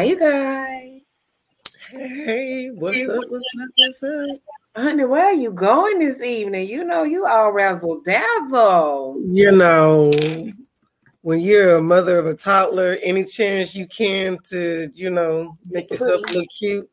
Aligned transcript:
Hi, 0.00 0.04
you 0.06 0.18
guys. 0.18 1.44
Hey, 1.90 2.70
what's 2.70 2.96
hey, 2.96 3.04
up? 3.04 3.16
What's 3.18 3.34
up? 3.34 3.68
What's 3.76 4.02
up? 4.02 4.38
Honey, 4.74 5.04
where 5.04 5.26
are 5.26 5.34
you 5.34 5.50
going 5.50 5.98
this 5.98 6.22
evening? 6.22 6.66
You 6.70 6.84
know, 6.84 7.02
you 7.02 7.26
all 7.26 7.52
razzle 7.52 8.00
dazzle. 8.00 9.20
You 9.30 9.52
know, 9.52 10.10
when 11.20 11.40
you're 11.40 11.76
a 11.76 11.82
mother 11.82 12.16
of 12.16 12.24
a 12.24 12.34
toddler, 12.34 12.96
any 13.02 13.26
chance 13.26 13.74
you 13.74 13.86
can 13.88 14.38
to, 14.48 14.90
you 14.94 15.10
know, 15.10 15.58
make 15.66 15.90
yourself 15.90 16.22
look 16.30 16.46
cute. 16.58 16.88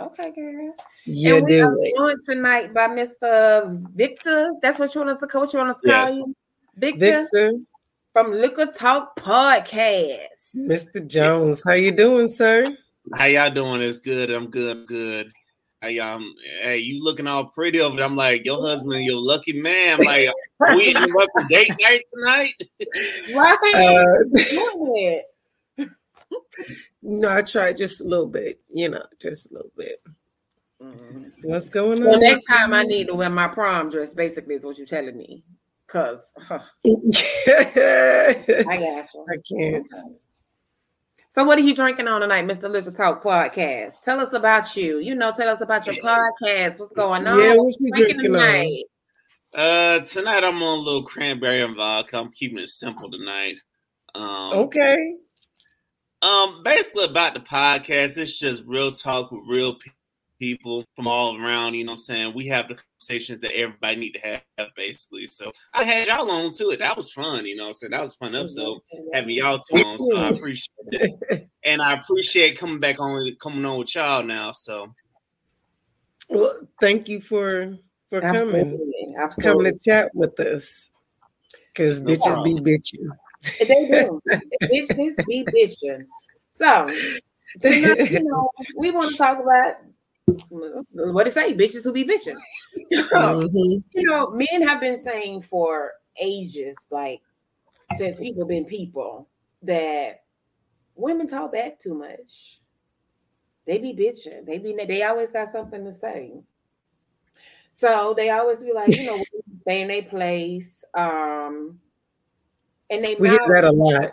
Okay, 0.00 0.32
girl. 0.32 0.74
Yeah, 1.06 1.34
and 1.34 1.46
we 1.46 1.52
do 1.52 1.76
it. 1.82 1.96
Joined 1.96 2.20
tonight 2.26 2.74
by 2.74 2.88
Mr. 2.88 3.80
Victor. 3.94 4.54
That's 4.60 4.80
what 4.80 4.92
you 4.92 5.02
want 5.02 5.12
us 5.12 5.20
to 5.20 5.28
coach. 5.28 5.52
You 5.52 5.60
want 5.60 5.70
us 5.70 5.82
to 5.82 5.88
yes. 5.88 6.10
you, 6.10 6.34
Victor, 6.74 7.28
Victor 7.32 7.52
from 8.12 8.32
Liquor 8.32 8.72
Talk 8.76 9.14
Podcast. 9.20 10.33
Mr. 10.56 11.06
Jones, 11.06 11.62
how 11.64 11.72
you 11.72 11.90
doing, 11.92 12.28
sir? 12.28 12.76
How 13.12 13.24
y'all 13.24 13.50
doing? 13.50 13.82
It's 13.82 14.00
good. 14.00 14.30
I'm 14.30 14.50
good. 14.50 14.76
I'm 14.76 14.86
good. 14.86 15.32
Hey, 15.82 15.98
um, 15.98 16.34
hey, 16.62 16.78
you 16.78 17.02
looking 17.02 17.26
all 17.26 17.46
pretty 17.46 17.80
over 17.80 17.96
there. 17.96 18.04
I'm 18.04 18.16
like, 18.16 18.44
your 18.46 18.60
husband, 18.60 19.04
your 19.04 19.20
lucky 19.20 19.52
man. 19.52 19.98
I'm 20.00 20.06
like, 20.06 20.30
we 20.76 20.90
interrupt 20.90 21.32
the 21.34 21.46
date 21.50 21.72
night 21.80 22.02
tonight. 22.14 22.54
right. 23.34 23.58
Uh, 25.78 25.86
no, 27.02 27.28
I 27.30 27.42
tried 27.42 27.76
just 27.76 28.00
a 28.00 28.04
little 28.04 28.26
bit, 28.26 28.60
you 28.72 28.88
know, 28.88 29.02
just 29.20 29.50
a 29.50 29.54
little 29.54 29.72
bit. 29.76 30.00
Mm-hmm. 30.80 31.24
What's 31.42 31.68
going 31.68 32.02
on? 32.02 32.08
Well, 32.08 32.20
next 32.20 32.44
time 32.44 32.72
I 32.72 32.84
need 32.84 33.08
to 33.08 33.14
wear 33.14 33.28
my 33.28 33.48
prom 33.48 33.90
dress, 33.90 34.14
basically, 34.14 34.54
is 34.54 34.64
what 34.64 34.78
you're 34.78 34.86
telling 34.86 35.16
me. 35.18 35.42
Cause 35.86 36.30
huh. 36.38 36.60
I 36.86 36.94
got 38.66 39.08
you. 39.14 39.26
I 39.28 39.36
can't. 39.46 39.86
Okay. 39.92 40.14
So, 41.34 41.42
what 41.42 41.58
are 41.58 41.62
you 41.62 41.74
drinking 41.74 42.06
on 42.06 42.20
tonight, 42.20 42.46
Mr. 42.46 42.70
Liquor 42.70 42.92
Talk 42.92 43.20
Podcast? 43.20 44.02
Tell 44.02 44.20
us 44.20 44.32
about 44.34 44.76
you. 44.76 45.00
You 45.00 45.16
know, 45.16 45.32
tell 45.32 45.48
us 45.48 45.62
about 45.62 45.84
your 45.84 45.96
podcast. 45.96 46.78
What's 46.78 46.92
going 46.92 47.26
on? 47.26 47.40
Yeah, 47.40 47.56
what 47.56 47.74
you 47.80 47.90
drinking, 47.90 48.18
drinking 48.20 48.32
tonight? 48.34 48.84
On? 49.56 49.60
Uh, 49.60 49.98
tonight 50.04 50.44
I'm 50.44 50.62
on 50.62 50.78
a 50.78 50.82
little 50.82 51.02
cranberry 51.02 51.60
and 51.60 51.74
vodka. 51.74 52.18
I'm 52.18 52.30
keeping 52.30 52.58
it 52.58 52.68
simple 52.68 53.10
tonight. 53.10 53.56
Um, 54.14 54.52
okay. 54.58 55.16
Um, 56.22 56.62
basically 56.62 57.06
about 57.06 57.34
the 57.34 57.40
podcast, 57.40 58.16
it's 58.16 58.38
just 58.38 58.62
real 58.64 58.92
talk 58.92 59.32
with 59.32 59.42
real 59.48 59.74
people 60.44 60.84
from 60.94 61.06
all 61.06 61.40
around. 61.40 61.74
You 61.74 61.84
know, 61.84 61.92
what 61.92 61.96
I'm 61.96 62.00
saying 62.00 62.34
we 62.34 62.46
have 62.48 62.68
the 62.68 62.76
conversations 62.76 63.40
that 63.40 63.56
everybody 63.56 63.96
need 63.96 64.12
to 64.12 64.20
have, 64.20 64.68
basically. 64.76 65.26
So 65.26 65.52
I 65.72 65.84
had 65.84 66.08
y'all 66.08 66.30
on 66.30 66.52
to 66.54 66.70
it. 66.70 66.80
That 66.80 66.96
was 66.96 67.10
fun, 67.10 67.46
you 67.46 67.56
know. 67.56 67.72
So 67.72 67.88
that 67.88 68.00
was 68.00 68.14
fun 68.14 68.34
episode 68.34 68.80
having 69.12 69.30
y'all 69.30 69.58
two 69.58 69.80
on. 69.80 69.98
So 69.98 70.16
I 70.16 70.28
appreciate 70.28 70.70
it, 70.92 71.48
and 71.64 71.80
I 71.80 71.94
appreciate 71.94 72.58
coming 72.58 72.80
back 72.80 73.00
on 73.00 73.30
coming 73.40 73.64
on 73.64 73.78
with 73.78 73.94
y'all 73.94 74.22
now. 74.22 74.52
So, 74.52 74.94
well, 76.28 76.54
thank 76.80 77.08
you 77.08 77.20
for 77.20 77.78
for 78.10 78.22
Absolutely. 78.22 78.60
coming, 78.60 79.14
Absolutely. 79.18 79.52
coming 79.52 79.78
to 79.78 79.84
chat 79.84 80.10
with 80.14 80.38
us. 80.40 80.90
Because 81.72 82.00
no 82.00 82.12
bitches 82.12 82.34
problem. 82.34 82.62
be 82.62 82.78
bitching. 82.78 83.08
They 83.58 83.88
do. 83.88 84.20
bitches 84.62 85.26
be 85.26 85.44
bitching. 85.44 86.04
So, 86.52 86.86
tonight, 87.60 88.10
you 88.10 88.22
know, 88.22 88.48
we 88.76 88.92
want 88.92 89.10
to 89.10 89.16
talk 89.16 89.40
about 89.40 89.74
what 90.26 91.24
to 91.24 91.30
say, 91.30 91.54
bitches 91.54 91.84
who 91.84 91.92
be 91.92 92.04
bitching. 92.04 92.36
mm-hmm. 92.92 93.76
You 93.92 94.06
know, 94.06 94.30
men 94.30 94.66
have 94.66 94.80
been 94.80 94.98
saying 94.98 95.42
for 95.42 95.92
ages, 96.20 96.76
like 96.90 97.20
since 97.96 98.18
people 98.18 98.46
been 98.46 98.64
people, 98.64 99.28
that 99.62 100.24
women 100.94 101.26
talk 101.26 101.52
back 101.52 101.78
too 101.78 101.94
much. 101.94 102.60
They 103.66 103.78
be 103.78 103.94
bitching. 103.94 104.44
They 104.44 104.58
be 104.58 104.74
they 104.86 105.02
always 105.02 105.32
got 105.32 105.48
something 105.48 105.84
to 105.84 105.92
say. 105.92 106.42
So 107.72 108.14
they 108.16 108.30
always 108.30 108.62
be 108.62 108.72
like, 108.72 108.96
you 108.96 109.06
know, 109.06 109.24
stay 109.62 109.82
in 109.82 109.88
their 109.88 110.02
place. 110.02 110.84
Um, 110.94 111.80
and 112.90 113.04
they 113.04 113.16
we 113.16 113.30
hear 113.30 113.38
that 113.48 113.64
a 113.64 113.72
lot. 113.72 114.12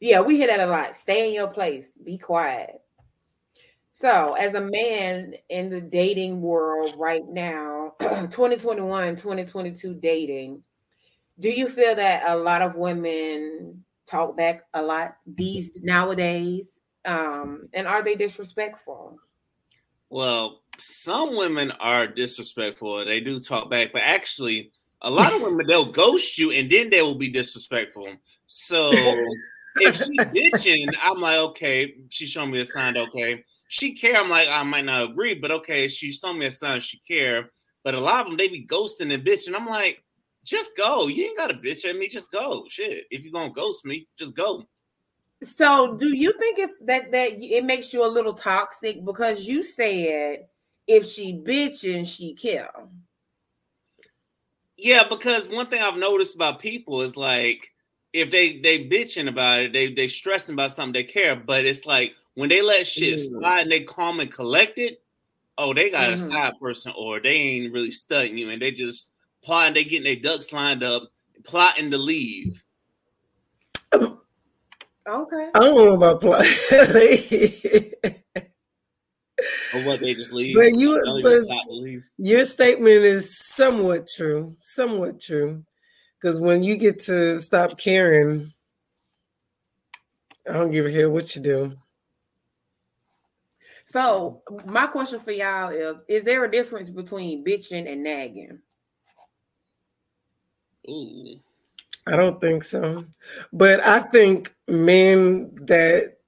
Yeah, 0.00 0.20
we 0.20 0.36
hear 0.36 0.46
that 0.46 0.60
a 0.60 0.66
lot. 0.66 0.96
Stay 0.96 1.26
in 1.26 1.34
your 1.34 1.48
place. 1.48 1.92
Be 1.92 2.18
quiet. 2.18 2.80
So, 4.00 4.34
as 4.34 4.54
a 4.54 4.60
man 4.60 5.34
in 5.48 5.70
the 5.70 5.80
dating 5.80 6.40
world 6.40 6.94
right 6.96 7.26
now, 7.28 7.94
2021, 7.98 9.16
2022 9.16 9.94
dating, 9.94 10.62
do 11.40 11.50
you 11.50 11.68
feel 11.68 11.96
that 11.96 12.22
a 12.28 12.36
lot 12.36 12.62
of 12.62 12.76
women 12.76 13.82
talk 14.06 14.36
back 14.36 14.62
a 14.72 14.82
lot 14.82 15.16
these 15.26 15.72
nowadays? 15.82 16.78
Um, 17.04 17.68
and 17.74 17.88
are 17.88 18.04
they 18.04 18.14
disrespectful? 18.14 19.18
Well, 20.10 20.60
some 20.76 21.36
women 21.36 21.72
are 21.72 22.06
disrespectful. 22.06 23.04
They 23.04 23.18
do 23.18 23.40
talk 23.40 23.68
back, 23.68 23.92
but 23.92 24.02
actually, 24.02 24.70
a 25.02 25.10
lot 25.10 25.34
of 25.34 25.42
women 25.42 25.66
they'll 25.66 25.90
ghost 25.90 26.38
you 26.38 26.52
and 26.52 26.70
then 26.70 26.88
they 26.90 27.02
will 27.02 27.16
be 27.16 27.30
disrespectful. 27.30 28.06
So 28.46 28.92
if 29.74 29.96
she's 29.96 30.06
bitching, 30.08 30.86
I'm 31.02 31.20
like, 31.20 31.38
okay, 31.38 31.96
she's 32.10 32.28
showing 32.28 32.52
me 32.52 32.60
a 32.60 32.64
sign, 32.64 32.96
okay 32.96 33.42
she 33.68 33.94
care. 33.94 34.16
I'm 34.16 34.30
like, 34.30 34.48
I 34.48 34.62
might 34.64 34.86
not 34.86 35.10
agree, 35.10 35.34
but 35.34 35.50
okay, 35.52 35.88
she 35.88 36.16
told 36.18 36.38
me 36.38 36.46
a 36.46 36.50
sign 36.50 36.80
she 36.80 36.98
care. 37.06 37.50
But 37.84 37.94
a 37.94 38.00
lot 38.00 38.22
of 38.22 38.26
them 38.26 38.36
they 38.36 38.48
be 38.48 38.66
ghosting 38.66 39.12
and 39.12 39.24
bitching. 39.24 39.54
I'm 39.54 39.66
like, 39.66 40.02
just 40.44 40.76
go. 40.76 41.06
You 41.06 41.24
ain't 41.24 41.36
got 41.36 41.48
to 41.48 41.54
bitch 41.54 41.84
at 41.84 41.96
me. 41.96 42.08
Just 42.08 42.32
go. 42.32 42.64
Shit. 42.68 43.04
If 43.10 43.22
you're 43.22 43.32
gonna 43.32 43.52
ghost 43.52 43.84
me, 43.84 44.08
just 44.18 44.34
go. 44.34 44.64
So, 45.42 45.96
do 45.96 46.16
you 46.16 46.32
think 46.38 46.58
it's 46.58 46.78
that 46.86 47.12
that 47.12 47.32
it 47.34 47.64
makes 47.64 47.92
you 47.92 48.04
a 48.04 48.08
little 48.08 48.34
toxic 48.34 49.04
because 49.04 49.46
you 49.46 49.62
said 49.62 50.46
if 50.86 51.06
she 51.06 51.34
bitching, 51.34 52.06
she 52.06 52.34
kill? 52.34 52.90
Yeah, 54.76 55.04
because 55.08 55.48
one 55.48 55.68
thing 55.68 55.82
I've 55.82 55.96
noticed 55.96 56.34
about 56.34 56.58
people 56.58 57.02
is 57.02 57.16
like 57.16 57.70
if 58.12 58.30
they 58.30 58.60
they 58.60 58.88
bitching 58.88 59.28
about 59.28 59.60
it, 59.60 59.72
they 59.72 59.92
they 59.92 60.08
stressing 60.08 60.54
about 60.54 60.72
something 60.72 60.94
they 60.94 61.04
care, 61.04 61.36
but 61.36 61.66
it's 61.66 61.84
like 61.84 62.14
when 62.38 62.48
they 62.48 62.62
let 62.62 62.86
shit 62.86 63.18
mm. 63.18 63.26
slide 63.26 63.62
and 63.62 63.72
they 63.72 63.80
calm 63.80 64.20
and 64.20 64.30
collected, 64.30 64.98
oh, 65.58 65.74
they 65.74 65.90
got 65.90 66.12
mm-hmm. 66.12 66.24
a 66.24 66.28
side 66.28 66.52
person 66.60 66.92
or 66.96 67.18
they 67.18 67.30
ain't 67.30 67.72
really 67.72 67.90
studying 67.90 68.38
you 68.38 68.48
and 68.50 68.62
they 68.62 68.70
just 68.70 69.10
plotting, 69.42 69.74
they 69.74 69.82
getting 69.82 70.04
their 70.04 70.22
ducks 70.22 70.52
lined 70.52 70.84
up, 70.84 71.02
plotting 71.42 71.90
to 71.90 71.98
leave. 71.98 72.62
Okay. 73.92 74.12
I 75.08 75.58
don't 75.58 75.74
know 75.74 75.96
about 75.96 76.20
plotting. 76.20 76.46
or 79.74 79.82
what 79.84 79.98
they 79.98 80.14
just 80.14 80.30
leave. 80.30 80.54
But 80.54 80.74
you, 80.74 81.02
but 81.24 81.42
your 82.18 82.46
statement 82.46 83.04
is 83.04 83.36
somewhat 83.36 84.06
true. 84.06 84.56
Somewhat 84.62 85.20
true. 85.20 85.64
Because 86.20 86.40
when 86.40 86.62
you 86.62 86.76
get 86.76 87.02
to 87.06 87.40
stop 87.40 87.78
caring, 87.78 88.52
I 90.48 90.52
don't 90.52 90.70
give 90.70 90.86
a 90.86 90.92
hell 90.92 91.10
what 91.10 91.34
you 91.34 91.42
do. 91.42 91.74
So 93.90 94.42
my 94.66 94.86
question 94.86 95.18
for 95.18 95.32
y'all 95.32 95.70
is: 95.70 95.96
Is 96.08 96.24
there 96.24 96.44
a 96.44 96.50
difference 96.50 96.90
between 96.90 97.42
bitching 97.42 97.90
and 97.90 98.02
nagging? 98.02 98.58
Ooh. 100.88 101.40
I 102.06 102.16
don't 102.16 102.38
think 102.38 102.64
so. 102.64 103.06
But 103.50 103.80
I 103.80 104.00
think 104.00 104.54
men 104.66 105.54
that 105.66 106.18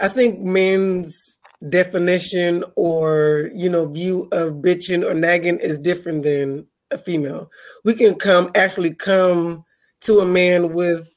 I 0.00 0.08
think 0.08 0.40
men's 0.40 1.38
definition 1.68 2.64
or 2.74 3.50
you 3.54 3.70
know 3.70 3.86
view 3.86 4.28
of 4.32 4.54
bitching 4.54 5.08
or 5.08 5.14
nagging 5.14 5.60
is 5.60 5.78
different 5.78 6.24
than 6.24 6.66
a 6.90 6.98
female. 6.98 7.50
We 7.84 7.94
can 7.94 8.16
come 8.16 8.50
actually 8.56 8.94
come 8.94 9.64
to 10.00 10.18
a 10.18 10.24
man 10.24 10.74
with 10.74 11.08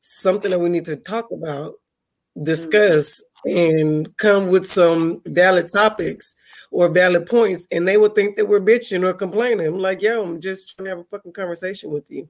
something 0.00 0.50
that 0.50 0.58
we 0.58 0.70
need 0.70 0.86
to 0.86 0.96
talk 0.96 1.30
about, 1.32 1.74
discuss, 2.42 3.22
and 3.44 4.14
come 4.16 4.48
with 4.48 4.68
some 4.68 5.22
valid 5.26 5.68
topics 5.68 6.34
or 6.70 6.88
valid 6.88 7.26
points, 7.26 7.66
and 7.70 7.86
they 7.86 7.96
would 7.96 8.14
think 8.14 8.36
that 8.36 8.46
we're 8.46 8.60
bitching 8.60 9.04
or 9.04 9.14
complaining. 9.14 9.66
I'm 9.66 9.78
like, 9.78 10.02
yo, 10.02 10.22
I'm 10.22 10.40
just 10.40 10.76
trying 10.76 10.84
to 10.84 10.90
have 10.90 10.98
a 10.98 11.04
fucking 11.04 11.32
conversation 11.32 11.90
with 11.90 12.10
you. 12.10 12.28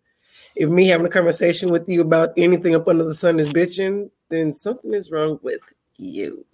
If 0.54 0.70
me 0.70 0.86
having 0.88 1.06
a 1.06 1.10
conversation 1.10 1.70
with 1.70 1.88
you 1.88 2.00
about 2.00 2.30
anything 2.36 2.74
up 2.74 2.88
under 2.88 3.04
the 3.04 3.14
sun 3.14 3.40
is 3.40 3.48
bitching, 3.50 4.10
then 4.28 4.52
something 4.52 4.94
is 4.94 5.10
wrong 5.10 5.38
with 5.42 5.60
you. 5.96 6.44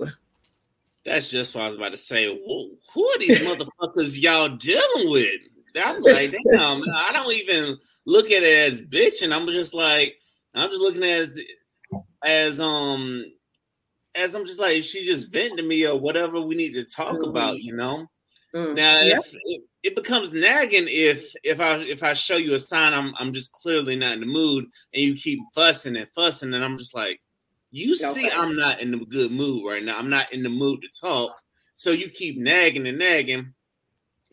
That's 1.04 1.30
just 1.30 1.54
what 1.54 1.62
I 1.62 1.66
was 1.66 1.74
about 1.74 1.90
to 1.90 1.96
say. 1.96 2.26
who 2.26 3.08
are 3.08 3.18
these 3.18 3.38
motherfuckers 3.46 4.20
y'all 4.20 4.48
dealing 4.48 5.10
with? 5.10 5.40
I'm 5.76 6.00
like, 6.02 6.30
damn, 6.30 6.82
I 6.94 7.10
don't 7.12 7.32
even 7.32 7.78
look 8.06 8.26
at 8.26 8.42
it 8.42 8.72
as 8.72 8.80
bitching. 8.80 9.34
I'm 9.34 9.46
just 9.48 9.74
like, 9.74 10.14
I'm 10.54 10.70
just 10.70 10.80
looking 10.80 11.02
at 11.02 11.20
as 11.20 11.40
as 12.24 12.60
um 12.60 13.24
as 14.14 14.34
I'm 14.34 14.46
just 14.46 14.60
like 14.60 14.82
she 14.84 15.04
just 15.04 15.30
venting 15.30 15.56
to 15.58 15.62
me 15.62 15.86
or 15.86 15.98
whatever 15.98 16.40
we 16.40 16.54
need 16.54 16.74
to 16.74 16.84
talk 16.84 17.14
mm-hmm. 17.14 17.30
about, 17.30 17.60
you 17.60 17.74
know. 17.74 18.06
Mm-hmm. 18.54 18.74
Now 18.74 19.00
yeah. 19.00 19.18
if, 19.18 19.34
it, 19.34 19.62
it 19.82 19.96
becomes 19.96 20.32
nagging 20.32 20.86
if 20.88 21.34
if 21.42 21.60
I 21.60 21.76
if 21.78 22.02
I 22.02 22.14
show 22.14 22.36
you 22.36 22.54
a 22.54 22.60
sign 22.60 22.92
I'm 22.92 23.14
I'm 23.18 23.32
just 23.32 23.52
clearly 23.52 23.96
not 23.96 24.12
in 24.12 24.20
the 24.20 24.26
mood 24.26 24.66
and 24.92 25.02
you 25.02 25.14
keep 25.14 25.40
fussing 25.54 25.96
and 25.96 26.08
fussing 26.14 26.54
and 26.54 26.64
I'm 26.64 26.78
just 26.78 26.94
like, 26.94 27.20
You 27.70 27.94
okay. 27.94 28.12
see, 28.14 28.30
I'm 28.30 28.56
not 28.56 28.80
in 28.80 28.92
the 28.92 28.98
good 28.98 29.32
mood 29.32 29.66
right 29.66 29.82
now. 29.82 29.98
I'm 29.98 30.10
not 30.10 30.32
in 30.32 30.42
the 30.42 30.48
mood 30.48 30.82
to 30.82 31.00
talk. 31.00 31.40
So 31.74 31.90
you 31.90 32.08
keep 32.08 32.38
nagging 32.38 32.86
and 32.86 32.98
nagging, 32.98 33.52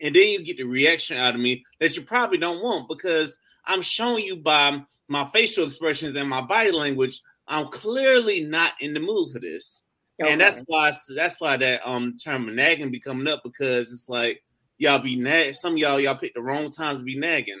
and 0.00 0.14
then 0.14 0.28
you 0.28 0.44
get 0.44 0.58
the 0.58 0.64
reaction 0.64 1.16
out 1.16 1.34
of 1.34 1.40
me 1.40 1.64
that 1.80 1.96
you 1.96 2.02
probably 2.02 2.38
don't 2.38 2.62
want 2.62 2.88
because 2.88 3.36
I'm 3.64 3.82
showing 3.82 4.24
you 4.24 4.36
by 4.36 4.82
my 5.08 5.28
facial 5.32 5.64
expressions 5.64 6.14
and 6.14 6.28
my 6.28 6.40
body 6.40 6.70
language, 6.70 7.20
I'm 7.48 7.68
clearly 7.68 8.44
not 8.44 8.72
in 8.80 8.94
the 8.94 9.00
mood 9.00 9.32
for 9.32 9.38
this. 9.38 9.82
Okay. 10.20 10.32
And 10.32 10.40
that's 10.40 10.60
why 10.66 10.92
that's 11.14 11.40
why 11.40 11.56
that 11.56 11.80
um 11.84 12.16
term 12.16 12.54
nagging 12.54 12.90
be 12.90 13.00
coming 13.00 13.26
up 13.26 13.42
because 13.42 13.92
it's 13.92 14.08
like 14.08 14.42
y'all 14.78 14.98
be 14.98 15.16
nag. 15.16 15.54
Some 15.54 15.76
y'all 15.76 15.98
y'all 15.98 16.14
pick 16.14 16.34
the 16.34 16.42
wrong 16.42 16.70
times 16.70 17.00
to 17.00 17.04
be 17.04 17.18
nagging. 17.18 17.60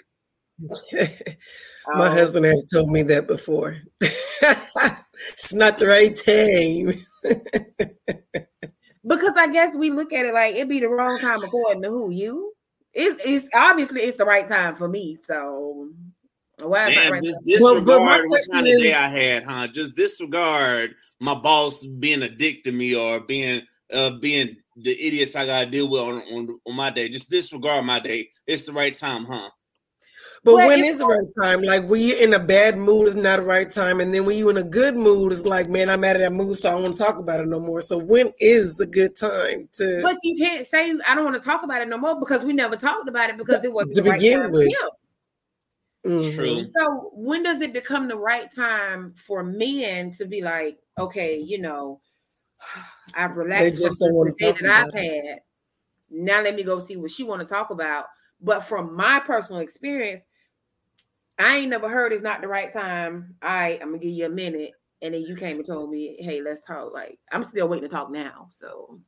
My 1.94 2.06
um, 2.06 2.12
husband 2.12 2.44
had 2.44 2.58
told 2.72 2.90
me 2.90 3.02
that 3.02 3.26
before. 3.26 3.78
it's 4.00 5.52
not 5.52 5.78
the 5.78 5.86
right 5.86 6.16
time. 6.16 6.94
because 9.06 9.34
I 9.36 9.48
guess 9.52 9.74
we 9.74 9.90
look 9.90 10.12
at 10.12 10.26
it 10.26 10.34
like 10.34 10.54
it'd 10.54 10.68
be 10.68 10.80
the 10.80 10.88
wrong 10.88 11.18
time 11.18 11.42
according 11.42 11.82
to 11.82 11.88
who 11.88 12.10
you. 12.10 12.52
It's, 12.94 13.20
it's 13.24 13.48
obviously 13.54 14.02
it's 14.02 14.18
the 14.18 14.24
right 14.24 14.46
time 14.46 14.76
for 14.76 14.86
me. 14.86 15.18
So 15.22 15.88
why 16.68 16.94
Damn, 16.94 17.12
right 17.12 17.22
just 17.22 17.38
disregard 17.44 17.86
well, 17.86 18.28
what 18.28 18.42
kind 18.50 18.66
is, 18.66 18.76
of 18.76 18.82
day 18.82 18.94
I 18.94 19.08
had, 19.08 19.44
huh? 19.44 19.68
Just 19.68 19.94
disregard 19.94 20.94
my 21.20 21.34
boss 21.34 21.84
being 21.84 22.22
a 22.22 22.28
dick 22.28 22.64
to 22.64 22.72
me 22.72 22.94
or 22.94 23.20
being 23.20 23.62
uh 23.92 24.10
being 24.20 24.56
the 24.76 25.06
idiots 25.06 25.36
I 25.36 25.46
gotta 25.46 25.70
deal 25.70 25.88
with 25.88 26.02
on, 26.02 26.22
on, 26.32 26.60
on 26.66 26.74
my 26.74 26.90
day. 26.90 27.08
Just 27.08 27.30
disregard 27.30 27.84
my 27.84 28.00
day. 28.00 28.30
It's 28.46 28.64
the 28.64 28.72
right 28.72 28.96
time, 28.96 29.26
huh? 29.26 29.50
But 30.44 30.56
well, 30.56 30.66
when 30.66 30.84
is 30.84 30.98
the 30.98 31.06
right 31.06 31.26
time? 31.40 31.62
Like 31.62 31.88
when 31.88 32.00
you're 32.00 32.20
in 32.20 32.34
a 32.34 32.38
bad 32.38 32.76
mood, 32.76 33.06
it's 33.06 33.16
not 33.16 33.36
the 33.36 33.42
right 33.42 33.70
time. 33.70 34.00
And 34.00 34.12
then 34.12 34.24
when 34.26 34.36
you're 34.36 34.50
in 34.50 34.56
a 34.56 34.64
good 34.64 34.96
mood, 34.96 35.32
it's 35.32 35.44
like, 35.44 35.68
man, 35.68 35.88
I'm 35.88 36.02
out 36.02 36.16
of 36.16 36.22
that 36.22 36.32
mood, 36.32 36.58
so 36.58 36.68
I 36.68 36.72
don't 36.72 36.82
want 36.82 36.96
to 36.96 37.02
talk 37.02 37.18
about 37.18 37.40
it 37.40 37.46
no 37.46 37.60
more. 37.60 37.80
So 37.80 37.96
when 37.96 38.32
is 38.40 38.80
a 38.80 38.86
good 38.86 39.16
time 39.16 39.68
to 39.76 40.00
But 40.02 40.18
you 40.24 40.36
can't 40.36 40.66
say 40.66 40.94
I 41.06 41.14
don't 41.14 41.24
want 41.24 41.36
to 41.36 41.42
talk 41.42 41.62
about 41.62 41.82
it 41.82 41.88
no 41.88 41.96
more 41.96 42.18
because 42.18 42.44
we 42.44 42.52
never 42.54 42.76
talked 42.76 43.08
about 43.08 43.30
it 43.30 43.38
because 43.38 43.62
it 43.62 43.72
wasn't 43.72 43.94
to 43.94 44.02
begin 44.02 44.40
right 44.40 44.50
with. 44.50 44.72
Mm-hmm. 46.06 46.36
True. 46.36 46.70
So 46.76 47.10
when 47.14 47.42
does 47.42 47.60
it 47.60 47.72
become 47.72 48.08
the 48.08 48.16
right 48.16 48.52
time 48.54 49.14
for 49.16 49.44
men 49.44 50.10
to 50.12 50.24
be 50.24 50.42
like, 50.42 50.78
okay, 50.98 51.38
you 51.38 51.60
know, 51.60 52.00
I've 53.16 53.36
relaxed 53.36 53.78
from 53.78 53.88
the 53.90 54.34
day 54.38 54.52
that 54.60 54.70
I've 54.70 54.94
had. 54.94 55.40
Now 56.10 56.42
let 56.42 56.54
me 56.54 56.62
go 56.62 56.80
see 56.80 56.96
what 56.96 57.10
she 57.10 57.24
want 57.24 57.40
to 57.40 57.46
talk 57.46 57.70
about. 57.70 58.06
But 58.40 58.64
from 58.64 58.96
my 58.96 59.20
personal 59.20 59.60
experience, 59.60 60.20
I 61.38 61.58
ain't 61.58 61.70
never 61.70 61.88
heard 61.88 62.12
it's 62.12 62.22
not 62.22 62.40
the 62.40 62.48
right 62.48 62.72
time. 62.72 63.36
I 63.40 63.78
I'm 63.80 63.88
gonna 63.88 63.98
give 63.98 64.10
you 64.10 64.26
a 64.26 64.30
minute, 64.30 64.72
and 65.00 65.14
then 65.14 65.22
you 65.22 65.36
came 65.36 65.56
and 65.56 65.66
told 65.66 65.90
me, 65.90 66.16
"Hey, 66.20 66.42
let's 66.42 66.62
talk." 66.62 66.92
Like 66.92 67.18
I'm 67.30 67.44
still 67.44 67.68
waiting 67.68 67.88
to 67.88 67.94
talk 67.94 68.10
now. 68.10 68.48
So 68.52 69.00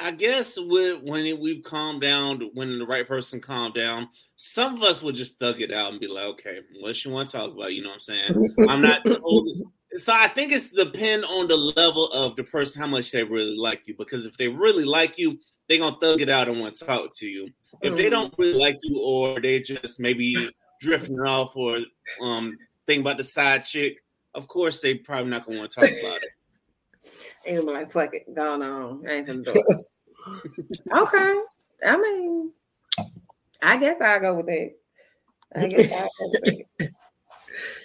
I 0.00 0.10
guess 0.10 0.58
with, 0.58 1.02
when 1.02 1.40
we've 1.40 1.62
calmed 1.62 2.00
down, 2.00 2.40
when 2.54 2.78
the 2.78 2.86
right 2.86 3.06
person 3.06 3.40
calmed 3.40 3.74
down, 3.74 4.08
some 4.36 4.74
of 4.74 4.82
us 4.82 5.00
will 5.00 5.12
just 5.12 5.38
thug 5.38 5.60
it 5.60 5.72
out 5.72 5.92
and 5.92 6.00
be 6.00 6.08
like, 6.08 6.24
"Okay, 6.24 6.58
what 6.80 7.04
you 7.04 7.12
want 7.12 7.28
to 7.28 7.36
talk 7.36 7.52
about?" 7.52 7.72
You 7.72 7.82
know 7.82 7.90
what 7.90 7.94
I'm 7.94 8.00
saying? 8.00 8.54
I'm 8.68 8.82
not 8.82 9.04
totally. 9.06 9.64
So 9.94 10.12
I 10.12 10.26
think 10.26 10.52
it's 10.52 10.70
depend 10.70 11.24
on 11.24 11.46
the 11.46 11.56
level 11.56 12.06
of 12.08 12.34
the 12.34 12.44
person, 12.44 12.80
how 12.80 12.88
much 12.88 13.12
they 13.12 13.22
really 13.22 13.56
like 13.56 13.86
you. 13.86 13.94
Because 13.96 14.26
if 14.26 14.36
they 14.36 14.48
really 14.48 14.84
like 14.84 15.18
you, 15.18 15.38
they're 15.68 15.78
gonna 15.78 15.96
thug 16.00 16.20
it 16.20 16.28
out 16.28 16.48
and 16.48 16.60
want 16.60 16.74
to 16.76 16.84
talk 16.84 17.14
to 17.18 17.28
you. 17.28 17.48
If 17.80 17.96
they 17.96 18.10
don't 18.10 18.34
really 18.38 18.58
like 18.58 18.78
you, 18.82 19.00
or 19.00 19.40
they 19.40 19.60
just 19.60 20.00
maybe 20.00 20.48
drifting 20.80 21.20
off 21.20 21.54
or 21.56 21.78
um 22.20 22.58
think 22.86 23.02
about 23.02 23.18
the 23.18 23.24
side 23.24 23.64
chick, 23.64 23.98
of 24.34 24.48
course 24.48 24.80
they 24.80 24.94
probably 24.94 25.30
not 25.30 25.46
gonna 25.46 25.58
want 25.58 25.70
to 25.70 25.80
talk 25.80 25.88
about 25.88 26.16
it. 26.16 26.30
And 27.46 27.56
gonna 27.56 27.66
be 27.66 27.72
like, 27.72 27.92
fuck 27.92 28.14
it, 28.14 28.34
going 28.34 28.62
on. 28.62 29.04
I 29.08 29.12
ain't 29.12 29.26
gonna 29.26 29.42
do 29.42 29.52
it. 29.54 29.86
okay. 30.92 31.40
I 31.84 31.96
mean, 31.96 32.52
I 33.62 33.76
guess 33.76 34.00
I'll 34.00 34.20
go 34.20 34.34
with 34.34 34.48
it. 34.48 34.78
I 35.54 35.66
guess 35.66 35.92
I'll 35.92 36.00
go 36.00 36.32
with 36.32 36.66
it. 36.80 36.92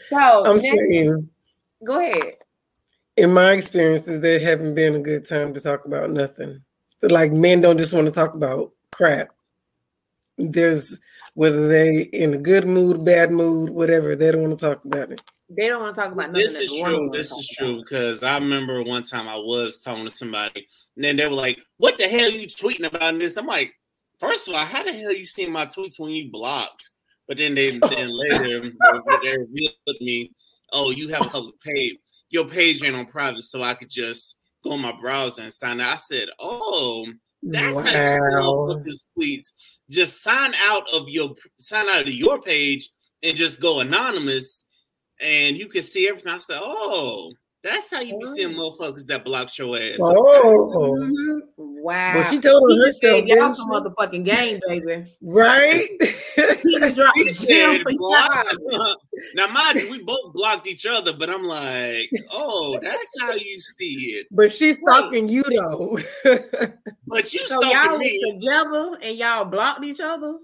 So 0.10 0.46
I'm 0.46 0.58
saying 0.58 1.30
go 1.84 2.00
ahead. 2.00 2.36
In 3.18 3.34
my 3.34 3.52
experiences, 3.52 4.22
there 4.22 4.40
haven't 4.40 4.76
been 4.76 4.96
a 4.96 5.00
good 5.00 5.28
time 5.28 5.54
to 5.54 5.60
talk 5.60 5.86
about 5.86 6.12
nothing. 6.12 6.62
But 7.02 7.12
like 7.12 7.32
men 7.32 7.62
don't 7.62 7.78
just 7.78 7.94
want 7.94 8.06
to 8.06 8.14
talk 8.14 8.34
about 8.34 8.72
crap. 8.92 9.30
There's 10.38 11.00
whether 11.34 11.68
they 11.68 12.02
in 12.02 12.34
a 12.34 12.38
good 12.38 12.66
mood, 12.66 13.04
bad 13.04 13.32
mood, 13.32 13.70
whatever, 13.70 14.16
they 14.16 14.32
don't 14.32 14.44
want 14.44 14.58
to 14.58 14.66
talk 14.66 14.86
about 14.86 15.12
it. 15.12 15.22
They 15.50 15.68
don't 15.68 15.82
want 15.82 15.96
to 15.96 16.02
talk 16.02 16.12
about. 16.12 16.34
This 16.34 16.56
is 16.56 16.74
true. 16.82 17.10
This 17.12 17.32
is 17.32 17.48
true 17.58 17.82
because 17.82 18.22
I 18.22 18.38
remember 18.38 18.84
one 18.84 19.04
time 19.04 19.28
I 19.28 19.38
was 19.38 19.82
talking 19.82 20.06
to 20.06 20.14
somebody, 20.14 20.68
and 20.96 21.06
then 21.06 21.16
they 21.16 21.26
were 21.26 21.34
like, 21.34 21.60
"What 21.78 21.98
the 21.98 22.08
hell 22.08 22.26
are 22.26 22.30
you 22.30 22.48
tweeting 22.48 22.86
about 22.86 23.18
this?" 23.18 23.38
I'm 23.38 23.46
like, 23.46 23.74
first 24.20 24.48
of 24.48 24.56
all, 24.56 24.66
how 24.66 24.84
the 24.84 24.92
hell 24.92 25.14
you 25.14 25.26
seeing 25.26 25.52
my 25.52 25.66
tweets 25.66 26.00
when 26.00 26.12
you 26.12 26.30
blocked? 26.32 26.90
But 27.28 27.38
then 27.38 27.56
they 27.56 27.68
then 27.90 28.10
later 28.10 28.70
they 29.24 29.38
revealed 29.38 30.02
me, 30.02 30.32
"Oh, 30.74 30.92
you 30.92 31.08
have 31.10 31.26
a 31.26 31.30
public 31.30 31.60
page. 31.62 31.98
Your 32.30 32.46
page 32.46 32.84
ain't 32.84 32.96
on 32.96 33.06
private, 33.06 33.44
so 33.44 33.64
I 33.64 33.74
could 33.74 33.90
just 33.90 34.36
go 34.64 34.74
on 34.74 34.82
my 34.82 34.94
browser 35.00 35.44
and 35.44 35.54
sign 35.54 35.80
out." 35.80 35.94
I 35.94 35.98
said, 35.98 36.30
"Oh." 36.40 37.08
That's 37.44 37.76
wow. 37.76 37.84
how 37.84 38.82
you 38.84 38.94
tweets 39.18 39.52
just 39.90 40.22
sign 40.22 40.54
out 40.56 40.88
of 40.94 41.08
your 41.08 41.34
sign 41.60 41.88
out 41.88 42.02
of 42.02 42.14
your 42.14 42.42
page 42.42 42.90
and 43.24 43.38
just 43.38 43.60
go 43.60 43.80
anonymous 43.80 44.66
and 45.22 45.58
you 45.58 45.68
can 45.68 45.84
see 45.84 46.08
everything. 46.08 46.34
I 46.34 46.40
said, 46.40 46.60
Oh, 46.62 47.34
that's 47.64 47.92
how 47.92 48.00
you 48.00 48.18
be 48.18 48.26
seeing 48.26 48.54
motherfuckers 48.54 49.06
that 49.08 49.26
block 49.26 49.56
your 49.58 49.78
ass. 49.78 49.98
Oh, 50.00 50.96
mm-hmm. 51.02 51.40
wow! 51.58 52.16
Well, 52.16 52.24
she 52.24 52.40
told 52.40 52.72
her 52.72 52.86
herself, 52.86 53.26
"Y'all 53.26 53.54
some 53.56 53.70
motherfucking 53.70 54.24
game, 54.24 54.60
baby." 54.68 55.06
right? 55.22 55.88
he 56.00 56.80
dropped 56.94 57.18
said, 57.32 57.82
now, 59.36 59.48
mind 59.48 59.80
you, 59.80 59.92
we 59.92 60.04
both 60.04 60.34
blocked 60.34 60.68
each 60.68 60.86
other, 60.86 61.14
but 61.14 61.30
I'm 61.30 61.44
like, 61.44 62.10
"Oh, 62.32 62.80
that's 62.82 63.12
how 63.20 63.34
you 63.34 63.60
see 63.60 64.16
it." 64.18 64.28
But 64.32 64.54
she's 64.54 64.80
stalking 64.80 65.28
you 65.28 65.44
though. 65.44 65.98
but 67.08 67.34
you 67.34 67.46
so 67.48 67.64
y'all 67.64 67.98
me. 67.98 68.22
together 68.34 68.98
and 69.02 69.18
y'all 69.18 69.46
blocked 69.46 69.84
each 69.84 70.00
other. 70.00 70.38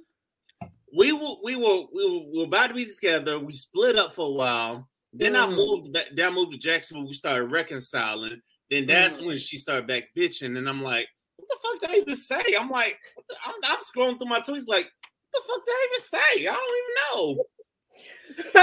We 0.95 1.11
were, 1.11 1.35
we 1.43 1.55
were, 1.55 1.85
we 1.93 2.05
were, 2.05 2.31
we 2.31 2.37
were 2.39 2.45
about 2.45 2.67
to 2.67 2.73
be 2.73 2.85
together. 2.85 3.39
We 3.39 3.53
split 3.53 3.97
up 3.97 4.13
for 4.13 4.27
a 4.27 4.31
while 4.31 4.87
then 5.13 5.33
mm. 5.33 5.43
I 5.43 5.49
moved 5.49 5.93
back. 5.93 6.05
Then 6.13 6.31
I 6.31 6.35
moved 6.35 6.53
to 6.53 6.57
Jacksonville. 6.57 7.07
We 7.07 7.13
started 7.13 7.45
reconciling. 7.45 8.41
Then 8.69 8.87
that's 8.87 9.19
mm. 9.19 9.27
when 9.27 9.37
she 9.37 9.57
started 9.57 9.87
back 9.87 10.05
bitching, 10.17 10.57
and 10.57 10.67
I'm 10.67 10.81
like, 10.81 11.07
"What 11.37 11.47
the 11.47 11.57
fuck 11.61 11.81
did 11.81 11.95
I 11.95 12.01
even 12.01 12.15
say?" 12.15 12.43
I'm 12.59 12.69
like, 12.69 12.97
I'm, 13.45 13.53
I'm 13.63 13.79
scrolling 13.79 14.17
through 14.17 14.29
my 14.29 14.39
tweets, 14.39 14.67
like, 14.67 14.89
"What 15.31 15.33
the 15.33 15.41
fuck 15.47 15.65
did 15.65 15.71
I 15.71 15.87
even 15.91 16.01
say?" 16.01 16.47
I 16.47 16.53
don't 16.53 16.79
even 16.81 17.37
know. 17.37 17.43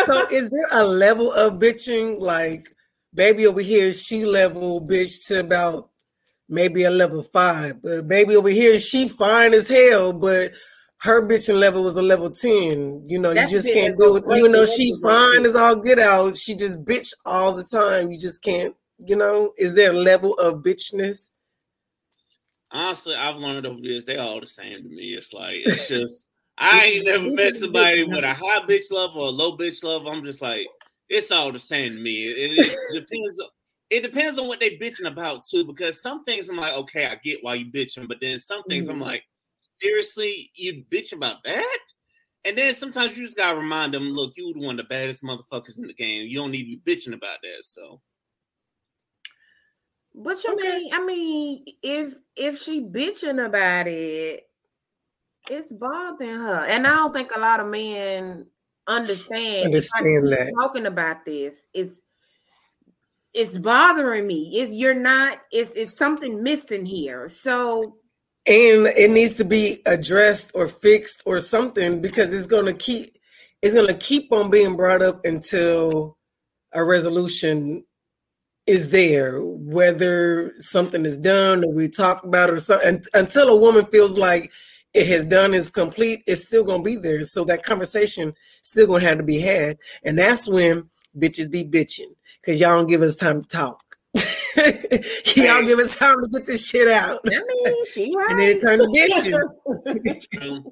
so, 0.07 0.29
is 0.35 0.51
there 0.51 0.69
a 0.73 0.85
level 0.85 1.33
of 1.33 1.61
bitching, 1.61 2.19
like, 2.19 2.69
baby 3.15 3.47
over 3.47 3.61
here, 3.61 3.93
she 3.93 4.25
level 4.25 4.85
bitch 4.85 5.29
to 5.29 5.41
about 5.41 5.91
maybe 6.49 6.83
a 6.83 6.91
level 6.91 7.23
five, 7.23 7.81
but 7.81 8.09
baby 8.09 8.35
over 8.35 8.49
here, 8.49 8.81
she 8.81 9.07
fine 9.07 9.55
as 9.55 9.69
hell, 9.69 10.13
but 10.13 10.51
her 11.01 11.27
bitching 11.27 11.59
level 11.59 11.83
was 11.83 11.97
a 11.97 12.03
level 12.03 12.31
10. 12.31 13.07
You 13.09 13.19
know, 13.19 13.33
That's 13.33 13.51
you 13.51 13.59
just 13.59 13.73
can't 13.73 13.99
do 13.99 14.17
it. 14.17 14.25
Even 14.37 14.53
though 14.53 14.67
she 14.67 14.95
fine 15.03 15.47
as 15.47 15.57
all 15.57 15.77
get 15.77 15.99
out, 15.99 16.37
she 16.37 16.55
just 16.55 16.85
bitch 16.85 17.13
all 17.25 17.55
the 17.55 17.65
time. 17.65 18.11
You 18.11 18.19
just 18.19 18.43
can't, 18.43 18.75
you 18.99 19.17
know, 19.17 19.53
is 19.57 19.75
there 19.75 19.93
a 19.93 19.95
level 19.95 20.35
of 20.35 20.63
bitchness? 20.63 21.31
Honestly, 22.71 23.15
I've 23.15 23.37
learned 23.37 23.67
over 23.67 23.81
this, 23.83 24.05
they 24.05 24.19
all 24.19 24.41
the 24.41 24.47
same 24.47 24.83
to 24.83 24.89
me. 24.89 25.15
It's 25.15 25.33
like 25.33 25.57
it's 25.65 25.89
just 25.89 26.29
I 26.59 26.85
ain't 26.85 27.07
never 27.07 27.31
met 27.31 27.55
somebody 27.55 28.05
with 28.05 28.23
a 28.23 28.35
high 28.35 28.61
bitch 28.67 28.93
level 28.93 29.23
or 29.23 29.29
a 29.29 29.31
low 29.31 29.57
bitch 29.57 29.83
level. 29.83 30.11
I'm 30.11 30.23
just 30.23 30.43
like, 30.43 30.67
it's 31.09 31.33
all 31.33 31.51
the 31.51 31.59
same 31.59 31.97
to 31.97 32.01
me. 32.01 32.25
It, 32.27 32.59
it 32.59 32.77
depends. 32.93 33.43
It 33.89 34.03
depends 34.03 34.39
on 34.39 34.47
what 34.47 34.61
they 34.61 34.77
bitching 34.77 35.07
about 35.07 35.45
too, 35.47 35.65
because 35.65 36.01
some 36.01 36.23
things 36.25 36.49
I'm 36.49 36.57
like, 36.57 36.75
okay, 36.75 37.07
I 37.07 37.17
get 37.17 37.43
why 37.43 37.55
you 37.55 37.73
bitching, 37.73 38.07
but 38.07 38.19
then 38.21 38.39
some 38.39 38.63
things 38.65 38.85
mm-hmm. 38.85 38.93
I'm 38.93 39.01
like, 39.01 39.25
seriously, 39.81 40.51
you 40.55 40.85
bitch 40.91 41.13
about 41.13 41.43
that? 41.45 41.79
And 42.45 42.57
then 42.57 42.75
sometimes 42.75 43.17
you 43.17 43.25
just 43.25 43.37
gotta 43.37 43.59
remind 43.59 43.95
them, 43.95 44.13
look, 44.13 44.33
you 44.37 44.47
were 44.47 44.67
one 44.67 44.79
of 44.79 44.89
the 44.89 44.95
baddest 44.95 45.23
motherfuckers 45.23 45.79
in 45.79 45.87
the 45.87 45.95
game. 45.95 46.27
You 46.27 46.39
don't 46.39 46.51
need 46.51 46.71
to 46.71 46.77
be 46.79 46.95
bitching 46.95 47.15
about 47.15 47.39
that. 47.43 47.65
So 47.65 48.01
but 50.15 50.43
you 50.43 50.55
okay. 50.55 50.79
mean, 50.79 50.91
I 50.93 51.05
mean, 51.05 51.65
if 51.83 52.15
if 52.37 52.61
she 52.61 52.81
bitching 52.81 53.45
about 53.45 53.87
it, 53.87 54.45
it's 55.49 55.73
bothering 55.73 56.37
her. 56.37 56.65
And 56.67 56.87
I 56.87 56.91
don't 56.97 57.13
think 57.13 57.31
a 57.35 57.41
lot 57.41 57.61
of 57.61 57.69
men 57.69 58.47
understand, 58.87 59.67
understand 59.67 60.29
that 60.29 60.53
talking 60.59 60.87
about 60.87 61.25
this. 61.25 61.67
It's 61.73 62.03
it's 63.33 63.57
bothering 63.57 64.27
me. 64.27 64.59
Is 64.59 64.71
you're 64.71 64.95
not, 64.95 65.39
it's 65.53 65.73
it's 65.73 65.97
something 65.97 66.43
missing 66.43 66.85
here. 66.85 67.29
So 67.29 67.97
and 68.47 68.87
it 68.87 69.11
needs 69.11 69.35
to 69.35 69.45
be 69.45 69.83
addressed 69.87 70.53
or 70.55 70.69
fixed 70.69 71.23
or 71.27 71.41
something 71.41 72.01
because 72.01 72.33
it's 72.33 72.47
going 72.47 72.67
to 72.67 72.73
keep 72.73 73.17
it's 73.63 73.75
going 73.75 73.89
to 73.89 73.95
keep 73.95 74.33
on 74.33 74.51
being 74.51 74.75
brought 74.75 75.03
up 75.03 75.25
until 75.25 76.17
a 76.73 76.83
resolution 76.83 77.85
is 78.67 78.91
there, 78.91 79.39
whether 79.43 80.55
something 80.59 81.05
is 81.05 81.19
done 81.19 81.65
or 81.65 81.75
we 81.75 81.89
talk 81.89 82.25
about 82.25 82.49
it 82.49 82.55
or 82.55 82.61
something. 82.61 83.03
Until 83.13 83.49
a 83.49 83.57
woman 83.57 83.85
feels 83.87 84.17
like 84.17 84.51
it 84.95 85.07
has 85.09 85.27
done 85.27 85.55
is 85.55 85.71
complete, 85.71 86.23
it's 86.27 86.47
still 86.47 86.65
gonna 86.65 86.83
be 86.83 86.97
there. 86.97 87.23
So 87.23 87.45
that 87.45 87.65
conversation 87.65 88.35
still 88.63 88.87
gonna 88.87 89.01
have 89.01 89.19
to 89.19 89.25
be 89.25 89.41
had, 89.41 89.79
and 90.05 90.19
that's 90.19 90.49
when 90.49 90.89
bitches 91.19 91.51
be 91.51 91.65
bitching 91.65 92.15
because 92.41 92.61
y'all 92.61 92.77
don't 92.77 92.87
give 92.87 93.03
us 93.03 93.17
time 93.17 93.43
to 93.43 93.49
talk. 93.49 93.90
y'all 95.37 95.63
give 95.63 95.79
us 95.79 95.97
time 95.97 96.17
to 96.21 96.29
get 96.33 96.47
this 96.47 96.69
shit 96.69 96.89
out. 96.89 97.21
I 97.27 97.31
mean, 97.31 97.87
she 97.87 98.15
right. 98.17 98.27
and 98.31 98.39
then 98.39 98.49
it 98.49 98.63
turned 98.63 98.81
to 98.83 98.89
bitching. 98.89 100.43
Um, 100.43 100.65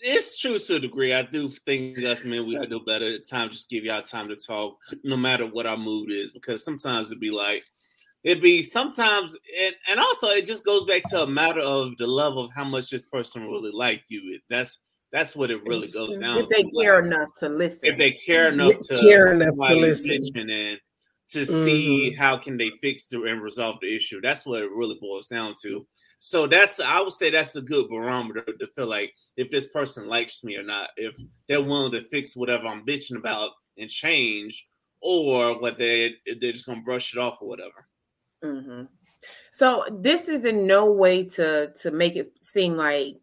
it's 0.00 0.38
true 0.38 0.58
to 0.58 0.76
a 0.76 0.80
degree. 0.80 1.12
I 1.12 1.22
do 1.22 1.50
think 1.50 1.98
us 1.98 2.24
men 2.24 2.46
we 2.46 2.56
could 2.56 2.70
do 2.70 2.80
better 2.80 3.14
at 3.14 3.28
times. 3.28 3.54
Just 3.54 3.68
give 3.68 3.84
y'all 3.84 4.00
time 4.00 4.28
to 4.28 4.36
talk, 4.36 4.76
no 5.04 5.16
matter 5.16 5.46
what 5.46 5.66
our 5.66 5.76
mood 5.76 6.10
is, 6.10 6.32
because 6.32 6.64
sometimes 6.64 7.08
it'd 7.08 7.20
be 7.20 7.30
like 7.30 7.64
it'd 8.24 8.42
be 8.42 8.62
sometimes, 8.62 9.36
and, 9.60 9.74
and 9.88 10.00
also 10.00 10.28
it 10.28 10.44
just 10.44 10.64
goes 10.64 10.84
back 10.84 11.02
to 11.10 11.22
a 11.22 11.26
matter 11.26 11.60
of 11.60 11.96
the 11.98 12.06
love 12.06 12.36
of 12.36 12.50
how 12.54 12.64
much 12.64 12.90
this 12.90 13.04
person 13.06 13.42
really 13.42 13.70
like 13.72 14.02
you. 14.08 14.38
That's 14.48 14.78
that's 15.12 15.34
what 15.34 15.50
it 15.50 15.62
really 15.64 15.88
goes 15.88 16.18
down. 16.18 16.38
If 16.38 16.48
they 16.48 16.62
to. 16.62 16.70
care 16.80 17.02
like, 17.02 17.12
enough 17.12 17.28
to 17.38 17.48
listen, 17.48 17.88
if 17.88 17.98
they 17.98 18.12
care 18.12 18.48
enough 18.48 18.78
to 18.80 18.98
care 19.00 19.32
enough 19.32 19.54
to 19.68 19.74
listen, 19.74 20.50
and 20.50 20.78
to 21.30 21.40
mm-hmm. 21.40 21.64
see 21.64 22.12
how 22.12 22.36
can 22.36 22.56
they 22.56 22.70
fix 22.80 23.06
the 23.06 23.22
and 23.24 23.42
resolve 23.42 23.76
the 23.80 23.94
issue. 23.94 24.20
That's 24.20 24.46
what 24.46 24.62
it 24.62 24.70
really 24.70 24.98
boils 25.00 25.28
down 25.28 25.54
to. 25.62 25.86
So 26.18 26.46
that's 26.46 26.80
I 26.80 27.00
would 27.00 27.12
say 27.12 27.30
that's 27.30 27.54
a 27.56 27.62
good 27.62 27.88
barometer 27.88 28.42
to 28.42 28.66
feel 28.74 28.86
like 28.86 29.14
if 29.36 29.50
this 29.50 29.68
person 29.68 30.08
likes 30.08 30.42
me 30.42 30.56
or 30.56 30.64
not, 30.64 30.90
if 30.96 31.14
they're 31.48 31.62
willing 31.62 31.92
to 31.92 32.08
fix 32.08 32.34
whatever 32.34 32.66
I'm 32.66 32.84
bitching 32.84 33.16
about 33.16 33.50
and 33.76 33.88
change, 33.88 34.66
or 35.00 35.60
what 35.60 35.78
they 35.78 36.14
they're 36.40 36.52
just 36.52 36.66
gonna 36.66 36.82
brush 36.82 37.14
it 37.14 37.20
off 37.20 37.38
or 37.40 37.48
whatever. 37.48 37.86
Mm-hmm. 38.44 38.84
So 39.52 39.84
this 39.90 40.28
is 40.28 40.44
in 40.44 40.66
no 40.66 40.92
way 40.92 41.24
to 41.24 41.72
to 41.82 41.90
make 41.90 42.16
it 42.16 42.32
seem 42.42 42.76
like 42.76 43.16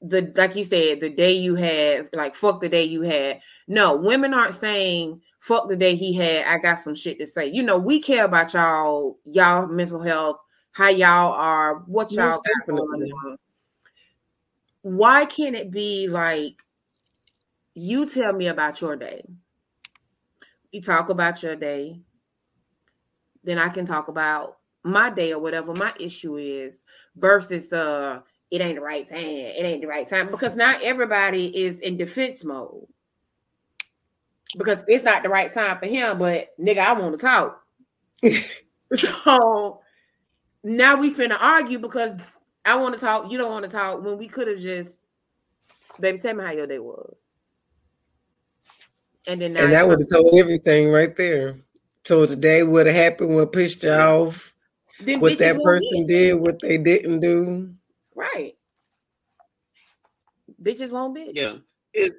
the 0.00 0.32
like 0.34 0.56
you 0.56 0.64
said 0.64 1.00
the 1.00 1.10
day 1.10 1.32
you 1.32 1.54
had 1.54 2.08
like 2.12 2.34
fuck 2.34 2.60
the 2.60 2.68
day 2.68 2.84
you 2.84 3.02
had. 3.02 3.40
No, 3.68 3.96
women 3.96 4.34
aren't 4.34 4.54
saying 4.54 5.20
fuck 5.40 5.68
the 5.68 5.76
day 5.76 5.96
he 5.96 6.14
had. 6.14 6.46
I 6.46 6.58
got 6.58 6.80
some 6.80 6.94
shit 6.94 7.18
to 7.18 7.26
say. 7.26 7.48
You 7.48 7.64
know, 7.64 7.78
we 7.78 8.00
care 8.00 8.24
about 8.24 8.54
y'all, 8.54 9.18
y'all 9.24 9.66
mental 9.66 10.00
health 10.00 10.36
how 10.72 10.88
y'all 10.88 11.32
are, 11.32 11.76
what 11.86 12.12
y'all 12.12 12.40
got 12.40 12.66
going 12.66 13.12
on. 13.12 13.36
Why 14.82 15.24
can't 15.24 15.56
it 15.56 15.70
be 15.70 16.08
like 16.08 16.62
you 17.74 18.06
tell 18.06 18.32
me 18.32 18.46
about 18.46 18.80
your 18.80 18.96
day? 18.96 19.24
You 20.72 20.80
talk 20.80 21.08
about 21.08 21.42
your 21.42 21.56
day, 21.56 22.00
then 23.42 23.58
I 23.58 23.68
can 23.68 23.86
talk 23.86 24.08
about 24.08 24.58
my 24.82 25.10
day 25.10 25.32
or 25.32 25.40
whatever 25.40 25.74
my 25.74 25.92
issue 26.00 26.36
is 26.36 26.82
versus 27.16 27.70
uh 27.72 28.20
it 28.50 28.60
ain't 28.60 28.76
the 28.76 28.80
right 28.80 29.08
time. 29.08 29.18
It 29.18 29.64
ain't 29.64 29.82
the 29.82 29.86
right 29.86 30.08
time 30.08 30.30
because 30.30 30.56
not 30.56 30.82
everybody 30.82 31.56
is 31.56 31.80
in 31.80 31.96
defense 31.96 32.44
mode. 32.44 32.86
Because 34.56 34.82
it's 34.86 35.04
not 35.04 35.22
the 35.22 35.28
right 35.28 35.52
time 35.52 35.78
for 35.78 35.86
him, 35.86 36.18
but 36.18 36.48
nigga, 36.58 36.78
I 36.78 36.92
want 36.92 37.18
to 37.18 37.24
talk. 37.24 37.62
so 38.94 39.80
now 40.64 40.96
we 40.96 41.14
finna 41.14 41.36
argue 41.40 41.78
because 41.78 42.16
I 42.64 42.74
want 42.76 42.94
to 42.94 43.00
talk, 43.00 43.30
you 43.30 43.38
don't 43.38 43.50
want 43.50 43.64
to 43.64 43.70
talk 43.70 44.02
when 44.02 44.18
we 44.18 44.28
could 44.28 44.48
have 44.48 44.58
just, 44.58 44.98
baby, 45.98 46.18
tell 46.18 46.34
me 46.34 46.44
how 46.44 46.52
your 46.52 46.66
day 46.66 46.78
was. 46.78 47.16
And 49.26 49.40
then 49.40 49.56
and 49.56 49.72
that 49.72 49.86
would 49.86 50.00
have 50.00 50.20
told 50.20 50.38
everything 50.38 50.90
right 50.90 51.14
there. 51.14 51.60
Told 52.04 52.30
today 52.30 52.58
day 52.58 52.62
would 52.62 52.86
have 52.86 52.96
happened, 52.96 53.34
what 53.34 53.52
pissed 53.52 53.82
you 53.82 53.92
off, 53.92 54.54
then 55.00 55.20
what 55.20 55.38
that 55.38 55.60
person 55.62 56.06
did, 56.06 56.34
what 56.34 56.58
they 56.60 56.78
didn't 56.78 57.20
do. 57.20 57.74
Right. 58.14 58.56
Bitches 60.62 60.90
won't 60.90 61.16
bitch. 61.16 61.32
Yeah. 61.34 61.56
It, 61.92 62.12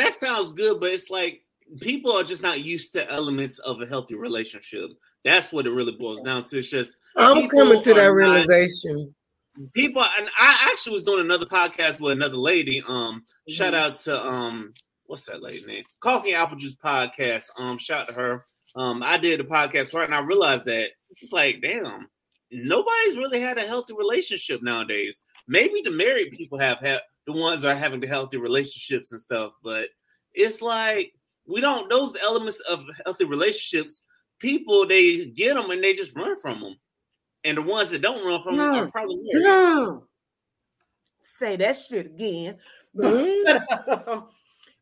that 0.00 0.12
sounds 0.14 0.52
good, 0.52 0.80
but 0.80 0.90
it's 0.90 1.10
like 1.10 1.42
people 1.80 2.12
are 2.12 2.24
just 2.24 2.42
not 2.42 2.60
used 2.60 2.92
to 2.92 3.10
elements 3.10 3.58
of 3.60 3.80
a 3.80 3.86
healthy 3.86 4.14
relationship. 4.14 4.90
That's 5.24 5.52
what 5.52 5.66
it 5.66 5.70
really 5.70 5.92
boils 5.92 6.22
down 6.22 6.44
to. 6.44 6.58
It's 6.58 6.68
just 6.68 6.96
I'm 7.16 7.48
coming 7.48 7.82
to 7.82 7.94
that 7.94 8.12
realization. 8.12 9.14
Not, 9.56 9.72
people, 9.72 10.02
and 10.02 10.28
I 10.38 10.70
actually 10.70 10.94
was 10.94 11.04
doing 11.04 11.20
another 11.20 11.46
podcast 11.46 12.00
with 12.00 12.12
another 12.12 12.36
lady. 12.36 12.82
Um, 12.88 13.20
mm-hmm. 13.20 13.52
shout 13.52 13.74
out 13.74 13.96
to 14.00 14.24
um, 14.24 14.74
what's 15.06 15.24
that 15.24 15.42
lady 15.42 15.64
name? 15.66 15.84
Coffee 16.00 16.34
Apple 16.34 16.56
Juice 16.56 16.74
podcast. 16.74 17.48
Um, 17.58 17.78
shout 17.78 18.08
to 18.08 18.14
her. 18.14 18.44
Um, 18.74 19.02
I 19.02 19.18
did 19.18 19.40
a 19.40 19.44
podcast 19.44 19.90
for 19.90 19.98
her, 19.98 20.04
and 20.04 20.14
I 20.14 20.20
realized 20.20 20.64
that 20.64 20.90
it's 21.10 21.32
like, 21.32 21.60
damn, 21.60 22.08
nobody's 22.50 23.18
really 23.18 23.40
had 23.40 23.58
a 23.58 23.66
healthy 23.66 23.94
relationship 23.94 24.62
nowadays. 24.62 25.22
Maybe 25.46 25.82
the 25.82 25.90
married 25.90 26.32
people 26.32 26.58
have 26.58 26.78
had 26.78 27.00
the 27.26 27.32
ones 27.32 27.62
that 27.62 27.76
are 27.76 27.78
having 27.78 28.00
the 28.00 28.06
healthy 28.06 28.38
relationships 28.38 29.12
and 29.12 29.20
stuff, 29.20 29.52
but 29.62 29.88
it's 30.32 30.62
like 30.62 31.12
we 31.46 31.60
don't 31.60 31.88
those 31.90 32.16
elements 32.16 32.60
of 32.60 32.84
healthy 33.04 33.24
relationships 33.24 34.02
people 34.38 34.86
they 34.86 35.26
get 35.26 35.54
them 35.54 35.70
and 35.70 35.82
they 35.82 35.94
just 35.94 36.14
run 36.16 36.38
from 36.40 36.60
them, 36.60 36.76
and 37.44 37.58
the 37.58 37.62
ones 37.62 37.90
that 37.90 38.02
don't 38.02 38.26
run 38.26 38.42
from 38.42 38.56
no, 38.56 38.72
them 38.72 38.84
are 38.84 38.90
probably 38.90 39.18
No. 39.32 40.04
Say 41.20 41.56
that 41.56 41.78
shit 41.78 42.06
again. 42.06 42.58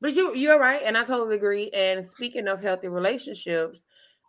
But 0.00 0.14
you 0.14 0.34
you're 0.34 0.58
right, 0.58 0.80
and 0.82 0.96
I 0.96 1.04
totally 1.04 1.36
agree. 1.36 1.70
And 1.74 2.04
speaking 2.04 2.48
of 2.48 2.62
healthy 2.62 2.88
relationships, 2.88 3.84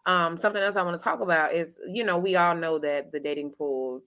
um, 0.06 0.38
something 0.38 0.62
else 0.62 0.76
I 0.76 0.84
want 0.84 0.98
to 0.98 1.04
talk 1.04 1.22
about 1.22 1.54
is 1.54 1.78
you 1.88 2.04
know 2.04 2.20
we 2.20 2.36
all 2.36 2.56
know 2.56 2.78
that 2.80 3.12
the 3.12 3.20
dating 3.20 3.52
pool 3.52 4.02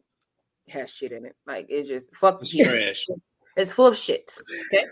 has 0.69 0.95
shit 0.95 1.12
in 1.12 1.25
it. 1.25 1.35
Like 1.47 1.66
it's 1.69 1.88
just 1.88 2.14
fuck 2.14 2.45
trash. 2.45 3.07
It's 3.57 3.73
full 3.73 3.87
of 3.87 3.97
shit. 3.97 4.31
Okay. 4.75 4.85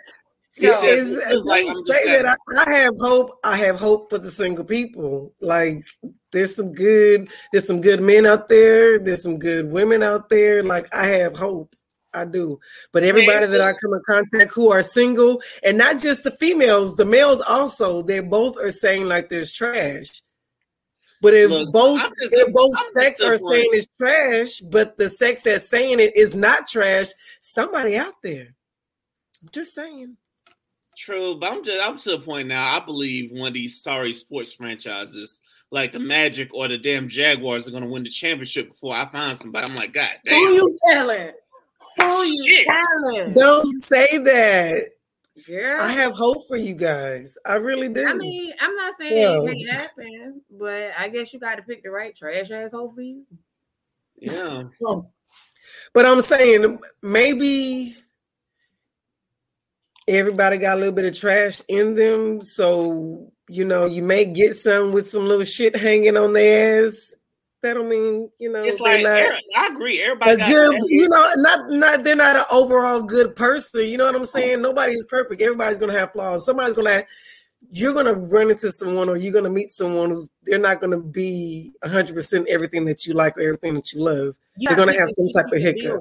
So, 0.54 0.66
it's, 0.84 1.10
it's 1.16 1.44
like, 1.46 1.64
say 1.86 2.22
that 2.22 2.26
I, 2.26 2.70
I, 2.70 2.74
have 2.80 2.94
hope. 3.00 3.38
I 3.42 3.56
have 3.56 3.80
hope 3.80 4.10
for 4.10 4.18
the 4.18 4.30
single 4.30 4.66
people. 4.66 5.32
Like 5.40 5.86
there's 6.30 6.54
some 6.54 6.72
good, 6.74 7.30
there's 7.52 7.66
some 7.66 7.80
good 7.80 8.02
men 8.02 8.26
out 8.26 8.50
there. 8.50 8.98
There's 8.98 9.22
some 9.22 9.38
good 9.38 9.72
women 9.72 10.02
out 10.02 10.28
there. 10.28 10.62
Like 10.62 10.94
I 10.94 11.06
have 11.06 11.38
hope. 11.38 11.74
I 12.12 12.26
do. 12.26 12.60
But 12.92 13.02
everybody 13.02 13.46
that 13.46 13.62
I 13.62 13.72
come 13.72 13.94
in 13.94 14.02
contact 14.06 14.52
who 14.52 14.70
are 14.70 14.82
single, 14.82 15.40
and 15.62 15.78
not 15.78 15.98
just 15.98 16.24
the 16.24 16.32
females, 16.32 16.96
the 16.96 17.06
males 17.06 17.40
also, 17.40 18.02
they 18.02 18.20
both 18.20 18.58
are 18.58 18.70
saying 18.70 19.08
like 19.08 19.30
there's 19.30 19.52
trash. 19.52 20.22
But 21.22 21.32
if 21.32 21.48
Look, 21.48 21.72
both 21.72 22.00
just, 22.20 22.34
if 22.34 22.52
both 22.52 22.74
I'm 22.76 23.02
sex 23.02 23.22
are 23.22 23.38
saying 23.38 23.70
it's 23.72 23.86
trash, 23.96 24.60
but 24.60 24.98
the 24.98 25.08
sex 25.08 25.42
that's 25.42 25.66
saying 25.66 26.00
it 26.00 26.14
is 26.14 26.34
not 26.34 26.66
trash, 26.66 27.06
somebody 27.40 27.96
out 27.96 28.14
there. 28.22 28.54
I'm 29.40 29.48
just 29.50 29.72
saying. 29.72 30.18
True, 30.96 31.36
but 31.36 31.50
I'm 31.50 31.64
just 31.64 31.82
I'm 31.82 31.98
to 31.98 32.10
the 32.10 32.18
point 32.18 32.48
now. 32.48 32.76
I 32.76 32.84
believe 32.84 33.32
one 33.32 33.48
of 33.48 33.54
these 33.54 33.80
sorry 33.80 34.12
sports 34.12 34.52
franchises, 34.52 35.40
like 35.70 35.92
the 35.92 35.98
Magic 35.98 36.52
or 36.52 36.68
the 36.68 36.76
damn 36.76 37.08
Jaguars, 37.08 37.66
are 37.66 37.70
going 37.70 37.82
to 37.82 37.88
win 37.88 38.02
the 38.02 38.10
championship 38.10 38.68
before 38.68 38.94
I 38.94 39.06
find 39.06 39.36
somebody. 39.36 39.66
I'm 39.66 39.74
like, 39.74 39.94
God 39.94 40.10
damn. 40.24 40.34
Who 40.34 40.54
you 40.54 40.78
telling? 40.88 41.32
Who 41.98 42.22
you 42.24 42.66
telling? 42.66 43.34
Don't 43.34 43.72
say 43.72 44.18
that. 44.18 44.90
Yeah. 45.48 45.78
I 45.80 45.90
have 45.92 46.12
hope 46.12 46.46
for 46.46 46.56
you 46.56 46.74
guys. 46.74 47.38
I 47.46 47.54
really 47.54 47.88
do. 47.88 48.06
I 48.06 48.12
mean, 48.12 48.52
I'm 48.60 48.74
not 48.76 48.94
saying 49.00 49.16
yeah. 49.16 49.42
it 49.42 49.66
can't 49.66 49.80
happen, 49.80 50.42
but 50.50 50.90
I 50.98 51.08
guess 51.08 51.32
you 51.32 51.40
got 51.40 51.56
to 51.56 51.62
pick 51.62 51.82
the 51.82 51.90
right 51.90 52.14
trash 52.14 52.50
asshole 52.50 52.92
for 52.92 53.00
you. 53.00 53.24
Yeah. 54.18 54.64
but 55.94 56.06
I'm 56.06 56.20
saying 56.20 56.78
maybe 57.00 57.96
everybody 60.08 60.58
got 60.58 60.76
a 60.76 60.80
little 60.80 60.94
bit 60.94 61.04
of 61.04 61.18
trash 61.18 61.60
in 61.68 61.94
them. 61.94 62.44
So, 62.44 63.30
you 63.48 63.64
know, 63.64 63.86
you 63.86 64.02
may 64.02 64.24
get 64.24 64.56
some 64.56 64.92
with 64.92 65.08
some 65.08 65.26
little 65.26 65.44
shit 65.44 65.76
hanging 65.76 66.16
on 66.16 66.32
their 66.32 66.86
ass. 66.86 67.14
That 67.62 67.74
don't 67.74 67.88
mean, 67.88 68.28
you 68.40 68.50
know, 68.50 68.64
it's 68.64 68.80
like 68.80 69.04
not, 69.04 69.38
I 69.56 69.68
agree. 69.68 70.02
Everybody 70.02 70.36
good, 70.36 70.80
you 70.88 71.08
know, 71.08 71.32
not 71.36 71.70
not 71.70 72.02
they're 72.02 72.16
not 72.16 72.34
an 72.34 72.44
overall 72.50 73.02
good 73.02 73.36
person. 73.36 73.88
You 73.88 73.98
know 73.98 74.06
what 74.06 74.16
I'm 74.16 74.26
saying? 74.26 74.62
Nobody's 74.62 75.04
perfect. 75.04 75.40
Everybody's 75.40 75.78
gonna 75.78 75.96
have 75.96 76.10
flaws. 76.10 76.44
Somebody's 76.44 76.74
gonna 76.74 76.90
have, 76.90 77.04
you're 77.70 77.94
gonna 77.94 78.14
run 78.14 78.50
into 78.50 78.72
someone 78.72 79.08
or 79.08 79.16
you're 79.16 79.32
gonna 79.32 79.48
meet 79.48 79.68
someone 79.68 80.10
who's 80.10 80.28
they're 80.42 80.58
not 80.58 80.80
gonna 80.80 80.98
be 80.98 81.72
hundred 81.84 82.14
percent 82.14 82.48
everything 82.48 82.84
that 82.86 83.06
you 83.06 83.14
like 83.14 83.38
or 83.38 83.42
everything 83.42 83.74
that 83.74 83.92
you 83.92 84.02
love. 84.02 84.34
You 84.56 84.66
they're 84.66 84.76
gonna 84.76 84.98
have 84.98 85.08
some 85.16 85.28
type 85.28 85.52
of 85.52 85.62
hiccup. 85.62 86.00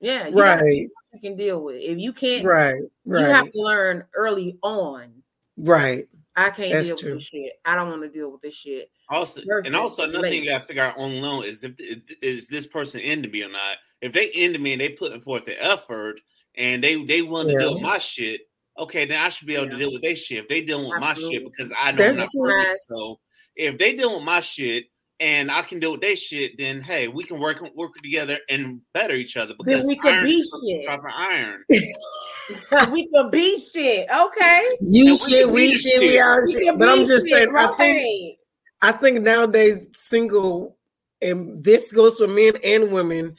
Yeah, 0.00 0.28
right 0.30 0.88
you 1.12 1.20
can 1.20 1.36
deal 1.36 1.62
with. 1.62 1.76
If 1.80 1.98
you 1.98 2.12
can't, 2.12 2.44
right, 2.44 2.80
right. 3.06 3.20
you 3.20 3.26
have 3.26 3.52
to 3.52 3.60
learn 3.60 4.04
early 4.14 4.58
on. 4.62 5.10
Right. 5.58 6.06
I 6.34 6.50
can't 6.50 6.72
That's 6.72 6.88
deal 6.88 6.96
true. 6.96 7.10
with 7.10 7.18
this 7.20 7.28
shit. 7.28 7.52
I 7.64 7.74
don't 7.74 7.90
want 7.90 8.02
to 8.02 8.08
deal 8.08 8.30
with 8.30 8.40
this 8.40 8.54
shit. 8.54 8.90
Also, 9.10 9.42
and 9.64 9.76
also 9.76 10.04
another 10.04 10.30
thing 10.30 10.42
you 10.42 10.50
got 10.50 10.60
to 10.60 10.66
figure 10.66 10.84
out 10.84 10.98
on 10.98 11.20
loan 11.20 11.44
is 11.44 11.62
if 11.64 11.72
is 12.22 12.48
this 12.48 12.66
person 12.66 13.00
into 13.00 13.28
me 13.28 13.42
or 13.42 13.50
not. 13.50 13.76
If 14.00 14.12
they 14.12 14.26
into 14.28 14.58
me 14.58 14.72
and 14.72 14.80
they 14.80 14.88
putting 14.90 15.20
forth 15.20 15.44
the 15.44 15.62
effort 15.62 16.20
and 16.56 16.82
they 16.82 17.04
they 17.04 17.20
want 17.20 17.48
to 17.48 17.54
yeah. 17.54 17.60
deal 17.60 17.74
with 17.74 17.82
my 17.82 17.98
shit, 17.98 18.40
okay, 18.78 19.04
then 19.04 19.22
I 19.22 19.28
should 19.28 19.46
be 19.46 19.56
able 19.56 19.66
yeah. 19.66 19.72
to 19.72 19.78
deal 19.78 19.92
with 19.92 20.02
their 20.02 20.16
shit. 20.16 20.38
If 20.38 20.48
they 20.48 20.62
dealing 20.62 20.88
with 20.88 21.02
Absolutely. 21.02 21.38
my 21.38 21.42
shit 21.42 21.52
because 21.52 21.72
I 21.78 21.92
know 21.92 22.14
That's 22.14 22.34
true. 22.34 22.74
So 22.86 23.20
if 23.54 23.76
they 23.76 23.94
dealing 23.94 24.16
with 24.16 24.24
my 24.24 24.40
shit 24.40 24.86
and 25.22 25.52
I 25.52 25.62
can 25.62 25.78
deal 25.78 25.92
with 25.92 26.00
that 26.00 26.18
shit, 26.18 26.58
then 26.58 26.80
hey, 26.80 27.06
we 27.06 27.22
can 27.22 27.38
work 27.38 27.62
work 27.76 27.94
together 28.02 28.38
and 28.50 28.80
better 28.92 29.14
each 29.14 29.36
other 29.36 29.54
because 29.56 29.80
then 29.80 29.86
we 29.86 29.96
can 29.96 30.24
be 30.24 30.42
shit. 30.42 30.84
Proper 30.84 31.08
iron. 31.08 31.64
we 32.90 33.08
can 33.08 33.30
be 33.30 33.64
shit. 33.72 34.08
Okay. 34.10 34.62
You 34.80 35.16
shit, 35.16 35.46
we, 35.46 35.68
we 35.68 35.74
shit, 35.74 36.00
we 36.00 36.20
all 36.20 36.44
shit. 36.50 36.76
But 36.76 36.88
I'm 36.88 37.06
just 37.06 37.28
shit, 37.28 37.36
saying, 37.36 37.52
right. 37.52 37.70
I 37.70 37.74
think 37.76 38.38
I 38.82 38.92
think 38.92 39.22
nowadays 39.22 39.86
single, 39.92 40.76
and 41.22 41.62
this 41.62 41.92
goes 41.92 42.18
for 42.18 42.26
men 42.26 42.54
and 42.64 42.90
women. 42.90 43.36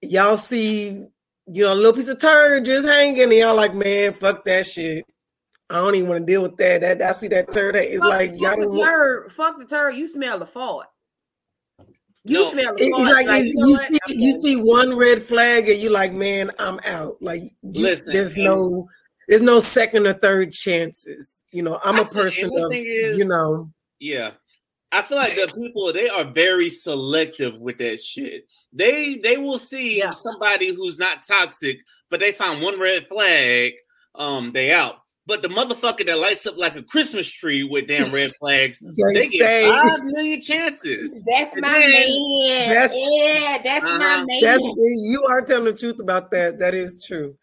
Y'all 0.00 0.36
see, 0.36 1.04
you 1.46 1.64
know, 1.64 1.72
a 1.72 1.76
little 1.76 1.92
piece 1.92 2.08
of 2.08 2.18
turd 2.18 2.64
just 2.64 2.84
hanging, 2.84 3.22
and 3.22 3.32
y'all 3.32 3.54
like, 3.54 3.74
man, 3.74 4.14
fuck 4.14 4.44
that 4.46 4.66
shit. 4.66 5.04
I 5.70 5.76
don't 5.76 5.94
even 5.94 6.08
want 6.08 6.26
to 6.26 6.32
deal 6.32 6.42
with 6.42 6.56
that. 6.56 6.80
That 6.80 7.00
I 7.00 7.12
see 7.12 7.28
that 7.28 7.52
turd. 7.52 7.76
It's 7.76 8.00
fuck, 8.00 8.10
like 8.10 8.30
y'all 8.32 8.56
don't. 8.56 8.76
Turd, 8.84 9.22
want... 9.22 9.32
Fuck 9.32 9.58
the 9.60 9.66
turd. 9.66 9.94
You 9.94 10.08
smell 10.08 10.40
the 10.40 10.46
fart. 10.46 10.88
You 12.24 12.34
no, 12.34 12.52
smell 12.52 12.74
the 12.76 12.90
fart. 12.90 13.10
Like, 13.10 13.26
like 13.26 13.44
you, 13.44 13.76
see, 13.76 13.98
you 14.08 14.32
see 14.34 14.56
one 14.56 14.96
red 14.96 15.22
flag, 15.22 15.68
and 15.68 15.80
you're 15.80 15.90
like, 15.90 16.12
man, 16.12 16.52
I'm 16.58 16.78
out. 16.86 17.16
Like, 17.20 17.42
you, 17.62 17.82
Listen, 17.82 18.12
there's 18.12 18.36
no, 18.36 18.88
there's 19.28 19.42
no 19.42 19.58
second 19.58 20.06
or 20.06 20.12
third 20.12 20.52
chances. 20.52 21.42
You 21.50 21.62
know, 21.62 21.80
I'm 21.84 21.98
a 21.98 22.04
person 22.04 22.50
of, 22.56 22.72
is, 22.72 23.18
you 23.18 23.24
know. 23.24 23.70
Yeah, 23.98 24.32
I 24.92 25.02
feel 25.02 25.18
like 25.18 25.34
the 25.34 25.52
people 25.52 25.92
they 25.92 26.08
are 26.08 26.24
very 26.24 26.70
selective 26.70 27.56
with 27.58 27.78
that 27.78 28.00
shit. 28.00 28.46
They 28.72 29.16
they 29.16 29.36
will 29.38 29.58
see 29.58 29.98
yeah. 29.98 30.12
somebody 30.12 30.72
who's 30.72 30.98
not 30.98 31.26
toxic, 31.26 31.80
but 32.08 32.20
they 32.20 32.32
find 32.32 32.62
one 32.62 32.78
red 32.78 33.08
flag, 33.08 33.72
um, 34.14 34.52
they 34.52 34.72
out. 34.72 35.01
But 35.32 35.40
the 35.40 35.48
motherfucker 35.48 36.04
that 36.04 36.18
lights 36.18 36.46
up 36.46 36.58
like 36.58 36.76
a 36.76 36.82
Christmas 36.82 37.26
tree 37.26 37.64
with 37.64 37.88
damn 37.88 38.12
red 38.12 38.32
flags, 38.38 38.80
they 38.80 39.28
get 39.30 39.66
five 39.66 40.04
million 40.04 40.38
chances. 40.42 41.22
That's 41.26 41.58
my 41.58 41.70
then, 41.70 41.90
man. 41.90 42.68
That's, 42.68 43.08
yeah, 43.10 43.58
that's 43.64 43.82
uh-huh. 43.82 43.98
my 43.98 44.24
man. 44.26 44.40
That's, 44.42 44.62
you 44.62 45.26
are 45.30 45.40
telling 45.40 45.64
the 45.64 45.72
truth 45.72 46.00
about 46.00 46.30
that. 46.32 46.58
That 46.58 46.74
is 46.74 47.02
true. 47.06 47.34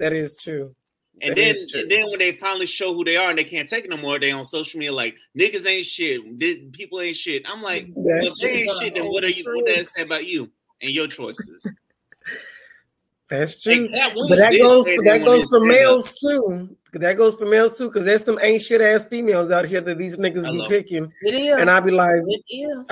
That 0.00 0.12
is 0.12 0.42
true. 0.42 0.74
And 1.22 1.36
that 1.36 1.56
then, 1.72 1.82
and 1.82 1.88
then 1.88 2.10
when 2.10 2.18
they 2.18 2.32
finally 2.32 2.66
show 2.66 2.92
who 2.92 3.04
they 3.04 3.16
are 3.16 3.30
and 3.30 3.38
they 3.38 3.44
can't 3.44 3.68
take 3.68 3.84
it 3.84 3.90
no 3.90 3.96
more, 3.96 4.18
they 4.18 4.32
on 4.32 4.44
social 4.44 4.80
media 4.80 4.92
like 4.92 5.16
niggas 5.38 5.64
ain't 5.66 5.86
shit, 5.86 6.72
people 6.72 7.00
ain't 7.00 7.16
shit. 7.16 7.44
I'm 7.48 7.62
like, 7.62 7.86
well, 7.94 8.26
if 8.26 8.34
they 8.38 8.62
ain't 8.62 8.72
shit, 8.72 8.94
then 8.96 9.04
what 9.06 9.22
are 9.22 9.28
you? 9.28 9.44
What 9.46 9.66
does 9.66 9.76
that 9.76 9.86
say 9.86 10.02
about 10.02 10.26
you 10.26 10.50
and 10.82 10.90
your 10.90 11.06
choices? 11.06 11.72
That's 13.30 13.62
true, 13.62 13.88
like, 13.88 14.14
but 14.14 14.36
that 14.36 14.56
goes 14.56 14.84
that 14.84 15.22
goes 15.24 15.44
for 15.44 15.60
males 15.60 16.14
too. 16.14 16.76
That 16.98 17.16
goes 17.16 17.34
for 17.34 17.46
males 17.46 17.78
too, 17.78 17.88
because 17.88 18.04
there's 18.04 18.24
some 18.24 18.38
ain't 18.42 18.62
shit 18.62 18.80
ass 18.80 19.06
females 19.06 19.50
out 19.50 19.66
here 19.66 19.80
that 19.80 19.98
these 19.98 20.16
niggas 20.18 20.44
Hello. 20.44 20.68
be 20.68 20.74
picking. 20.74 21.12
It 21.22 21.34
is, 21.34 21.58
and 21.58 21.70
I 21.70 21.80
be 21.80 21.90
like, 21.90 22.22
it 22.26 22.42
is. 22.48 22.86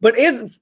But 0.00 0.14
it's 0.16 0.58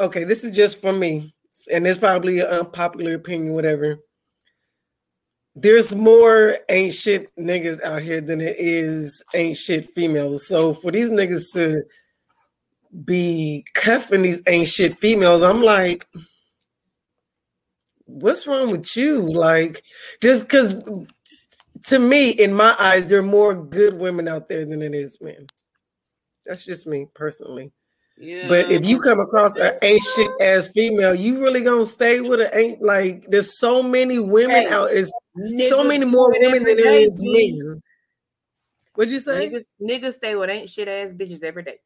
okay. 0.00 0.24
This 0.24 0.44
is 0.44 0.54
just 0.56 0.80
for 0.80 0.92
me, 0.92 1.34
and 1.72 1.86
it's 1.86 1.98
probably 1.98 2.40
an 2.40 2.46
unpopular 2.46 3.14
opinion, 3.14 3.54
whatever 3.54 3.98
there's 5.60 5.92
more 5.92 6.56
ain't 6.68 6.94
shit 6.94 7.34
niggas 7.36 7.82
out 7.82 8.00
here 8.02 8.20
than 8.20 8.40
it 8.40 8.54
is 8.58 9.24
ain't 9.34 9.56
shit 9.56 9.90
females. 9.90 10.46
So 10.46 10.72
for 10.72 10.92
these 10.92 11.10
niggas 11.10 11.52
to 11.54 11.82
be 13.04 13.64
cuffing 13.74 14.22
these 14.22 14.40
ain't 14.46 14.68
shit 14.68 14.96
females, 15.00 15.42
I'm 15.42 15.60
like, 15.60 16.06
what's 18.04 18.46
wrong 18.46 18.70
with 18.70 18.96
you? 18.96 19.28
Like, 19.32 19.82
just 20.22 20.44
because 20.44 20.80
to 21.86 21.98
me, 21.98 22.30
in 22.30 22.54
my 22.54 22.74
eyes, 22.78 23.08
there 23.08 23.20
are 23.20 23.22
more 23.22 23.54
good 23.54 23.94
women 23.94 24.28
out 24.28 24.48
there 24.48 24.64
than 24.64 24.82
it 24.82 24.94
is 24.94 25.18
men. 25.20 25.46
That's 26.46 26.64
just 26.64 26.86
me 26.86 27.06
personally. 27.14 27.72
Yeah. 28.20 28.48
But 28.48 28.72
if 28.72 28.86
you 28.86 29.00
come 29.00 29.20
across 29.20 29.56
an 29.56 29.74
ancient 29.82 30.42
ass 30.42 30.68
female, 30.68 31.14
you 31.14 31.40
really 31.40 31.62
gonna 31.62 31.86
stay 31.86 32.20
with 32.20 32.40
an 32.40 32.48
ain't 32.52 32.82
like 32.82 33.26
there's 33.28 33.58
so 33.58 33.82
many 33.82 34.18
women 34.18 34.66
hey, 34.66 34.68
out. 34.68 34.90
There's 34.90 35.12
so 35.68 35.84
many 35.84 36.04
more 36.04 36.32
women 36.40 36.64
than 36.64 36.76
there 36.76 36.94
is 36.94 37.18
men. 37.20 37.80
What'd 38.94 39.12
you 39.12 39.20
say? 39.20 39.48
Niggas, 39.48 39.72
niggas 39.80 40.14
stay 40.14 40.34
with 40.34 40.50
ain't 40.50 40.68
shit 40.68 40.88
ass 40.88 41.12
bitches 41.12 41.44
every 41.44 41.62
day. 41.62 41.78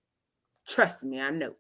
Trust 0.66 1.04
me, 1.04 1.20
I 1.20 1.30
know. 1.30 1.54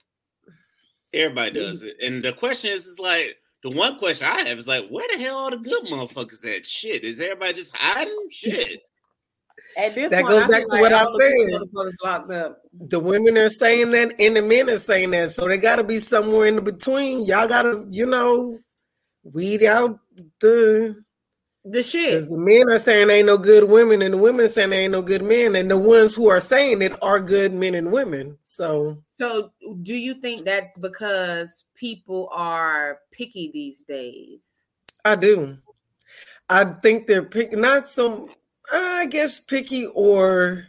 Everybody 1.12 1.50
does 1.50 1.82
it. 1.82 1.96
And 2.02 2.24
the 2.24 2.32
question 2.32 2.70
is, 2.70 2.86
is 2.86 2.98
like 2.98 3.36
the 3.62 3.70
one 3.70 3.98
question 3.98 4.26
I 4.26 4.42
have 4.42 4.58
is 4.58 4.66
like, 4.66 4.88
where 4.88 5.06
the 5.12 5.18
hell 5.18 5.38
are 5.38 5.50
the 5.52 5.56
good 5.56 5.84
motherfuckers 5.84 6.44
at? 6.44 6.66
Shit, 6.66 7.04
is 7.04 7.20
everybody 7.20 7.54
just 7.54 7.74
hiding? 7.74 8.28
Shit. 8.30 8.80
At 9.78 9.94
this 9.94 10.10
that 10.10 10.24
point, 10.24 10.28
goes 10.28 10.46
back 10.48 10.62
to 10.64 10.68
like 10.72 10.80
what 10.80 10.92
I 10.92 11.04
said. 11.18 12.52
The 12.88 13.00
women 13.00 13.38
are 13.38 13.48
saying 13.48 13.92
that, 13.92 14.14
and 14.18 14.36
the 14.36 14.42
men 14.42 14.68
are 14.68 14.76
saying 14.76 15.12
that. 15.12 15.30
So 15.30 15.48
they 15.48 15.56
got 15.56 15.76
to 15.76 15.84
be 15.84 15.98
somewhere 15.98 16.46
in 16.46 16.56
the 16.56 16.62
between. 16.62 17.24
Y'all 17.24 17.48
got 17.48 17.62
to, 17.62 17.86
you 17.90 18.04
know, 18.04 18.58
weed 19.22 19.62
out 19.62 19.98
the 20.40 21.02
the 21.64 21.82
shit. 21.82 22.28
The 22.28 22.38
men 22.38 22.68
are 22.68 22.78
saying 22.78 23.10
ain't 23.10 23.26
no 23.26 23.38
good 23.38 23.68
women, 23.68 24.02
and 24.02 24.14
the 24.14 24.18
women 24.18 24.44
are 24.46 24.48
saying 24.48 24.72
ain't 24.72 24.92
no 24.92 25.02
good 25.02 25.22
men, 25.22 25.54
and 25.54 25.70
the 25.70 25.78
ones 25.78 26.14
who 26.14 26.28
are 26.28 26.40
saying 26.40 26.82
it 26.82 27.00
are 27.02 27.20
good 27.20 27.52
men 27.52 27.74
and 27.74 27.92
women. 27.92 28.38
So, 28.42 29.02
so 29.18 29.52
do 29.82 29.94
you 29.94 30.14
think 30.14 30.44
that's 30.44 30.76
because 30.78 31.64
people 31.74 32.28
are 32.32 32.98
picky 33.12 33.50
these 33.52 33.84
days? 33.84 34.58
I 35.04 35.16
do. 35.16 35.58
I 36.48 36.64
think 36.64 37.06
they're 37.06 37.24
picky, 37.24 37.56
not 37.56 37.88
so 37.88 38.28
I 38.72 39.06
guess 39.06 39.38
picky 39.38 39.86
or 39.86 40.66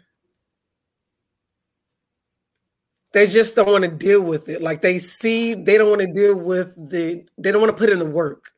they 3.13 3.27
just 3.27 3.56
don't 3.56 3.69
want 3.69 3.84
to 3.84 3.91
deal 3.91 4.21
with 4.21 4.49
it. 4.49 4.62
Like 4.62 4.82
they 4.82 4.99
see, 4.99 5.53
they 5.53 5.77
don't 5.77 5.89
want 5.89 6.01
to 6.01 6.12
deal 6.12 6.36
with 6.36 6.73
the, 6.75 7.25
they 7.38 7.51
don't 7.51 7.62
want 7.62 7.75
to 7.75 7.79
put 7.79 7.89
in 7.89 7.99
the 7.99 8.06
work. 8.06 8.51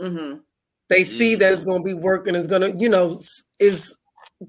Mm-hmm. 0.00 0.38
They 0.88 1.04
see 1.04 1.34
that 1.36 1.52
it's 1.52 1.64
going 1.64 1.82
to 1.82 1.84
be 1.84 1.94
work 1.94 2.26
and 2.26 2.36
it's 2.36 2.46
going 2.46 2.62
to, 2.62 2.78
you 2.78 2.88
know, 2.88 3.18
is 3.58 3.96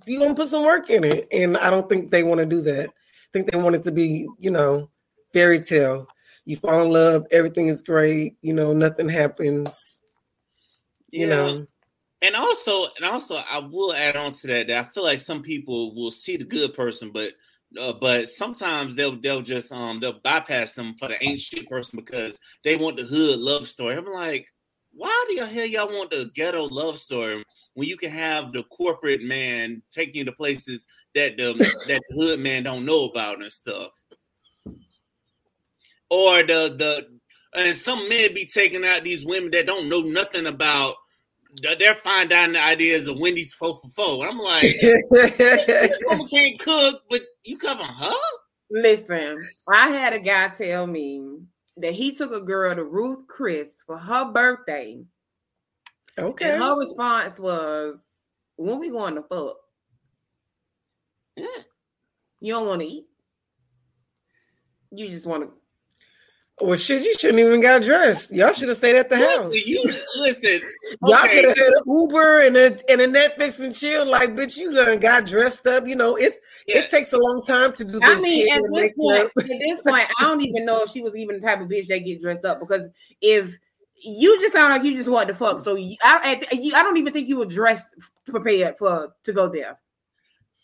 you 0.05 0.19
going 0.19 0.35
to 0.35 0.35
put 0.35 0.49
some 0.49 0.65
work 0.65 0.89
in 0.89 1.03
it. 1.03 1.27
And 1.31 1.57
I 1.57 1.69
don't 1.69 1.89
think 1.89 2.11
they 2.11 2.23
want 2.23 2.39
to 2.39 2.45
do 2.45 2.61
that. 2.61 2.89
I 2.89 3.29
think 3.33 3.51
they 3.51 3.57
want 3.57 3.75
it 3.75 3.83
to 3.83 3.91
be, 3.91 4.27
you 4.37 4.51
know, 4.51 4.89
fairy 5.33 5.61
tale. 5.61 6.07
You 6.45 6.55
fall 6.55 6.83
in 6.83 6.91
love, 6.91 7.25
everything 7.31 7.67
is 7.67 7.81
great, 7.81 8.37
you 8.41 8.53
know, 8.53 8.71
nothing 8.71 9.09
happens. 9.09 10.01
You 11.09 11.27
yeah. 11.27 11.35
know 11.35 11.67
and 12.21 12.35
also, 12.35 12.87
and 12.97 13.05
also, 13.05 13.37
I 13.37 13.59
will 13.59 13.93
add 13.93 14.15
on 14.15 14.31
to 14.31 14.47
that 14.47 14.67
that 14.67 14.85
I 14.85 14.89
feel 14.89 15.03
like 15.03 15.19
some 15.19 15.43
people 15.43 15.93
will 15.93 16.11
see 16.11 16.37
the 16.37 16.43
good 16.43 16.73
person, 16.73 17.11
but 17.11 17.33
uh, 17.79 17.93
but 17.93 18.29
sometimes 18.29 18.95
they'll 18.95 19.19
they'll 19.19 19.41
just 19.41 19.71
um 19.71 19.99
they'll 19.99 20.19
bypass 20.23 20.73
them 20.73 20.95
for 20.97 21.09
the 21.09 21.23
ain't 21.23 21.39
shit 21.39 21.69
person 21.69 21.97
because 21.97 22.39
they 22.63 22.75
want 22.75 22.97
the 22.97 23.03
hood 23.03 23.39
love 23.39 23.67
story. 23.67 23.95
I'm 23.95 24.05
like, 24.05 24.47
why 24.97 25.25
the 25.29 25.45
hell 25.45 25.65
y'all 25.65 25.87
want 25.87 26.09
the 26.09 26.31
ghetto 26.33 26.65
love 26.65 26.97
story 26.97 27.43
when 27.75 27.87
you 27.87 27.95
can 27.95 28.11
have 28.11 28.51
the 28.51 28.63
corporate 28.63 29.21
man 29.21 29.81
taking 29.91 30.15
you 30.15 30.25
to 30.25 30.31
places 30.31 30.87
that 31.13 31.37
the 31.37 31.53
that 31.87 32.01
the 32.09 32.15
hood 32.15 32.39
man 32.39 32.63
don't 32.63 32.85
know 32.85 33.05
about 33.05 33.41
and 33.41 33.53
stuff, 33.53 33.91
or 36.09 36.41
the 36.43 36.75
the 36.77 37.07
and 37.53 37.77
some 37.77 38.09
men 38.09 38.33
be 38.33 38.45
taking 38.45 38.85
out 38.85 39.03
these 39.03 39.25
women 39.25 39.51
that 39.51 39.67
don't 39.67 39.87
know 39.87 40.01
nothing 40.01 40.47
about 40.47 40.95
they're 41.61 41.95
fine 41.95 42.27
down 42.27 42.53
the 42.53 42.63
ideas 42.63 43.07
of 43.07 43.19
Wendy's 43.19 43.53
four 43.53 43.79
for 43.81 43.89
four. 43.95 44.27
I'm 44.27 44.37
like, 44.37 44.61
this 44.81 46.03
woman 46.05 46.27
can't 46.27 46.59
cook, 46.59 47.01
but 47.09 47.21
you 47.43 47.57
cover 47.57 47.83
her. 47.83 48.13
Listen, 48.69 49.37
I 49.69 49.89
had 49.89 50.13
a 50.13 50.19
guy 50.19 50.49
tell 50.49 50.85
me 50.85 51.39
that 51.77 51.93
he 51.93 52.13
took 52.13 52.31
a 52.31 52.41
girl 52.41 52.75
to 52.75 52.83
Ruth 52.83 53.27
Chris 53.27 53.81
for 53.85 53.97
her 53.97 54.25
birthday. 54.25 55.03
Okay. 56.17 56.51
And 56.51 56.63
her 56.63 56.77
response 56.77 57.39
was, 57.39 58.05
"When 58.55 58.79
we 58.79 58.89
going 58.89 59.15
to 59.15 59.21
fuck? 59.21 59.57
Mm. 61.37 61.65
You 62.39 62.53
don't 62.53 62.67
want 62.67 62.81
to 62.81 62.87
eat. 62.87 63.05
You 64.91 65.09
just 65.09 65.25
want 65.25 65.43
to 65.43 65.49
well, 66.59 66.75
shit, 66.75 67.03
you 67.03 67.13
shouldn't 67.13 67.39
even 67.39 67.61
got 67.61 67.83
dressed. 67.83 68.33
Y'all 68.33 68.51
should 68.51 68.69
have 68.69 68.77
stayed 68.77 68.95
at 68.95 69.09
the 69.09 69.17
listen, 69.17 69.43
house. 69.43 69.67
You 69.67 69.83
listen, 70.17 70.61
y'all 71.03 71.27
could 71.27 71.45
have 71.45 71.57
had 71.57 71.67
an 71.67 71.81
Uber 71.85 72.47
and 72.47 72.57
a 72.57 72.91
and 72.91 73.01
a 73.01 73.07
Netflix 73.07 73.59
and 73.63 73.73
chill. 73.73 74.09
Like, 74.09 74.31
bitch, 74.31 74.57
you 74.57 74.73
done 74.73 74.99
got 74.99 75.27
dressed 75.27 75.67
up. 75.67 75.87
You 75.87 75.95
know, 75.95 76.15
it's 76.15 76.39
yeah. 76.65 76.79
it 76.79 76.89
takes 76.89 77.13
a 77.13 77.17
long 77.17 77.43
time 77.45 77.73
to 77.73 77.83
do. 77.83 77.99
I 78.01 78.19
mean, 78.19 78.51
at 78.51 78.61
this 78.73 78.93
point, 78.93 79.31
at 79.37 79.45
this 79.45 79.81
point, 79.81 80.07
I 80.19 80.23
don't 80.23 80.41
even 80.41 80.65
know 80.65 80.81
if 80.81 80.89
she 80.89 81.01
was 81.01 81.15
even 81.15 81.39
the 81.39 81.45
type 81.45 81.61
of 81.61 81.67
bitch 81.67 81.87
that 81.87 81.99
get 81.99 82.23
dressed 82.23 82.43
up 82.43 82.59
because 82.59 82.87
if 83.21 83.55
you 84.03 84.39
just 84.41 84.53
sound 84.53 84.73
like 84.73 84.83
you 84.83 84.97
just 84.97 85.09
want 85.09 85.27
to 85.27 85.35
fuck, 85.35 85.59
so 85.59 85.75
you, 85.75 85.95
I, 86.01 86.41
you, 86.53 86.73
I 86.75 86.81
don't 86.81 86.97
even 86.97 87.13
think 87.13 87.27
you 87.27 87.37
were 87.37 87.45
dressed 87.45 87.93
prepared 88.25 88.77
for 88.77 89.13
to 89.25 89.33
go 89.33 89.47
there. 89.47 89.77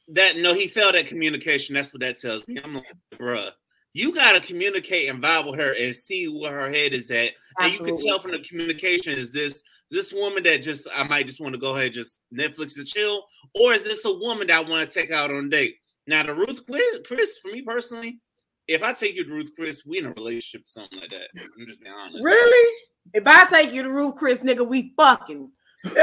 That 0.08 0.38
no, 0.38 0.56
he 0.56 0.67
failed 0.67 0.95
at 0.95 1.06
communication. 1.06 1.75
That's 1.75 1.93
what 1.93 2.01
that 2.01 2.19
tells 2.19 2.47
me. 2.47 2.60
I'm 2.63 2.73
like, 2.73 2.95
bruh 3.13 3.51
you 3.93 4.13
got 4.13 4.34
to 4.34 4.39
communicate 4.39 5.10
and 5.10 5.21
vibe 5.21 5.49
with 5.49 5.60
her 5.60 5.73
and 5.73 5.95
see 5.95 6.25
where 6.25 6.51
her 6.51 6.71
head 6.71 6.93
is 6.93 7.10
at. 7.12 7.32
Absolutely. 7.60 7.63
And 7.65 7.71
you 7.73 7.79
can 7.79 8.06
tell 8.06 8.19
from 8.19 8.32
the 8.32 8.39
communication 8.39 9.17
is 9.17 9.32
this 9.32 9.63
this 9.91 10.12
woman 10.12 10.43
that 10.43 10.63
just 10.63 10.88
I 10.93 11.03
might 11.03 11.27
just 11.27 11.39
want 11.39 11.53
to 11.53 11.60
go 11.60 11.75
ahead 11.75 11.86
and 11.86 11.93
just 11.93 12.19
Netflix 12.34 12.77
and 12.77 12.88
chill, 12.88 13.23
or 13.53 13.73
is 13.73 13.84
this 13.84 14.03
a 14.06 14.12
woman 14.13 14.47
that 14.47 14.65
I 14.65 14.69
want 14.69 14.88
to 14.88 14.93
take 14.93 15.12
out 15.12 15.32
on 15.32 15.45
a 15.45 15.49
date? 15.49 15.75
Now 16.08 16.23
the 16.23 16.34
Ruth 16.34 16.62
Chris, 17.06 17.38
for 17.39 17.49
me 17.49 17.62
personally, 17.62 18.19
if 18.67 18.82
I 18.82 18.93
take 18.93 19.15
you 19.15 19.23
to 19.23 19.32
Ruth 19.32 19.51
Chris, 19.56 19.86
we 19.86 19.99
in 19.99 20.06
a 20.06 20.12
relationship, 20.12 20.62
or 20.62 20.69
something 20.69 20.99
like 20.99 21.12
that. 21.12 21.27
I'm 21.36 21.67
just 21.67 21.79
being 21.82 21.93
honest. 21.93 22.23
Really? 22.23 22.73
If 23.13 23.27
I 23.27 23.45
take 23.45 23.71
you 23.71 23.84
to 23.84 23.89
Ruth 23.89 24.15
Chris, 24.15 24.39
nigga, 24.39 24.67
we 24.67 24.93
fucking. 24.97 25.51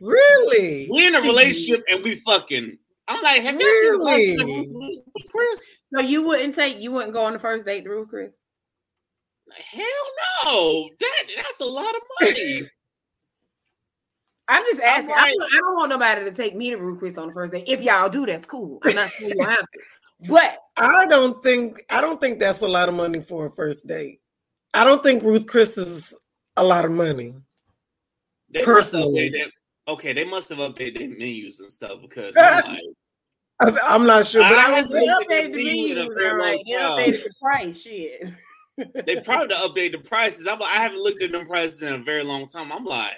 really? 0.00 0.88
we 0.90 1.06
in 1.06 1.14
a 1.14 1.20
relationship 1.20 1.82
and 1.90 2.04
we 2.04 2.16
fucking. 2.26 2.78
I'm 3.10 3.22
like, 3.24 3.42
have 3.42 3.60
you 3.60 4.00
seen 4.06 4.74
Ruth 4.76 4.98
Chris? 5.30 5.76
So 5.92 6.00
you 6.00 6.28
wouldn't 6.28 6.54
take, 6.54 6.78
you 6.78 6.92
wouldn't 6.92 7.12
go 7.12 7.24
on 7.24 7.32
the 7.32 7.40
first 7.40 7.66
date 7.66 7.82
to 7.82 7.90
Ruth 7.90 8.08
Chris? 8.08 8.36
Hell 9.72 9.84
no. 10.44 10.88
That 11.00 11.22
that's 11.36 11.60
a 11.60 11.64
lot 11.64 11.92
of 11.92 12.02
money. 12.20 12.62
I'm 14.48 14.62
just 14.64 14.80
asking. 14.80 15.12
I, 15.12 15.16
right. 15.16 15.34
don't, 15.36 15.52
I 15.52 15.56
don't 15.56 15.74
want 15.76 15.90
nobody 15.90 16.24
to 16.24 16.32
take 16.32 16.54
me 16.54 16.70
to 16.70 16.76
Ruth 16.76 17.00
Chris 17.00 17.18
on 17.18 17.28
the 17.28 17.34
first 17.34 17.52
date. 17.52 17.64
If 17.66 17.82
y'all 17.82 18.08
do, 18.08 18.26
that's 18.26 18.46
cool. 18.46 18.78
I'm 18.84 18.94
not 18.94 19.08
saying 19.08 19.32
you 19.36 19.44
have 19.44 19.58
to. 19.58 20.28
But 20.28 20.58
I 20.76 21.06
don't 21.06 21.42
think 21.42 21.82
I 21.90 22.00
don't 22.00 22.20
think 22.20 22.38
that's 22.38 22.60
a 22.60 22.68
lot 22.68 22.88
of 22.88 22.94
money 22.94 23.20
for 23.20 23.46
a 23.46 23.50
first 23.50 23.88
date. 23.88 24.20
I 24.72 24.84
don't 24.84 25.02
think 25.02 25.24
Ruth 25.24 25.46
Chris 25.48 25.76
is 25.76 26.16
a 26.56 26.62
lot 26.62 26.84
of 26.84 26.92
money. 26.92 27.34
They 28.50 28.60
must 28.60 28.66
Personally. 28.66 29.30
update 29.30 29.50
okay, 29.90 30.12
they 30.12 30.24
must 30.24 30.48
have 30.48 30.58
updated 30.58 30.98
their 30.98 31.08
menus 31.08 31.60
and 31.60 31.70
stuff 31.70 32.00
because 32.00 32.36
I'm 32.38 32.54
like, 32.54 32.64
I, 32.64 32.80
I'm 33.60 34.06
not 34.06 34.26
sure, 34.26 34.42
but 34.42 34.52
I 34.52 34.66
I 34.66 34.70
don't 34.70 34.90
don't 34.90 34.92
they 34.92 35.00
think 35.00 35.28
think 35.28 35.30
updated 35.30 35.52
the 35.52 35.62
they 35.64 35.64
do 35.64 35.86
it 35.86 35.90
in 35.92 35.98
a 35.98 36.08
menus, 36.08 36.14
very 36.16 36.30
all 36.30 36.36
right. 36.36 36.60
long 36.66 36.96
They 36.96 37.12
updated 37.12 37.22
the 37.24 37.34
price. 37.40 37.82
Shit. 37.82 38.32
they 39.06 39.20
probably 39.20 39.54
update 39.56 39.92
the 39.92 39.98
prices. 39.98 40.46
I'm, 40.46 40.62
I 40.62 40.76
haven't 40.76 41.00
looked 41.02 41.22
at 41.22 41.32
them 41.32 41.46
prices 41.46 41.82
in 41.82 41.92
a 41.94 41.98
very 41.98 42.22
long 42.24 42.46
time. 42.46 42.72
I'm 42.72 42.84
like, 42.84 43.14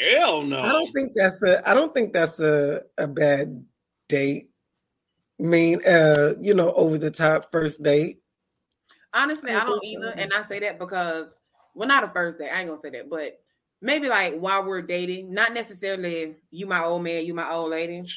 hell 0.00 0.42
no. 0.42 0.60
I 0.60 0.72
don't 0.72 0.90
think 0.92 1.12
that's 1.14 1.42
a 1.42 1.68
I 1.68 1.74
don't 1.74 1.94
think 1.94 2.12
that's 2.12 2.40
a, 2.40 2.82
a 2.98 3.06
bad 3.06 3.64
date. 4.08 4.50
I 5.40 5.44
mean, 5.44 5.84
uh, 5.86 6.34
you 6.40 6.54
know, 6.54 6.72
over 6.74 6.98
the 6.98 7.10
top 7.10 7.50
first 7.52 7.82
date. 7.82 8.20
Honestly, 9.12 9.52
I 9.52 9.60
I 9.60 9.64
don't 9.64 9.80
think 9.80 10.02
so. 10.02 10.08
either. 10.08 10.18
And 10.18 10.32
I 10.32 10.42
say 10.44 10.58
that 10.60 10.78
because, 10.78 11.38
well, 11.74 11.88
not 11.88 12.04
a 12.04 12.08
first 12.08 12.38
date. 12.38 12.50
I 12.50 12.60
ain't 12.60 12.68
gonna 12.68 12.80
say 12.80 12.90
that, 12.90 13.08
but 13.08 13.38
maybe 13.80 14.08
like 14.08 14.36
while 14.36 14.64
we're 14.64 14.82
dating, 14.82 15.32
not 15.32 15.52
necessarily 15.52 16.36
you 16.50 16.66
my 16.66 16.84
old 16.84 17.02
man, 17.04 17.24
you 17.24 17.34
my 17.34 17.50
old 17.50 17.70
lady. 17.70 18.02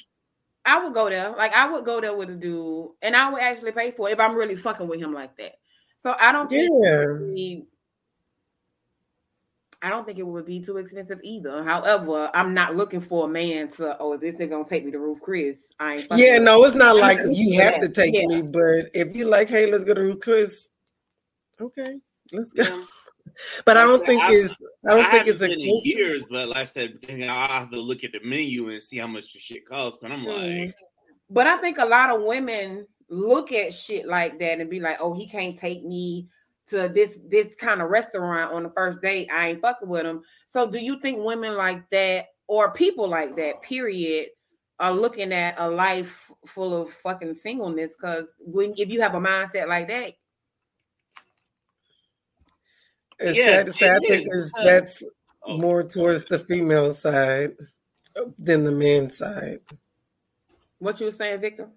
I 0.68 0.84
would 0.84 0.94
go 0.94 1.10
there. 1.10 1.32
Like 1.32 1.54
I 1.54 1.72
would 1.72 1.86
go 1.86 2.00
there 2.02 2.16
with 2.16 2.30
a 2.30 2.36
dude, 2.36 2.90
and 3.02 3.16
I 3.16 3.32
would 3.32 3.42
actually 3.42 3.72
pay 3.72 3.92
for 3.92 4.10
it 4.10 4.14
if 4.14 4.20
I'm 4.20 4.36
really 4.36 4.56
fucking 4.56 4.88
with 4.88 5.00
him 5.00 5.14
like 5.14 5.36
that. 5.38 5.54
So 5.98 6.14
I 6.20 6.32
don't 6.32 6.50
think 6.50 6.70
Yeah. 6.84 7.06
would 7.08 7.34
be- 7.34 7.68
I 9.82 9.90
don't 9.90 10.06
think 10.06 10.18
it 10.18 10.26
would 10.26 10.46
be 10.46 10.60
too 10.60 10.78
expensive 10.78 11.20
either. 11.24 11.64
However, 11.64 12.32
I'm 12.34 12.54
not 12.54 12.76
looking 12.76 13.00
for 13.00 13.26
a 13.26 13.28
man 13.30 13.70
to 13.74 13.96
oh 14.00 14.18
this 14.18 14.36
nigga 14.36 14.50
gonna 14.50 14.66
take 14.66 14.84
me 14.84 14.92
to 14.92 15.00
Ruth 15.00 15.22
Chris. 15.22 15.68
I 15.80 15.98
ain't 15.98 16.08
Yeah, 16.16 16.40
no, 16.40 16.64
it's 16.66 16.76
not 16.76 16.98
like 16.98 17.20
you 17.32 17.62
have 17.62 17.80
to 17.82 17.90
take 17.90 18.16
Yeah. 18.16 18.26
me, 18.26 18.42
but 18.42 18.90
if 18.94 19.16
you 19.16 19.26
like, 19.26 19.50
hey, 19.50 19.72
let's 19.72 19.84
go 19.84 19.94
to 19.94 20.02
Ruth 20.02 20.20
Chris. 20.22 20.72
Okay, 21.62 21.98
let's 22.34 22.54
go. 22.54 22.64
Yeah. 22.64 22.84
But 23.66 23.78
I 23.78 23.82
Like 23.82 23.86
I 23.86 23.98
don't 23.98 24.06
think 24.08 24.24
I- 24.24 24.34
it's 24.34 24.58
I 24.88 24.90
don't 24.94 25.06
I 25.06 25.12
think 25.12 25.28
it's 25.28 25.40
haven't 25.40 25.58
been 25.60 25.68
in 25.70 25.78
expensive. 25.78 26.00
years, 26.00 26.24
but 26.30 26.48
like 26.50 26.58
I 26.58 26.64
said, 26.64 27.00
I 27.10 27.48
have 27.60 27.72
to 27.72 27.80
look 27.80 28.04
at 28.04 28.12
the 28.14 28.20
menu 28.24 28.70
and 28.70 28.82
see 28.82 28.98
how 28.98 29.08
much 29.08 29.34
the 29.34 29.40
shit 29.40 29.66
costs. 29.66 30.00
But 30.02 30.12
I'm 30.12 30.26
Mhm. 30.26 30.66
like, 30.68 30.76
But 31.30 31.46
I 31.48 31.58
think 31.58 31.78
a 31.78 31.86
lot 31.86 32.10
of 32.10 32.24
women 32.24 32.88
look 33.10 33.52
at 33.52 33.74
shit 33.74 34.06
like 34.08 34.40
that 34.40 34.60
and 34.60 34.70
be 34.70 34.80
like, 34.80 34.98
"Oh, 35.02 35.14
he 35.14 35.28
can't 35.28 35.58
take 35.58 35.84
me 35.84 36.28
to 36.68 36.88
this 36.90 37.20
this 37.28 37.56
kind 37.56 37.82
of 37.82 37.90
restaurant 37.90 38.54
on 38.54 38.64
the 38.64 38.70
first 38.72 39.02
date. 39.02 39.30
I 39.32 39.50
ain't 39.50 39.62
fucking 39.62 39.88
with 39.90 40.06
him." 40.06 40.24
So, 40.48 40.70
do 40.70 40.80
you 40.80 41.00
think 41.00 41.24
women 41.24 41.56
like 41.56 41.90
that 41.92 42.28
or 42.48 42.72
people 42.72 43.08
like 43.08 43.36
that, 43.36 43.62
period, 43.62 44.30
are 44.80 44.94
looking 44.94 45.34
at 45.34 45.60
a 45.60 45.70
life 45.70 46.32
full 46.46 46.74
of 46.74 46.92
fucking 46.94 47.34
singleness? 47.34 47.96
Because 47.96 48.36
when 48.40 48.74
if 48.78 48.90
you 48.90 49.02
have 49.02 49.16
a 49.16 49.20
mindset 49.20 49.68
like 49.68 49.88
that, 49.90 50.14
It's 53.20 53.38
Yes, 53.38 53.48
sad 53.58 53.66
to 53.66 53.74
say. 53.74 53.90
I 53.90 53.96
it 53.96 54.00
think 54.02 54.22
is, 54.22 54.46
it's, 54.46 54.54
because- 54.54 54.66
that's 54.66 55.04
Oh. 55.44 55.58
more 55.58 55.82
towards 55.84 56.26
the 56.26 56.40
female 56.40 56.92
side 56.92 57.52
than 58.38 58.64
the 58.66 58.72
man 58.72 59.10
side. 59.12 59.60
what 60.80 61.00
you 61.00 61.06
were 61.06 61.12
saying, 61.12 61.40
Victor? 61.40 61.70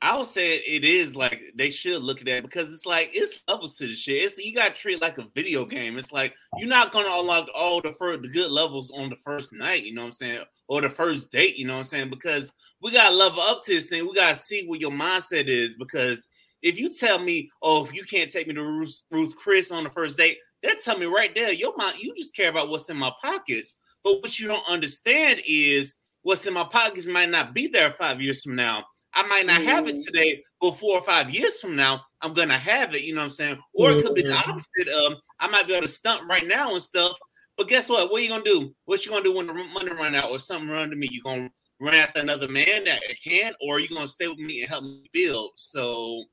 I 0.00 0.16
would 0.16 0.26
say 0.28 0.56
it 0.58 0.84
is 0.84 1.16
like 1.16 1.40
they 1.56 1.70
should 1.70 2.02
look 2.02 2.20
at 2.20 2.26
that 2.26 2.42
because 2.44 2.72
it's 2.72 2.86
like 2.86 3.10
it's 3.12 3.40
levels 3.48 3.76
to 3.76 3.86
the 3.88 3.92
shit. 3.94 4.22
It's 4.22 4.38
you 4.38 4.54
got 4.54 4.74
to 4.74 4.80
treat 4.80 4.94
it 4.94 5.02
like 5.02 5.18
a 5.18 5.26
video 5.34 5.64
game. 5.64 5.98
It's 5.98 6.12
like 6.12 6.34
you're 6.56 6.68
not 6.68 6.92
gonna 6.92 7.08
unlock 7.20 7.48
all 7.54 7.80
the 7.80 7.92
first, 7.94 8.22
the 8.22 8.28
good 8.28 8.50
levels 8.52 8.90
on 8.92 9.10
the 9.10 9.16
first 9.16 9.52
night. 9.52 9.82
You 9.84 9.94
know 9.94 10.02
what 10.02 10.06
I'm 10.08 10.12
saying, 10.12 10.40
or 10.68 10.80
the 10.80 10.90
first 10.90 11.30
date. 11.32 11.56
You 11.56 11.66
know 11.66 11.72
what 11.74 11.78
I'm 11.80 11.84
saying? 11.86 12.10
Because 12.10 12.52
we 12.80 12.92
gotta 12.92 13.14
level 13.14 13.40
up 13.40 13.64
to 13.64 13.74
this 13.74 13.88
thing. 13.88 14.06
We 14.06 14.14
gotta 14.14 14.36
see 14.36 14.66
what 14.66 14.80
your 14.80 14.92
mindset 14.92 15.46
is. 15.48 15.74
Because 15.74 16.28
if 16.62 16.78
you 16.78 16.90
tell 16.94 17.18
me, 17.18 17.50
oh, 17.60 17.84
if 17.84 17.92
you 17.92 18.04
can't 18.04 18.30
take 18.30 18.46
me 18.46 18.54
to 18.54 18.62
Ruth, 18.62 19.00
Ruth 19.10 19.34
Chris 19.36 19.72
on 19.72 19.82
the 19.84 19.90
first 19.90 20.16
date, 20.16 20.38
that 20.62 20.80
tell 20.82 20.98
me 20.98 21.06
right 21.06 21.34
there, 21.34 21.52
your 21.52 21.76
mind, 21.76 21.98
you 22.00 22.14
just 22.14 22.34
care 22.34 22.48
about 22.50 22.68
what's 22.68 22.90
in 22.90 22.96
my 22.96 23.12
pockets. 23.20 23.76
But 24.04 24.22
what 24.22 24.38
you 24.38 24.48
don't 24.48 24.68
understand 24.68 25.40
is 25.46 25.96
what's 26.22 26.46
in 26.46 26.54
my 26.54 26.64
pockets 26.64 27.06
might 27.06 27.30
not 27.30 27.54
be 27.54 27.66
there 27.66 27.92
five 27.92 28.20
years 28.20 28.42
from 28.42 28.56
now. 28.56 28.84
I 29.14 29.26
might 29.26 29.46
not 29.46 29.62
have 29.62 29.88
it 29.88 29.96
Mhm. 29.96 30.04
today, 30.04 30.44
but 30.60 30.78
four 30.78 30.98
or 30.98 31.04
five 31.04 31.30
years 31.30 31.60
from 31.60 31.76
now, 31.76 32.02
I'm 32.20 32.34
gonna 32.34 32.58
have 32.58 32.94
it. 32.94 33.02
You 33.02 33.14
know 33.14 33.20
what 33.20 33.26
I'm 33.26 33.30
saying? 33.30 33.58
Or 33.72 33.92
it 33.92 34.02
could 34.02 34.14
be 34.14 34.22
the 34.22 34.28
Mhm. 34.28 34.48
opposite. 34.48 34.88
Um, 34.88 35.20
I 35.40 35.48
might 35.48 35.66
be 35.66 35.74
able 35.74 35.86
to 35.86 35.92
stunt 35.92 36.28
right 36.28 36.46
now 36.46 36.74
and 36.74 36.82
stuff. 36.82 37.16
But 37.56 37.68
guess 37.68 37.88
what? 37.88 38.10
What 38.10 38.22
you 38.22 38.28
gonna 38.28 38.44
do? 38.44 38.74
What 38.84 39.04
you 39.04 39.10
gonna 39.10 39.24
do 39.24 39.32
when 39.32 39.46
the 39.46 39.54
money 39.54 39.90
run 39.90 40.14
out 40.14 40.30
or 40.30 40.38
something 40.38 40.68
run 40.68 40.90
to 40.90 40.96
me? 40.96 41.08
You 41.10 41.22
gonna 41.22 41.50
run 41.80 41.94
after 41.94 42.20
another 42.20 42.48
man 42.48 42.84
that 42.84 43.02
can, 43.22 43.54
or 43.60 43.80
you 43.80 43.88
gonna 43.88 44.06
stay 44.08 44.28
with 44.28 44.38
me 44.38 44.60
and 44.62 44.68
help 44.68 44.84
me 44.84 45.08
build? 45.12 45.52
So 45.56 46.24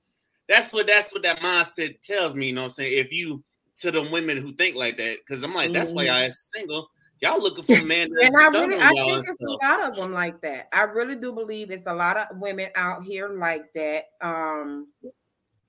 that's 0.47 0.71
what 0.73 0.85
that's 0.87 1.11
what 1.13 1.23
that 1.23 1.39
mindset 1.39 2.01
tells 2.01 2.35
me. 2.35 2.47
You 2.47 2.53
know 2.53 2.61
what 2.61 2.65
I'm 2.65 2.71
saying? 2.71 2.97
If 2.97 3.11
you 3.11 3.43
to 3.79 3.91
the 3.91 4.01
women 4.01 4.37
who 4.37 4.53
think 4.53 4.75
like 4.75 4.97
that, 4.97 5.17
because 5.19 5.43
I'm 5.43 5.53
like, 5.53 5.73
that's 5.73 5.91
why 5.91 6.03
y'all 6.03 6.21
is 6.21 6.51
single. 6.55 6.89
Y'all 7.21 7.41
looking 7.41 7.63
for 7.63 7.73
a 7.73 7.85
man 7.87 8.09
that's 8.09 8.27
And 8.27 8.37
I 8.37 8.47
really, 8.47 8.81
I 8.81 8.89
think 8.89 9.09
and 9.09 9.23
it's 9.27 9.41
a 9.41 9.65
lot 9.65 9.89
of 9.89 9.95
them 9.95 10.11
like 10.11 10.41
that. 10.41 10.67
I 10.73 10.83
really 10.83 11.15
do 11.15 11.33
believe 11.33 11.71
it's 11.71 11.87
a 11.87 11.93
lot 11.93 12.17
of 12.17 12.37
women 12.37 12.69
out 12.75 13.03
here 13.03 13.29
like 13.29 13.73
that. 13.73 14.05
Um, 14.21 14.87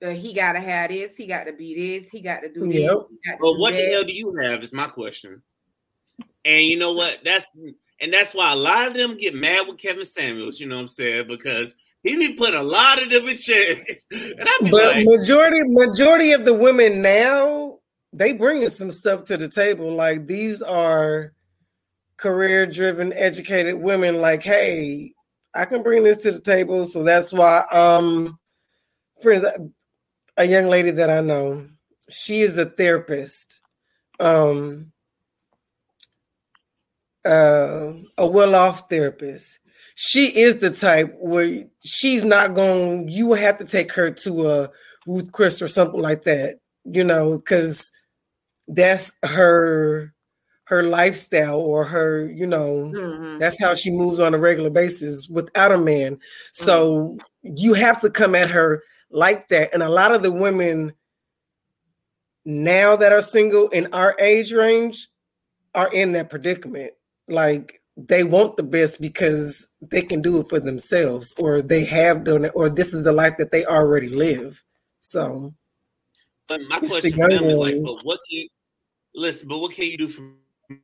uh, 0.03 0.09
he 0.09 0.33
got 0.33 0.53
to 0.53 0.59
have 0.59 0.89
this, 0.89 1.15
he 1.15 1.25
got 1.25 1.45
to 1.45 1.53
be 1.53 1.73
this, 1.73 2.09
he 2.09 2.21
got 2.21 2.41
to 2.41 2.51
do 2.51 2.67
this. 2.67 2.81
Yep. 2.81 2.97
to 2.97 3.37
But 3.39 3.53
do 3.53 3.59
what 3.59 3.73
the 3.73 3.85
hell 3.91 4.03
do 4.03 4.13
you 4.13 4.35
have? 4.35 4.61
Is 4.61 4.73
my 4.73 4.87
question. 4.87 5.41
And 6.45 6.65
you 6.65 6.77
know 6.77 6.93
what? 6.93 7.19
That's 7.23 7.55
and 7.99 8.13
that's 8.13 8.33
why 8.33 8.51
a 8.51 8.55
lot 8.55 8.87
of 8.87 8.93
them 8.93 9.17
get 9.17 9.33
mad 9.33 9.67
with 9.67 9.77
Kevin 9.77 10.05
Samuels. 10.05 10.59
You 10.59 10.67
know 10.67 10.75
what 10.75 10.83
I'm 10.83 10.87
saying? 10.87 11.27
Because 11.27 11.75
he 12.03 12.15
be 12.15 12.33
putting 12.33 12.59
a 12.59 12.63
lot 12.63 13.01
of 13.01 13.09
them 13.09 13.27
in 13.27 13.35
check. 13.35 14.01
And 14.11 14.47
I 14.47 14.57
be 14.63 14.69
But 14.69 14.95
like, 14.95 15.05
majority 15.05 15.61
majority 15.65 16.31
of 16.31 16.45
the 16.45 16.53
women 16.53 17.01
now 17.01 17.66
they 18.13 18.33
bringing 18.33 18.69
some 18.69 18.91
stuff 18.91 19.25
to 19.25 19.37
the 19.37 19.49
table. 19.49 19.93
Like 19.93 20.27
these 20.27 20.61
are 20.61 21.33
career 22.17 22.65
driven, 22.65 23.13
educated 23.13 23.75
women. 23.75 24.21
Like, 24.21 24.43
hey, 24.43 25.13
I 25.53 25.65
can 25.65 25.83
bring 25.83 26.03
this 26.03 26.17
to 26.23 26.31
the 26.31 26.41
table. 26.41 26.85
So 26.85 27.03
that's 27.03 27.31
why, 27.31 27.63
um, 27.71 28.37
for 29.21 29.39
the, 29.39 29.71
a 30.37 30.45
young 30.45 30.67
lady 30.67 30.91
that 30.91 31.09
I 31.09 31.21
know, 31.21 31.67
she 32.09 32.41
is 32.41 32.57
a 32.57 32.65
therapist. 32.65 33.59
Um, 34.19 34.91
uh, 37.25 37.93
a 38.17 38.25
well-off 38.25 38.89
therapist. 38.89 39.59
She 39.95 40.27
is 40.27 40.57
the 40.57 40.69
type 40.69 41.13
where 41.19 41.65
she's 41.83 42.23
not 42.23 42.53
going. 42.53 43.09
You 43.09 43.27
will 43.27 43.35
have 43.35 43.57
to 43.57 43.65
take 43.65 43.91
her 43.93 44.11
to 44.11 44.49
a 44.49 44.69
Ruth 45.05 45.31
Chris 45.31 45.61
or 45.61 45.67
something 45.67 46.01
like 46.01 46.23
that, 46.23 46.59
you 46.85 47.03
know, 47.03 47.37
because 47.37 47.91
that's 48.67 49.11
her 49.23 50.13
her 50.65 50.83
lifestyle 50.83 51.61
or 51.61 51.85
her, 51.85 52.29
you 52.29 52.45
know, 52.45 52.91
Mhm. 52.93 53.39
that's 53.39 53.57
how 53.57 53.73
she 53.73 53.89
moves 53.89 54.19
on 54.19 54.33
a 54.33 54.37
regular 54.37 54.69
basis 54.69 55.29
without 55.29 55.71
a 55.71 55.77
man. 55.77 56.19
So 56.51 57.17
you 57.41 57.73
have 57.73 58.01
to 58.01 58.09
come 58.09 58.35
at 58.35 58.49
her 58.49 58.83
like 59.09 59.47
that. 59.47 59.73
And 59.73 59.81
a 59.81 59.87
lot 59.87 60.11
of 60.13 60.23
the 60.23 60.31
women 60.31 60.91
now 62.43 62.97
that 62.97 63.13
are 63.13 63.21
single 63.21 63.69
in 63.69 63.87
our 63.93 64.13
age 64.19 64.51
range 64.51 65.07
are 65.73 65.89
in 65.93 66.11
that 66.13 66.29
predicament. 66.29 66.91
Like 67.29 67.81
they 67.95 68.25
want 68.25 68.57
the 68.57 68.63
best 68.63 68.99
because 68.99 69.69
they 69.81 70.01
can 70.01 70.21
do 70.21 70.41
it 70.41 70.49
for 70.49 70.59
themselves 70.59 71.33
or 71.37 71.61
they 71.61 71.85
have 71.85 72.25
done 72.25 72.43
it 72.43 72.51
or 72.55 72.69
this 72.69 72.93
is 72.93 73.05
the 73.05 73.13
life 73.13 73.37
that 73.37 73.51
they 73.51 73.63
already 73.65 74.09
live. 74.09 74.61
So 74.99 75.53
but 76.49 76.61
my 76.69 76.77
it's 76.77 76.93
the 77.01 77.11
question 77.11 77.19
for 77.19 77.29
them 77.29 77.43
is 77.45 77.57
like, 77.57 77.75
but 77.83 78.05
what 78.05 78.19
can 78.29 78.39
you, 78.39 78.49
listen? 79.17 79.47
But 79.47 79.59
what 79.59 79.73
can 79.73 79.85
you 79.85 79.97
do 79.97 80.07
for 80.07 80.21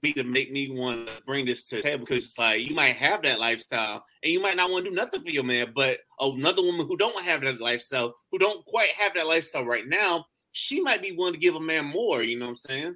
me 0.02 0.14
to 0.14 0.24
make 0.24 0.52
me 0.52 0.70
want 0.72 1.08
to 1.08 1.14
bring 1.26 1.46
this 1.46 1.68
to 1.68 1.78
the 1.78 1.82
table? 1.82 2.06
Because 2.06 2.26
it's 2.26 2.38
like 2.38 2.68
you 2.68 2.76
might 2.76 2.96
have 2.96 3.22
that 3.24 3.40
lifestyle 3.40 4.04
and 4.24 4.34
you 4.34 4.42
might 4.42 4.58
not 4.58 4.72
want 4.72 4.86
to 4.86 4.90
do 4.90 4.96
nothing 4.96 5.24
for 5.24 5.30
your 5.30 5.44
man, 5.44 5.72
but 5.76 6.00
another 6.20 6.64
woman 6.64 6.88
who 6.88 6.98
don't 6.98 7.24
have 7.24 7.42
that 7.42 7.62
lifestyle, 7.62 8.14
who 8.32 8.38
don't 8.38 8.66
quite 8.66 8.90
have 8.90 9.14
that 9.16 9.28
lifestyle 9.28 9.66
right 9.66 9.88
now, 9.88 10.26
she 10.52 10.82
might 10.82 11.02
be 11.02 11.12
willing 11.12 11.34
to 11.34 11.40
give 11.40 11.56
a 11.56 11.60
man 11.60 11.86
more. 11.86 12.22
You 12.24 12.40
know 12.40 12.46
what 12.46 12.52
I'm 12.52 12.56
saying? 12.56 12.96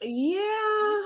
Yeah. 0.00 1.02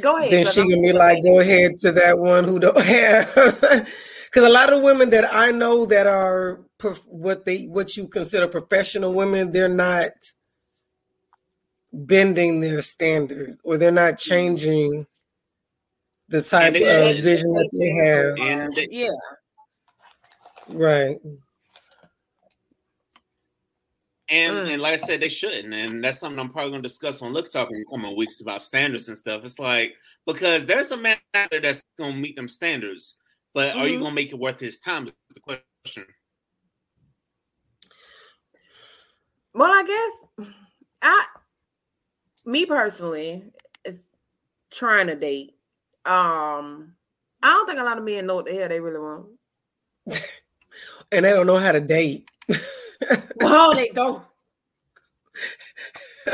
Go 0.00 0.18
ahead. 0.18 0.32
Then 0.32 0.46
she 0.46 0.60
gonna 0.62 0.82
be 0.82 0.92
like, 0.92 1.22
go 1.22 1.40
ahead 1.40 1.76
to 1.78 1.92
that 1.92 2.18
one 2.18 2.44
who 2.44 2.58
don't 2.58 2.80
have. 2.82 3.34
Because 3.34 4.44
a 4.44 4.50
lot 4.50 4.72
of 4.72 4.82
women 4.82 5.10
that 5.10 5.32
I 5.32 5.52
know 5.52 5.86
that 5.86 6.06
are 6.06 6.65
prof- 6.65 6.65
what 7.08 7.44
they 7.44 7.64
what 7.64 7.96
you 7.96 8.08
consider 8.08 8.48
professional 8.48 9.12
women, 9.12 9.52
they're 9.52 9.68
not 9.68 10.12
bending 11.92 12.60
their 12.60 12.82
standards 12.82 13.60
or 13.64 13.78
they're 13.78 13.90
not 13.90 14.18
changing 14.18 15.06
the 16.28 16.42
type 16.42 16.74
of 16.74 16.80
they 16.80 17.14
should. 17.14 17.24
vision 17.24 17.52
that 17.54 17.70
they 17.72 17.90
have. 17.90 18.38
And 18.38 18.74
they- 18.74 18.88
yeah. 18.90 19.10
Right. 20.68 21.16
And 24.28 24.54
Mm. 24.56 24.72
and 24.72 24.82
like 24.82 24.94
I 24.94 24.96
said, 25.06 25.20
they 25.20 25.28
shouldn't. 25.28 25.72
And 25.72 26.02
that's 26.02 26.18
something 26.18 26.38
I'm 26.40 26.50
probably 26.50 26.72
gonna 26.72 26.82
discuss 26.82 27.22
on 27.22 27.32
Liquor 27.32 27.48
Talk 27.48 27.70
in 27.70 27.84
coming 27.88 28.16
weeks 28.16 28.40
about 28.40 28.62
standards 28.62 29.08
and 29.08 29.16
stuff. 29.16 29.44
It's 29.44 29.58
like 29.60 29.94
because 30.26 30.66
there's 30.66 30.90
a 30.90 30.96
man 30.96 31.18
out 31.34 31.50
there 31.50 31.60
that's 31.60 31.84
gonna 31.96 32.14
meet 32.16 32.34
them 32.34 32.48
standards, 32.48 33.14
but 33.54 33.76
are 33.76 33.86
you 33.86 33.98
Mhm. 33.98 34.02
gonna 34.02 34.14
make 34.16 34.32
it 34.32 34.38
worth 34.38 34.58
his 34.58 34.80
time? 34.80 35.06
Is 35.06 35.12
the 35.34 35.40
question. 35.40 36.06
Well, 39.56 39.72
I 39.72 39.84
guess 39.84 40.48
I, 41.00 41.26
me 42.44 42.66
personally, 42.66 43.42
is 43.86 44.06
trying 44.70 45.06
to 45.06 45.16
date. 45.16 45.54
Um, 46.04 46.92
I 47.42 47.48
don't 47.48 47.66
think 47.66 47.80
a 47.80 47.82
lot 47.82 47.96
of 47.96 48.04
men 48.04 48.26
know 48.26 48.34
what 48.34 48.44
the 48.44 48.54
hell 48.54 48.68
they 48.68 48.80
really 48.80 49.00
want. 49.00 49.26
And 51.12 51.24
they 51.24 51.30
don't 51.30 51.46
know 51.46 51.56
how 51.56 51.72
to 51.72 51.80
date. 51.80 52.28
Well, 53.36 53.74
they 53.74 53.90
don't. 53.90 54.24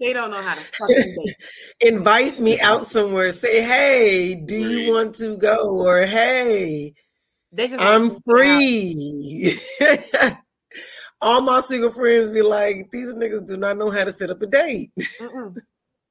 they 0.00 0.12
don't 0.14 0.30
know 0.30 0.42
how 0.42 0.54
to 0.54 0.60
fucking 0.60 1.16
date. 1.24 1.36
Invite 1.80 2.40
me 2.40 2.58
out 2.60 2.86
somewhere. 2.86 3.30
Say, 3.32 3.62
hey, 3.62 4.34
do 4.34 4.56
you 4.56 4.90
want 4.90 5.14
to 5.16 5.36
go? 5.36 5.86
Or 5.86 6.06
hey, 6.06 6.94
They 7.52 7.68
just 7.68 7.80
I'm 7.82 8.18
free. 8.22 9.58
All 11.20 11.40
my 11.40 11.60
single 11.60 11.90
friends 11.90 12.30
be 12.30 12.42
like, 12.42 12.88
these 12.92 13.14
niggas 13.14 13.46
do 13.46 13.56
not 13.56 13.76
know 13.76 13.90
how 13.90 14.04
to 14.04 14.12
set 14.12 14.30
up 14.30 14.42
a 14.42 14.46
date. 14.46 14.92
Mm-mm. 15.20 15.56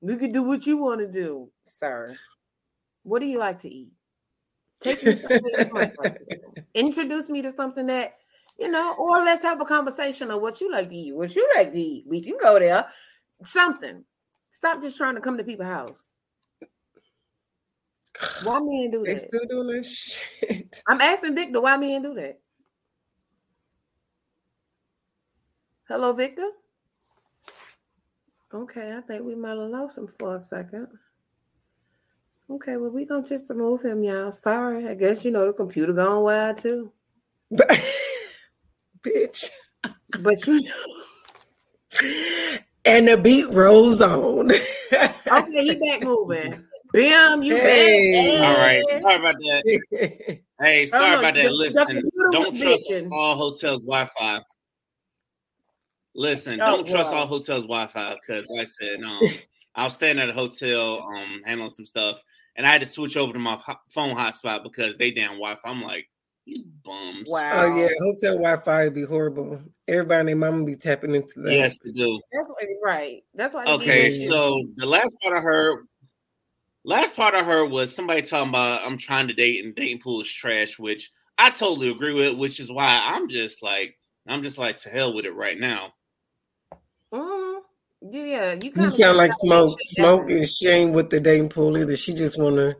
You 0.01 0.17
can 0.17 0.31
do 0.31 0.43
what 0.43 0.65
you 0.65 0.77
want 0.77 0.99
to 0.99 1.07
do, 1.07 1.49
sir. 1.65 2.15
What 3.03 3.19
do 3.19 3.25
you 3.25 3.39
like 3.39 3.59
to 3.59 3.73
eat? 3.73 3.91
Take 4.79 5.03
me. 5.03 5.17
Introduce 6.73 7.29
me 7.29 7.41
to 7.41 7.51
something 7.51 7.87
that 7.87 8.17
you 8.59 8.69
know, 8.69 8.95
or 8.97 9.23
let's 9.23 9.43
have 9.43 9.61
a 9.61 9.65
conversation 9.65 10.31
of 10.31 10.41
what 10.41 10.61
you 10.61 10.71
like 10.71 10.89
to 10.89 10.95
eat, 10.95 11.15
what 11.15 11.35
you 11.35 11.47
like 11.55 11.71
to 11.73 11.79
eat. 11.79 12.05
We 12.07 12.21
can 12.21 12.37
go 12.41 12.59
there. 12.59 12.87
Something. 13.43 14.03
Stop 14.51 14.81
just 14.81 14.97
trying 14.97 15.15
to 15.15 15.21
come 15.21 15.37
to 15.37 15.43
people's 15.43 15.67
house. 15.67 16.13
Why 18.43 18.59
men 18.59 18.89
do 18.91 19.03
They 19.03 19.13
that? 19.13 19.21
They 19.21 19.27
still 19.27 19.45
doing 19.47 19.67
this 19.67 19.95
shit. 20.41 20.83
I'm 20.87 21.01
asking 21.01 21.35
Victor 21.35 21.61
why 21.61 21.77
men 21.77 22.01
do 22.01 22.15
that. 22.15 22.39
Hello, 25.87 26.11
Victor. 26.11 26.49
Okay, 28.53 28.93
I 28.97 29.01
think 29.01 29.23
we 29.23 29.35
might 29.35 29.57
have 29.57 29.69
lost 29.69 29.97
him 29.97 30.07
for 30.19 30.35
a 30.35 30.39
second. 30.39 30.87
Okay, 32.49 32.77
well, 32.77 32.91
we 32.91 33.05
gonna 33.05 33.27
just 33.27 33.49
remove 33.49 33.83
him, 33.83 34.03
y'all. 34.03 34.31
Sorry, 34.31 34.87
I 34.87 34.95
guess 34.95 35.23
you 35.23 35.31
know 35.31 35.45
the 35.47 35.53
computer 35.53 35.93
gone 35.93 36.23
wild 36.23 36.57
too. 36.57 36.91
Bitch. 39.01 39.49
But 40.19 40.45
you 40.47 40.61
know. 40.61 40.71
And 42.85 43.07
the 43.07 43.17
beat 43.17 43.49
rolls 43.49 44.01
on. 44.01 44.51
okay, 44.51 45.63
he 45.63 45.75
back 45.75 46.01
moving. 46.03 46.63
Bam, 46.93 47.43
you 47.43 47.57
Hey. 47.57 48.39
back. 48.39 48.43
All 48.49 48.57
right. 48.57 48.83
Hey. 48.89 48.99
Sorry 49.01 49.19
about 49.19 49.35
that. 49.35 50.39
Hey, 50.59 50.85
sorry 50.87 51.11
no, 51.11 51.19
about 51.19 51.35
that. 51.35 51.43
the 51.43 51.51
Listen, 51.51 51.85
computer 51.85 52.29
don't 52.31 52.51
was 52.51 52.59
trust 52.59 52.89
bitching. 52.89 53.11
all 53.11 53.35
hotels 53.35 53.83
Wi-Fi. 53.83 54.41
Listen, 56.17 56.59
Oh, 56.59 56.77
don't 56.77 56.87
trust 56.87 57.13
wow. 57.13 57.19
all 57.19 57.27
hotels 57.27 57.65
Wi-Fi 57.65 58.15
because, 58.15 58.49
like 58.49 58.61
I 58.61 58.65
said, 58.65 59.03
um, 59.05 59.21
I 59.75 59.83
was 59.83 59.93
staying 59.93 60.17
at 60.17 60.29
a 60.29 60.33
hotel, 60.33 61.03
um, 61.03 61.41
handling 61.45 61.69
some 61.69 61.85
stuff, 61.85 62.19
and 62.55 62.65
I 62.65 62.71
had 62.71 62.81
to 62.81 62.87
switch 62.87 63.15
over 63.15 63.31
to 63.33 63.39
my 63.39 63.53
ho- 63.53 63.75
phone 63.89 64.15
hotspot 64.15 64.63
because 64.63 64.97
they 64.97 65.11
damn 65.11 65.33
Wi-Fi. 65.33 65.69
I'm 65.69 65.83
like, 65.83 66.09
you 66.45 66.63
bums. 66.83 67.29
Wow. 67.29 67.51
Oh 67.53 67.77
yeah, 67.77 67.89
hotel 67.99 68.33
Wi-Fi 68.37 68.85
would 68.85 68.95
be 68.95 69.03
horrible. 69.03 69.61
Everybody 69.87 70.19
and 70.21 70.29
their 70.29 70.35
mama 70.35 70.65
be 70.65 70.75
tapping 70.75 71.13
into 71.13 71.39
that. 71.41 71.53
Yes, 71.53 71.77
to 71.79 71.91
do. 71.91 72.19
That's 72.31 72.49
what, 72.49 72.65
right. 72.83 73.23
That's 73.35 73.53
why. 73.53 73.65
Okay, 73.65 74.09
so 74.09 74.63
the 74.75 74.87
last 74.87 75.15
part 75.21 75.35
I 75.35 75.41
heard, 75.41 75.85
last 76.83 77.15
part 77.15 77.35
I 77.35 77.43
heard 77.43 77.69
was 77.69 77.93
somebody 77.93 78.23
talking 78.23 78.49
about 78.49 78.83
I'm 78.83 78.97
trying 78.97 79.27
to 79.27 79.35
date 79.35 79.63
and 79.63 79.75
dating 79.75 79.99
pool 79.99 80.21
is 80.21 80.31
trash, 80.31 80.79
which 80.79 81.11
I 81.37 81.51
totally 81.51 81.91
agree 81.91 82.13
with. 82.13 82.39
Which 82.39 82.59
is 82.59 82.71
why 82.71 82.87
I'm 83.05 83.29
just 83.29 83.61
like, 83.61 83.99
I'm 84.27 84.41
just 84.41 84.57
like 84.57 84.79
to 84.79 84.89
hell 84.89 85.13
with 85.13 85.25
it 85.25 85.35
right 85.35 85.59
now. 85.59 85.93
Yeah, 88.11 88.55
you, 88.61 88.71
You 88.75 88.89
sound 88.89 89.17
like 89.17 89.31
smoke. 89.33 89.69
make 89.69 89.79
it 89.81 89.87
Smoke 89.87 90.21
different. 90.27 90.43
is 90.43 90.57
she 90.57 90.67
ain't 90.69 90.93
with 90.93 91.09
the 91.09 91.19
dating 91.19 91.49
pool 91.49 91.77
either. 91.77 91.95
She 91.95 92.13
just 92.13 92.39
wanna 92.39 92.75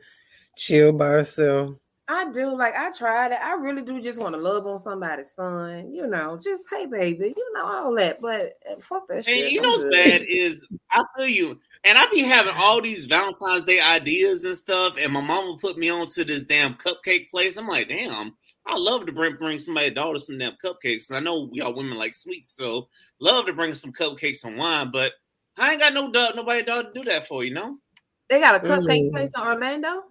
chill 0.56 0.92
by 0.94 1.08
herself. 1.08 1.76
I 2.10 2.32
do. 2.32 2.56
Like 2.58 2.74
I 2.74 2.92
tried 2.92 3.34
it. 3.34 3.40
I 3.44 3.56
really 3.56 3.82
do 3.84 4.02
just 4.02 4.18
want 4.18 4.34
to 4.34 4.40
love 4.40 4.66
on 4.66 4.80
somebody's 4.80 5.32
son. 5.34 5.92
You 5.94 6.08
know, 6.08 6.40
just 6.42 6.64
hey 6.72 6.86
baby, 6.86 7.34
you 7.36 7.54
know 7.54 7.66
all 7.66 7.96
that. 7.96 8.22
But 8.22 8.54
uh, 8.70 8.80
fuck 8.80 9.08
that 9.10 9.26
shit. 9.26 9.44
And 9.44 9.52
you 9.52 9.60
I'm 9.60 9.64
know 9.64 9.72
what's 9.72 9.84
good. 9.84 9.92
bad 9.92 10.22
is 10.30 10.66
I 10.92 11.04
feel 11.18 11.28
you, 11.28 11.60
and 11.84 11.98
I 11.98 12.06
be 12.08 12.22
having 12.22 12.54
all 12.56 12.82
these 12.82 13.06
Valentine's 13.06 13.66
Day 13.66 13.82
ideas 13.82 14.46
and 14.46 14.56
stuff, 14.56 14.94
and 14.98 15.12
my 15.12 15.20
mama 15.20 15.58
put 15.60 15.78
me 15.78 15.90
on 15.90 16.08
to 16.08 16.24
this 16.24 16.46
damn 16.46 16.76
cupcake 16.76 17.30
place. 17.30 17.58
I'm 17.58 17.68
like, 17.68 17.90
damn, 17.90 18.36
I 18.70 18.78
love 18.78 19.06
to 19.06 19.12
bring 19.12 19.36
bring 19.38 19.58
somebody 19.60 19.88
somebody's 19.88 19.94
daughter 19.94 20.20
some 20.20 20.38
damn 20.38 20.54
cupcakes. 20.64 21.12
I 21.12 21.20
know 21.20 21.50
y'all 21.54 21.74
women 21.74 21.98
like 21.98 22.14
sweets, 22.14 22.52
so 22.52 22.90
love 23.20 23.46
to 23.46 23.54
bring 23.54 23.74
some 23.74 23.94
cupcakes 23.94 24.44
and 24.44 24.58
wine, 24.58 24.92
but 24.92 25.14
I 25.58 25.72
ain't 25.72 25.80
got 25.80 25.94
no 25.94 26.12
dog, 26.12 26.36
nobody 26.36 26.64
dog 26.64 26.94
to 26.94 27.00
do 27.00 27.10
that 27.10 27.28
for, 27.28 27.44
you 27.44 27.54
know. 27.54 27.78
They 28.30 28.40
got 28.40 28.56
a 28.56 28.60
cupcake 28.60 29.10
Mm. 29.10 29.12
place 29.12 29.32
in 29.36 29.42
Orlando. 29.42 30.04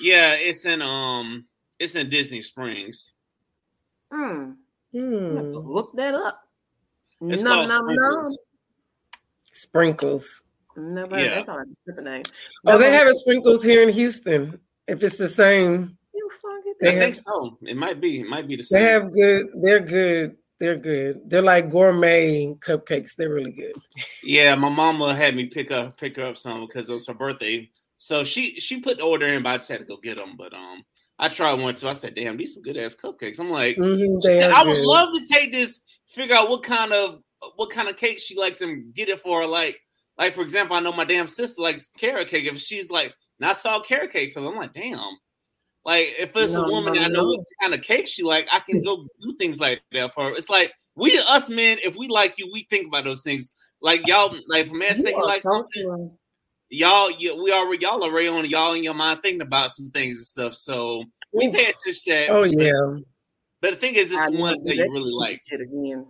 Yeah, 0.00 0.34
it's 0.34 0.64
in 0.64 0.82
um, 0.82 1.46
it's 1.78 1.94
in 1.94 2.10
Disney 2.10 2.42
Springs. 2.42 3.14
Hmm. 4.12 4.52
I'm 4.94 5.34
gonna 5.34 5.60
Hmm. 5.60 5.72
Look 5.72 5.96
that 5.96 6.14
up. 6.14 6.42
It's 7.22 7.42
Num 7.42 7.68
called 7.68 7.68
num 7.68 7.86
num. 7.86 8.24
Sprinkles. 8.24 8.38
Sprinkles. 9.52 10.42
Never 10.76 11.16
heard. 11.16 11.24
Yeah. 11.24 11.34
That's 11.34 11.48
all 11.48 11.62
the 11.86 12.02
name. 12.02 12.22
Oh, 12.66 12.78
they 12.78 12.92
have 12.92 13.08
a 13.08 13.14
sprinkles 13.14 13.62
here 13.62 13.82
in 13.82 13.88
Houston. 13.88 14.60
If 14.86 15.02
it's 15.02 15.16
the 15.16 15.28
same, 15.28 15.72
You 15.72 15.78
fucking 15.78 15.88
They 15.88 15.97
I 16.82 16.90
have- 16.92 16.98
think 17.02 17.14
so. 17.16 17.58
It 17.62 17.76
might 17.76 18.00
be. 18.00 18.20
It 18.20 18.26
might 18.28 18.46
be 18.46 18.56
the 18.56 18.62
same. 18.64 18.80
they 18.80 18.84
have 18.90 19.12
good. 19.12 19.46
They're 19.60 19.80
good. 19.80 20.36
They're 20.60 20.76
good. 20.76 21.20
They're 21.30 21.42
like 21.42 21.70
gourmet 21.70 22.54
cupcakes. 22.60 23.14
They're 23.16 23.32
really 23.32 23.52
good. 23.52 23.74
Yeah, 24.24 24.54
my 24.56 24.68
mama 24.68 25.14
had 25.14 25.36
me 25.36 25.46
pick 25.46 25.70
up 25.70 25.96
pick 25.96 26.16
her 26.16 26.24
up 26.24 26.36
some 26.36 26.66
because 26.66 26.88
it 26.88 26.94
was 26.94 27.06
her 27.06 27.14
birthday. 27.14 27.70
So 27.98 28.24
she 28.24 28.58
she 28.60 28.80
put 28.80 28.98
the 28.98 29.04
order 29.04 29.26
in, 29.26 29.42
but 29.42 29.50
I 29.50 29.56
just 29.58 29.68
had 29.70 29.80
to 29.80 29.84
go 29.86 29.96
get 29.96 30.16
them. 30.18 30.34
But 30.36 30.52
um, 30.54 30.82
I 31.18 31.28
tried 31.28 31.54
one 31.60 31.74
too. 31.74 31.88
I 31.88 31.92
said, 31.94 32.14
"Damn, 32.14 32.36
these 32.36 32.54
some 32.54 32.62
good 32.62 32.76
ass 32.76 32.96
cupcakes." 32.96 33.38
I'm 33.40 33.50
like, 33.50 33.76
Mhm, 33.76 34.24
are 34.24 34.52
I 34.54 34.62
would 34.64 34.74
good. 34.76 34.84
love 34.84 35.10
to 35.16 35.24
take 35.32 35.52
this, 35.52 35.80
figure 36.08 36.34
out 36.36 36.48
what 36.50 36.62
kind 36.64 36.92
of 36.92 37.20
what 37.56 37.70
kind 37.70 37.88
of 37.88 37.96
cake 37.96 38.18
she 38.18 38.36
likes, 38.36 38.60
and 38.60 38.92
get 38.94 39.08
it 39.08 39.20
for 39.20 39.42
her. 39.42 39.46
Like, 39.46 39.78
like 40.16 40.34
for 40.34 40.42
example, 40.42 40.74
I 40.76 40.80
know 40.80 40.92
my 40.92 41.04
damn 41.04 41.26
sister 41.28 41.62
likes 41.62 41.88
carrot 41.98 42.28
cake. 42.28 42.46
If 42.46 42.58
she's 42.60 42.90
like, 42.90 43.14
not 43.38 43.58
saw 43.58 43.80
carrot 43.80 44.12
cake, 44.12 44.30
because 44.34 44.48
I'm 44.48 44.56
like, 44.56 44.72
damn. 44.72 44.98
Like 45.88 46.16
if 46.18 46.36
it's 46.36 46.52
No, 46.52 46.66
a 46.66 46.70
woman 46.70 46.92
no, 46.92 47.00
that 47.00 47.06
I 47.06 47.08
know 47.08 47.24
what 47.24 47.46
kind 47.62 47.72
of 47.72 47.80
cake 47.80 48.06
she 48.06 48.22
like, 48.22 48.46
I 48.52 48.60
can 48.60 48.76
go 48.84 48.98
do 49.22 49.32
things 49.38 49.58
like 49.58 49.80
that 49.92 50.12
for 50.12 50.24
her. 50.24 50.32
It's 50.32 50.50
like 50.50 50.74
we 50.94 51.18
us 51.26 51.48
men, 51.48 51.78
if 51.82 51.96
we 51.96 52.08
like 52.08 52.34
you, 52.36 52.50
we 52.52 52.66
think 52.68 52.88
about 52.88 53.04
those 53.04 53.22
things. 53.22 53.52
Like 53.80 54.06
y'all, 54.06 54.36
like 54.48 54.66
if 54.66 54.70
a 54.70 54.74
man 54.74 54.96
you 54.98 55.02
say 55.02 55.14
he 55.14 55.22
likes 55.22 55.46
something, 55.46 56.10
y'all, 56.68 57.10
you, 57.10 57.42
we 57.42 57.52
already 57.52 57.82
y'all 57.82 58.02
already 58.02 58.28
on 58.28 58.44
y'all 58.44 58.74
in 58.74 58.84
your 58.84 58.92
mind 58.92 59.20
thinking 59.22 59.40
about 59.40 59.72
some 59.72 59.90
things 59.90 60.18
and 60.18 60.26
stuff. 60.26 60.54
So 60.56 61.04
we 61.32 61.48
Ooh. 61.48 61.52
pay 61.52 61.62
attention 61.70 61.94
to 61.94 62.10
that. 62.10 62.30
Oh 62.32 62.44
yeah. 62.44 62.98
But 63.62 63.70
the 63.70 63.76
thing 63.76 63.94
is, 63.94 64.12
it's 64.12 64.20
I 64.20 64.26
the 64.26 64.32
know 64.34 64.40
ones 64.40 64.62
that 64.64 64.76
you 64.76 64.92
really 64.92 65.04
shit 65.04 65.14
like. 65.14 65.40
again. 65.52 66.06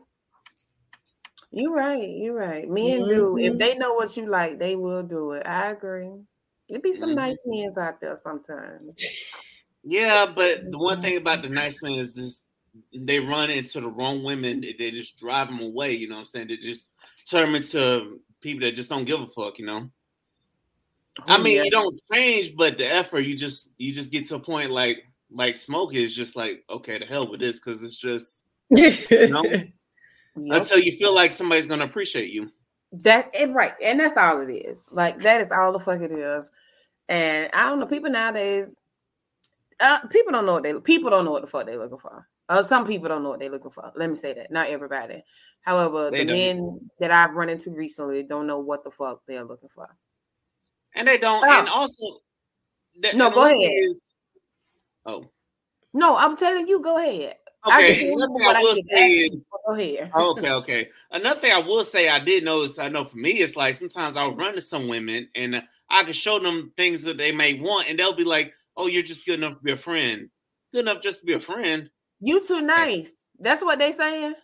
You're 1.53 1.73
right. 1.73 2.11
You're 2.17 2.35
right. 2.35 2.69
Men 2.69 3.07
do. 3.07 3.39
If 3.39 3.59
they 3.59 3.77
know 3.77 3.95
what 3.95 4.17
you 4.17 4.27
like, 4.27 4.59
they 4.59 4.75
will 4.75 5.05
do 5.05 5.35
it. 5.35 5.47
I 5.47 5.71
agree. 5.71 6.11
There 6.69 6.81
be 6.81 6.95
some 6.95 7.11
Mhm. 7.11 7.15
nice 7.15 7.39
men 7.47 7.73
out 7.79 8.01
there 8.01 8.17
sometimes. 8.17 9.01
Yeah, 9.85 10.27
but 10.27 10.65
the 10.71 10.79
one 10.79 11.01
thing 11.03 11.17
about 11.17 11.43
the 11.43 11.49
nice 11.49 11.83
men 11.83 11.93
is 11.99 12.15
just 12.15 12.45
they 12.95 13.19
run 13.21 13.51
into 13.51 13.81
the 13.81 13.89
wrong 13.89 14.23
women. 14.23 14.61
They- 14.61 14.91
just 14.91 15.17
drive 15.19 15.49
them 15.49 15.61
away. 15.61 15.93
You 15.95 16.09
know 16.09 16.17
what 16.17 16.21
I'm 16.21 16.27
saying? 16.27 16.49
They 16.49 16.57
just 16.57 16.91
turn 17.31 17.55
into 17.55 18.21
people 18.41 18.61
that 18.67 18.73
just 18.75 18.91
don't 18.91 19.05
give 19.05 19.21
a 19.21 19.27
fuck. 19.27 19.59
You 19.59 19.67
know. 19.67 19.91
I 21.27 21.37
Oh, 21.37 21.43
mean, 21.43 21.57
yeah. 21.57 21.63
you 21.65 21.71
don't 21.71 21.99
change, 22.13 22.55
but 22.57 22.79
the 22.79 22.87
effort 22.87 23.21
you 23.21 23.37
just 23.37 23.69
you 23.79 23.93
just 23.93 24.13
get 24.13 24.27
to 24.29 24.37
a 24.37 24.41
point 24.41 24.71
like 24.71 24.99
like 25.31 25.57
smoke 25.57 25.95
is 25.95 26.15
just 26.15 26.37
like 26.37 26.65
okay, 26.71 26.99
to 26.99 27.07
hell 27.07 27.29
with 27.31 27.41
this 27.41 27.59
because 27.59 27.83
it's 27.83 27.97
just 27.97 28.45
No. 28.71 29.43
Yep. 30.41 30.61
until 30.63 30.79
you 30.79 30.97
feel 30.97 31.13
like 31.13 31.33
somebody's 31.33 31.67
gonna 31.67 31.85
appreciate 31.85 32.31
you. 32.33 32.53
That 32.93 33.35
and 33.35 33.57
right, 33.57 33.73
and 33.83 33.99
that's 33.99 34.17
all 34.17 34.41
it 34.41 34.53
is. 34.53 34.87
Like 34.93 35.21
that 35.23 35.41
is 35.41 35.51
all 35.51 35.73
the 35.73 35.81
fuck 35.81 36.01
it 36.01 36.13
is. 36.13 36.49
And 37.09 37.51
I 37.53 37.69
don't 37.69 37.81
know, 37.81 37.87
people 37.87 38.09
nowadays, 38.11 38.77
uh, 39.81 40.01
people 40.09 40.33
don't 40.33 40.47
know 40.47 40.55
what 40.55 40.63
they 40.63 40.75
people 40.75 41.11
don't 41.11 41.25
know 41.25 41.31
what 41.31 41.43
the 41.43 41.49
fuck 41.49 41.67
they're 41.67 41.79
looking 41.79 41.99
for. 41.99 42.27
Uh, 42.49 42.63
some 42.63 42.87
people 42.87 43.09
don't 43.09 43.23
know 43.23 43.31
what 43.31 43.39
they're 43.39 43.51
looking 43.51 43.71
for. 43.71 43.93
Let 43.95 44.11
me 44.11 44.17
say 44.17 44.33
that. 44.35 44.51
Not 44.51 44.69
everybody. 44.69 45.23
However, 45.61 46.11
they 46.11 46.19
the 46.19 46.25
don't. 46.25 46.37
men 46.37 46.91
that 46.99 47.11
I've 47.11 47.35
run 47.35 47.49
into 47.49 47.71
recently 47.71 48.23
don't 48.23 48.47
know 48.47 48.59
what 48.59 48.85
the 48.85 48.91
fuck 48.91 49.21
they're 49.27 49.45
looking 49.45 49.69
for. 49.75 49.89
And 50.95 51.07
they 51.07 51.19
don't. 51.19 51.45
Oh. 51.47 51.59
And 51.59 51.69
also, 51.69 52.21
the, 53.01 53.13
no, 53.13 53.31
go 53.31 53.45
ahead. 53.45 53.73
Is, 53.75 54.15
oh, 55.05 55.27
no, 55.93 56.17
I'm 56.17 56.37
telling 56.37 56.67
you. 56.67 56.83
Go 56.83 56.99
ahead. 56.99 57.37
Okay, 57.67 58.13
I 58.13 58.63
will 58.63 58.77
say 58.91 59.11
is, 59.11 59.45
go 59.67 59.75
ahead. 59.75 60.11
okay, 60.17 60.51
okay. 60.51 60.89
Another 61.11 61.41
thing 61.41 61.53
I 61.53 61.59
will 61.59 61.85
say 61.85 62.09
I 62.09 62.19
did 62.19 62.45
notice. 62.45 62.79
I 62.79 62.89
know 62.89 63.05
for 63.05 63.19
me, 63.19 63.33
it's 63.33 63.57
like 63.57 63.75
sometimes 63.75 64.17
I'll 64.17 64.35
run 64.35 64.55
to 64.55 64.61
some 64.61 64.89
women 64.89 65.29
and 65.35 65.63
I 65.91 66.05
can 66.05 66.13
show 66.13 66.39
them 66.39 66.73
things 66.77 67.03
that 67.03 67.19
they 67.19 67.33
may 67.33 67.55
want, 67.55 67.89
and 67.89 67.99
they'll 67.99 68.15
be 68.15 68.25
like, 68.25 68.55
"Oh, 68.79 68.87
you're 68.87 69.03
just 69.03 69.27
good 69.27 69.41
enough 69.41 69.59
to 69.59 69.63
be 69.63 69.73
a 69.73 69.77
friend. 69.77 70.31
Good 70.73 70.81
enough 70.81 71.03
just 71.03 71.21
to 71.21 71.27
be 71.27 71.35
a 71.35 71.41
friend." 71.41 71.91
You 72.21 72.47
too 72.47 72.63
nice. 72.63 73.29
That's 73.39 73.63
what 73.63 73.79
they 73.79 73.93
saying. 73.93 74.35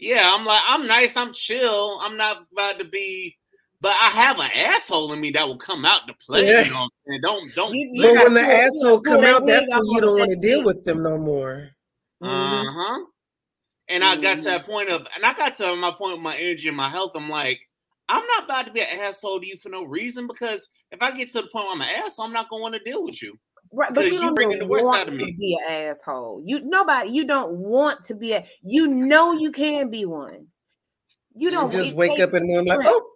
Yeah, 0.00 0.22
I'm 0.34 0.44
like, 0.44 0.62
I'm 0.66 0.88
nice. 0.88 1.16
I'm 1.16 1.32
chill. 1.32 2.00
I'm 2.02 2.16
not 2.16 2.46
about 2.52 2.80
to 2.80 2.84
be 2.84 3.38
but 3.82 3.96
I 4.00 4.10
have 4.10 4.38
an 4.38 4.50
asshole 4.54 5.12
in 5.12 5.20
me 5.20 5.32
that 5.32 5.46
will 5.46 5.58
come 5.58 5.84
out 5.84 6.06
to 6.06 6.14
play. 6.14 6.46
Yeah. 6.46 6.62
You 6.62 6.72
know 6.72 6.88
Don't 7.20 7.54
don't. 7.56 7.74
You, 7.74 7.90
you 7.92 8.14
but 8.14 8.22
when 8.22 8.34
the 8.34 8.40
asshole 8.40 9.00
come 9.00 9.24
out, 9.24 9.44
that's 9.44 9.68
when 9.68 9.82
you 9.86 10.00
don't 10.00 10.18
want 10.20 10.30
to 10.30 10.36
deal 10.36 10.62
with 10.62 10.84
them 10.84 11.02
no 11.02 11.18
more. 11.18 11.68
Uh 12.22 12.62
huh. 12.64 13.04
And 13.88 14.04
mm-hmm. 14.04 14.20
I 14.20 14.22
got 14.22 14.36
to 14.36 14.44
that 14.44 14.66
point 14.66 14.88
of, 14.88 15.04
and 15.16 15.26
I 15.26 15.34
got 15.34 15.56
to 15.56 15.74
my 15.74 15.90
point 15.90 16.12
with 16.12 16.22
my 16.22 16.36
energy 16.36 16.68
and 16.68 16.76
my 16.76 16.88
health. 16.88 17.10
I'm 17.16 17.28
like, 17.28 17.58
I'm 18.08 18.24
not 18.24 18.44
about 18.44 18.66
to 18.66 18.72
be 18.72 18.82
an 18.82 19.00
asshole 19.00 19.40
to 19.40 19.46
you 19.46 19.58
for 19.58 19.68
no 19.68 19.82
reason 19.82 20.28
because 20.28 20.68
if 20.92 21.02
I 21.02 21.10
get 21.10 21.32
to 21.32 21.42
the 21.42 21.48
point 21.48 21.66
where 21.66 21.74
I'm 21.74 21.80
an 21.80 21.88
asshole, 21.88 22.26
I'm 22.26 22.32
not 22.32 22.48
gonna 22.48 22.62
want 22.62 22.74
to 22.74 22.80
deal 22.88 23.02
with 23.02 23.20
you. 23.20 23.36
Right, 23.74 23.92
but 23.94 24.04
you 24.04 24.20
don't 24.20 24.58
the 24.58 24.66
worst 24.66 24.84
want 24.84 25.00
out 25.00 25.08
of 25.08 25.14
me. 25.14 25.32
to 25.32 25.38
be 25.38 25.58
an 25.66 25.72
asshole. 25.72 26.42
You 26.44 26.60
nobody. 26.60 27.10
You 27.10 27.26
don't 27.26 27.52
want 27.52 28.04
to 28.04 28.14
be 28.14 28.34
a. 28.34 28.44
You 28.62 28.86
know 28.86 29.32
you 29.32 29.50
can 29.50 29.88
be 29.88 30.04
one. 30.04 30.48
You 31.34 31.50
don't 31.50 31.72
you 31.72 31.80
just 31.80 31.94
wake 31.94 32.20
up 32.20 32.34
and 32.34 32.48
then 32.50 32.66
like, 32.66 32.80
oh, 32.82 33.10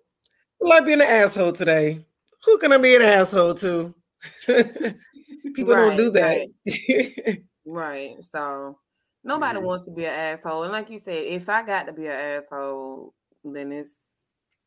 I 0.65 0.69
like 0.69 0.87
being 0.87 1.03
an 1.03 1.07
asshole 1.07 1.53
today. 1.53 2.07
Who 2.45 2.57
can 2.59 2.73
I 2.73 2.79
be 2.79 2.97
an 2.97 3.03
asshole 3.03 3.55
to? 3.57 3.95
People 4.47 5.75
right, 5.75 5.89
don't 5.89 5.97
do 5.97 6.11
that. 6.13 6.49
Right. 6.67 7.43
right. 7.67 8.25
So 8.25 8.79
nobody 9.23 9.59
mm-hmm. 9.59 9.67
wants 9.67 9.85
to 9.85 9.91
be 9.91 10.07
an 10.07 10.15
asshole. 10.15 10.63
And 10.63 10.73
like 10.73 10.89
you 10.89 10.99
said, 10.99 11.23
if 11.25 11.51
I 11.51 11.67
got 11.67 11.85
to 11.85 11.93
be 11.93 12.07
an 12.07 12.13
asshole, 12.13 13.13
then 13.45 13.73
it's 13.73 13.97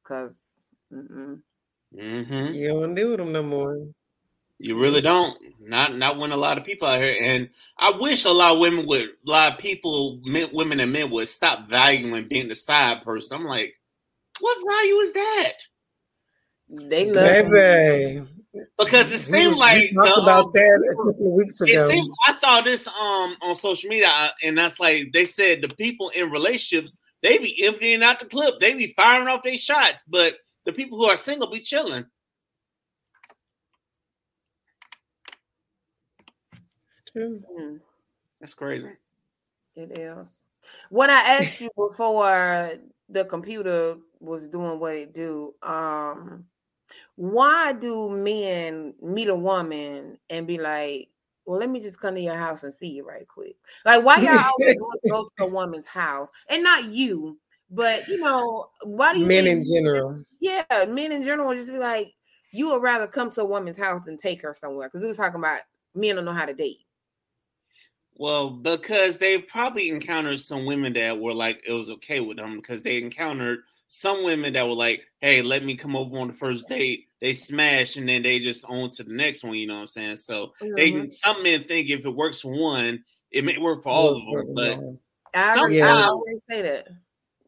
because 0.03 0.65
mm-hmm. 0.93 1.33
you 1.93 2.67
don't 2.67 2.93
deal 2.93 3.09
with 3.09 3.19
them 3.19 3.31
no 3.31 3.41
more. 3.41 3.87
You 4.59 4.77
really 4.77 5.01
don't. 5.01 5.37
Not 5.61 5.95
not 5.95 6.17
when 6.17 6.31
a 6.31 6.37
lot 6.37 6.57
of 6.57 6.65
people 6.65 6.87
out 6.87 7.01
here, 7.01 7.15
and 7.23 7.49
I 7.77 7.91
wish 7.91 8.25
a 8.25 8.29
lot 8.29 8.53
of 8.53 8.59
women 8.59 8.85
would, 8.87 9.03
a 9.03 9.07
lot 9.23 9.53
of 9.53 9.59
people, 9.59 10.19
men, 10.23 10.49
women 10.51 10.79
and 10.81 10.91
men 10.91 11.09
would 11.11 11.29
stop 11.29 11.69
valuing 11.69 12.27
being 12.27 12.49
the 12.49 12.55
side 12.55 13.01
person. 13.01 13.37
I'm 13.37 13.45
like, 13.45 13.73
what 14.41 14.57
value 14.69 14.95
is 14.95 15.13
that? 15.13 15.53
They 16.69 17.05
love 17.05 17.49
baby. 17.49 18.27
Because 18.77 19.11
it 19.11 19.19
seemed 19.19 19.53
we, 19.53 19.59
like 19.59 19.77
we 19.77 19.93
talked 19.93 20.15
the, 20.15 20.21
about 20.21 20.45
um, 20.45 20.51
that 20.53 20.89
a 20.91 20.95
couple 20.95 21.27
of 21.27 21.33
weeks 21.33 21.61
ago. 21.61 21.89
Seemed, 21.89 22.09
I 22.27 22.33
saw 22.33 22.61
this 22.61 22.85
um 22.87 23.37
on 23.41 23.55
social 23.55 23.89
media, 23.89 24.09
uh, 24.09 24.29
and 24.43 24.57
that's 24.57 24.79
like 24.79 25.11
they 25.13 25.25
said 25.25 25.61
the 25.61 25.69
people 25.69 26.09
in 26.09 26.31
relationships 26.31 26.97
they 27.21 27.37
be 27.37 27.63
emptying 27.65 28.03
out 28.03 28.19
the 28.19 28.25
clip, 28.25 28.59
they 28.59 28.73
be 28.73 28.93
firing 28.95 29.27
off 29.27 29.43
their 29.43 29.57
shots, 29.57 30.03
but 30.07 30.35
the 30.65 30.73
people 30.73 30.97
who 30.97 31.05
are 31.05 31.15
single 31.15 31.49
be 31.49 31.59
chilling. 31.59 32.05
True. 37.09 37.41
Mm. 37.59 37.79
That's 38.39 38.53
crazy. 38.53 38.91
It 39.75 39.97
is. 39.97 40.37
When 40.89 41.09
I 41.09 41.19
asked 41.21 41.61
you 41.61 41.69
before 41.75 42.73
the 43.07 43.25
computer 43.25 43.97
was 44.19 44.47
doing 44.47 44.79
what 44.79 44.95
it 44.95 45.13
do, 45.13 45.53
um, 45.63 46.45
why 47.15 47.73
do 47.73 48.09
men 48.09 48.93
meet 49.01 49.29
a 49.29 49.35
woman 49.35 50.17
and 50.29 50.47
be 50.47 50.57
like, 50.57 51.09
well, 51.45 51.59
let 51.59 51.69
me 51.69 51.79
just 51.79 51.99
come 51.99 52.15
to 52.15 52.21
your 52.21 52.37
house 52.37 52.63
and 52.63 52.73
see 52.73 52.89
you 52.89 53.05
right 53.05 53.27
quick? 53.27 53.55
Like, 53.85 54.03
why 54.03 54.19
y'all 54.19 54.51
always 54.59 54.77
go 55.09 55.29
to 55.37 55.43
a 55.43 55.47
woman's 55.47 55.85
house 55.85 56.29
and 56.49 56.63
not 56.63 56.85
you, 56.85 57.39
but 57.69 58.07
you 58.07 58.19
know, 58.19 58.69
why 58.83 59.13
do 59.13 59.19
you 59.19 59.25
men 59.25 59.47
in 59.47 59.63
general? 59.63 60.23
Yeah, 60.39 60.63
men 60.87 61.11
in 61.11 61.23
general 61.23 61.53
just 61.55 61.71
be 61.71 61.77
like, 61.77 62.13
you 62.51 62.71
would 62.71 62.81
rather 62.81 63.07
come 63.07 63.29
to 63.31 63.41
a 63.41 63.45
woman's 63.45 63.77
house 63.77 64.07
and 64.07 64.17
take 64.17 64.41
her 64.41 64.55
somewhere 64.57 64.87
because 64.87 65.01
we 65.01 65.07
was 65.07 65.17
talking 65.17 65.39
about 65.39 65.61
men 65.95 66.15
don't 66.15 66.25
know 66.25 66.33
how 66.33 66.45
to 66.45 66.53
date. 66.53 66.79
Well, 68.19 68.49
because 68.49 69.17
they 69.17 69.37
probably 69.37 69.87
encountered 69.87 70.39
some 70.39 70.65
women 70.65 70.91
that 70.93 71.17
were 71.17 71.33
like 71.33 71.63
it 71.65 71.71
was 71.71 71.89
okay 71.89 72.19
with 72.19 72.35
them 72.35 72.57
because 72.57 72.81
they 72.81 72.97
encountered 72.97 73.59
some 73.87 74.25
women 74.25 74.51
that 74.53 74.67
were 74.67 74.75
like, 74.75 75.03
"Hey, 75.21 75.41
let 75.41 75.63
me 75.63 75.75
come 75.75 75.95
over 75.95 76.17
on 76.19 76.27
the 76.27 76.33
first 76.33 76.67
date." 76.67 77.05
They 77.21 77.33
smash 77.33 77.95
and 77.95 78.09
then 78.09 78.21
they 78.21 78.39
just 78.39 78.65
on 78.65 78.89
to 78.91 79.03
the 79.03 79.13
next 79.13 79.45
one. 79.45 79.53
You 79.53 79.67
know 79.67 79.75
what 79.75 79.81
I'm 79.81 79.87
saying? 79.87 80.17
So 80.17 80.51
mm-hmm. 80.61 80.75
they 80.75 81.09
some 81.11 81.41
men 81.43 81.63
think 81.63 81.89
if 81.89 82.05
it 82.05 82.09
works 82.09 82.41
for 82.41 82.51
one, 82.51 83.05
it 83.31 83.45
may 83.45 83.57
work 83.57 83.83
for 83.83 83.89
all 83.89 84.17
of 84.17 84.25
them. 84.25 84.53
But 84.53 85.39
I, 85.39 85.55
sometimes 85.55 85.81
I 85.81 86.03
always 86.03 86.43
say 86.49 86.61
that. 86.61 86.87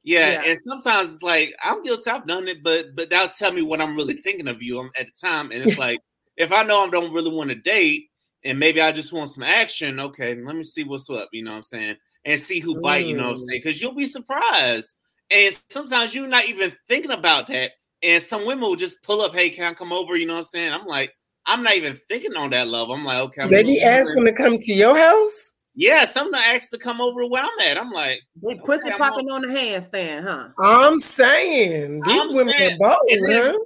Yeah, 0.03 0.31
yeah, 0.31 0.49
and 0.51 0.57
sometimes 0.57 1.13
it's 1.13 1.21
like 1.21 1.53
I'm 1.61 1.83
guilty. 1.83 2.09
I've 2.09 2.25
done 2.25 2.47
it, 2.47 2.63
but 2.63 2.95
but 2.95 3.09
that'll 3.09 3.27
tell 3.27 3.51
me 3.51 3.61
what 3.61 3.81
I'm 3.81 3.97
really 3.97 4.21
thinking 4.21 4.47
of 4.47 4.63
you 4.63 4.89
at 4.97 5.07
the 5.07 5.11
time. 5.21 5.51
And 5.51 5.67
it's 5.67 5.77
like 5.77 5.99
if 6.37 6.53
I 6.53 6.63
know 6.63 6.85
I 6.85 6.89
don't 6.89 7.11
really 7.11 7.31
want 7.31 7.49
to 7.49 7.55
date, 7.55 8.10
and 8.43 8.59
maybe 8.59 8.81
I 8.81 8.91
just 8.91 9.13
want 9.13 9.29
some 9.29 9.43
action. 9.43 9.99
Okay, 9.99 10.35
let 10.35 10.55
me 10.55 10.63
see 10.63 10.83
what's 10.83 11.09
up. 11.09 11.29
You 11.31 11.43
know 11.43 11.51
what 11.51 11.57
I'm 11.57 11.63
saying? 11.63 11.95
And 12.25 12.39
see 12.39 12.59
who 12.59 12.81
bite. 12.81 13.05
You 13.05 13.15
know 13.15 13.27
what 13.27 13.31
I'm 13.31 13.37
mm. 13.37 13.47
saying? 13.47 13.61
Because 13.63 13.81
you'll 13.81 13.95
be 13.95 14.05
surprised 14.05 14.95
and 15.31 15.59
sometimes 15.69 16.13
you're 16.13 16.27
not 16.27 16.45
even 16.45 16.73
thinking 16.87 17.11
about 17.11 17.47
that. 17.47 17.71
And 18.03 18.21
some 18.21 18.45
women 18.45 18.63
will 18.63 18.75
just 18.75 19.01
pull 19.03 19.21
up, 19.21 19.33
hey, 19.33 19.49
can 19.49 19.63
I 19.63 19.73
come 19.73 19.93
over? 19.93 20.15
You 20.15 20.27
know 20.27 20.33
what 20.33 20.39
I'm 20.39 20.45
saying? 20.45 20.73
I'm 20.73 20.85
like, 20.85 21.13
I'm 21.45 21.63
not 21.63 21.75
even 21.75 21.99
thinking 22.09 22.35
on 22.35 22.49
that 22.49 22.67
level. 22.67 22.93
I'm 22.93 23.05
like, 23.05 23.19
okay. 23.19 23.43
I'm 23.43 23.49
they 23.49 23.63
be 23.63 23.81
asking 23.81 24.25
to 24.25 24.33
come 24.33 24.57
to 24.57 24.73
your 24.73 24.97
house? 24.97 25.51
Yeah, 25.73 26.05
some 26.05 26.33
asked 26.33 26.71
to 26.71 26.77
come 26.77 26.99
over 26.99 27.25
where 27.25 27.43
I'm 27.43 27.59
at. 27.65 27.77
I'm 27.77 27.91
like, 27.91 28.21
they 28.43 28.55
pussy 28.55 28.89
okay, 28.89 28.97
popping 28.97 29.29
on, 29.29 29.45
on, 29.45 29.53
the 29.53 29.57
handstand, 29.57 30.23
huh? 30.23 30.49
I'm 30.59 30.99
saying 30.99 32.01
these 32.03 32.21
I'm 32.21 32.35
women 32.35 32.53
saying, 32.57 32.73
are 32.73 32.77
bold, 32.77 33.09
and 33.09 33.29
then, 33.29 33.53
huh? 33.53 33.59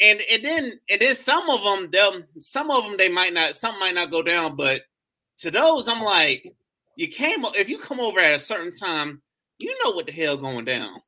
And 0.00 0.20
and 0.30 0.44
then 0.44 0.80
and 0.90 1.00
then 1.00 1.14
some 1.14 1.48
of 1.48 1.62
them, 1.64 1.90
they'll 1.90 2.22
some 2.38 2.70
of 2.70 2.84
them 2.84 2.96
they 2.96 3.08
might 3.08 3.32
not, 3.32 3.56
some 3.56 3.78
might 3.78 3.94
not 3.94 4.10
go 4.10 4.22
down, 4.22 4.56
but 4.56 4.82
to 5.38 5.50
those, 5.50 5.88
I'm 5.88 6.02
like, 6.02 6.54
you 6.96 7.08
came 7.08 7.44
if 7.54 7.68
you 7.68 7.78
come 7.78 8.00
over 8.00 8.20
at 8.20 8.34
a 8.34 8.38
certain 8.38 8.70
time, 8.70 9.22
you 9.58 9.76
know 9.82 9.92
what 9.92 10.06
the 10.06 10.12
hell 10.12 10.36
going 10.36 10.64
down. 10.64 11.00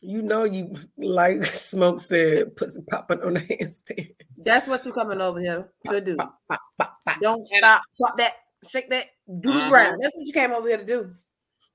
You 0.00 0.22
know 0.22 0.42
you 0.42 0.74
like 0.96 1.44
smoke 1.44 2.00
said 2.00 2.56
pussy 2.56 2.80
popping 2.90 3.20
on 3.22 3.34
the 3.34 3.40
handstand. 3.40 4.14
That's 4.38 4.66
what 4.66 4.84
you 4.84 4.92
coming 4.92 5.20
over 5.20 5.38
here 5.38 5.68
to 5.86 6.00
do. 6.00 6.16
Pop, 6.16 6.40
pop, 6.48 6.60
pop, 7.06 7.20
Don't 7.20 7.46
stop, 7.46 7.82
pop 8.00 8.18
that, 8.18 8.32
shake 8.68 8.90
that, 8.90 9.06
do 9.40 9.50
uh-huh. 9.50 9.64
the 9.64 9.68
ground. 9.70 10.00
That's 10.02 10.16
what 10.16 10.26
you 10.26 10.32
came 10.32 10.50
over 10.50 10.66
here 10.66 10.78
to 10.78 10.84
do. 10.84 11.14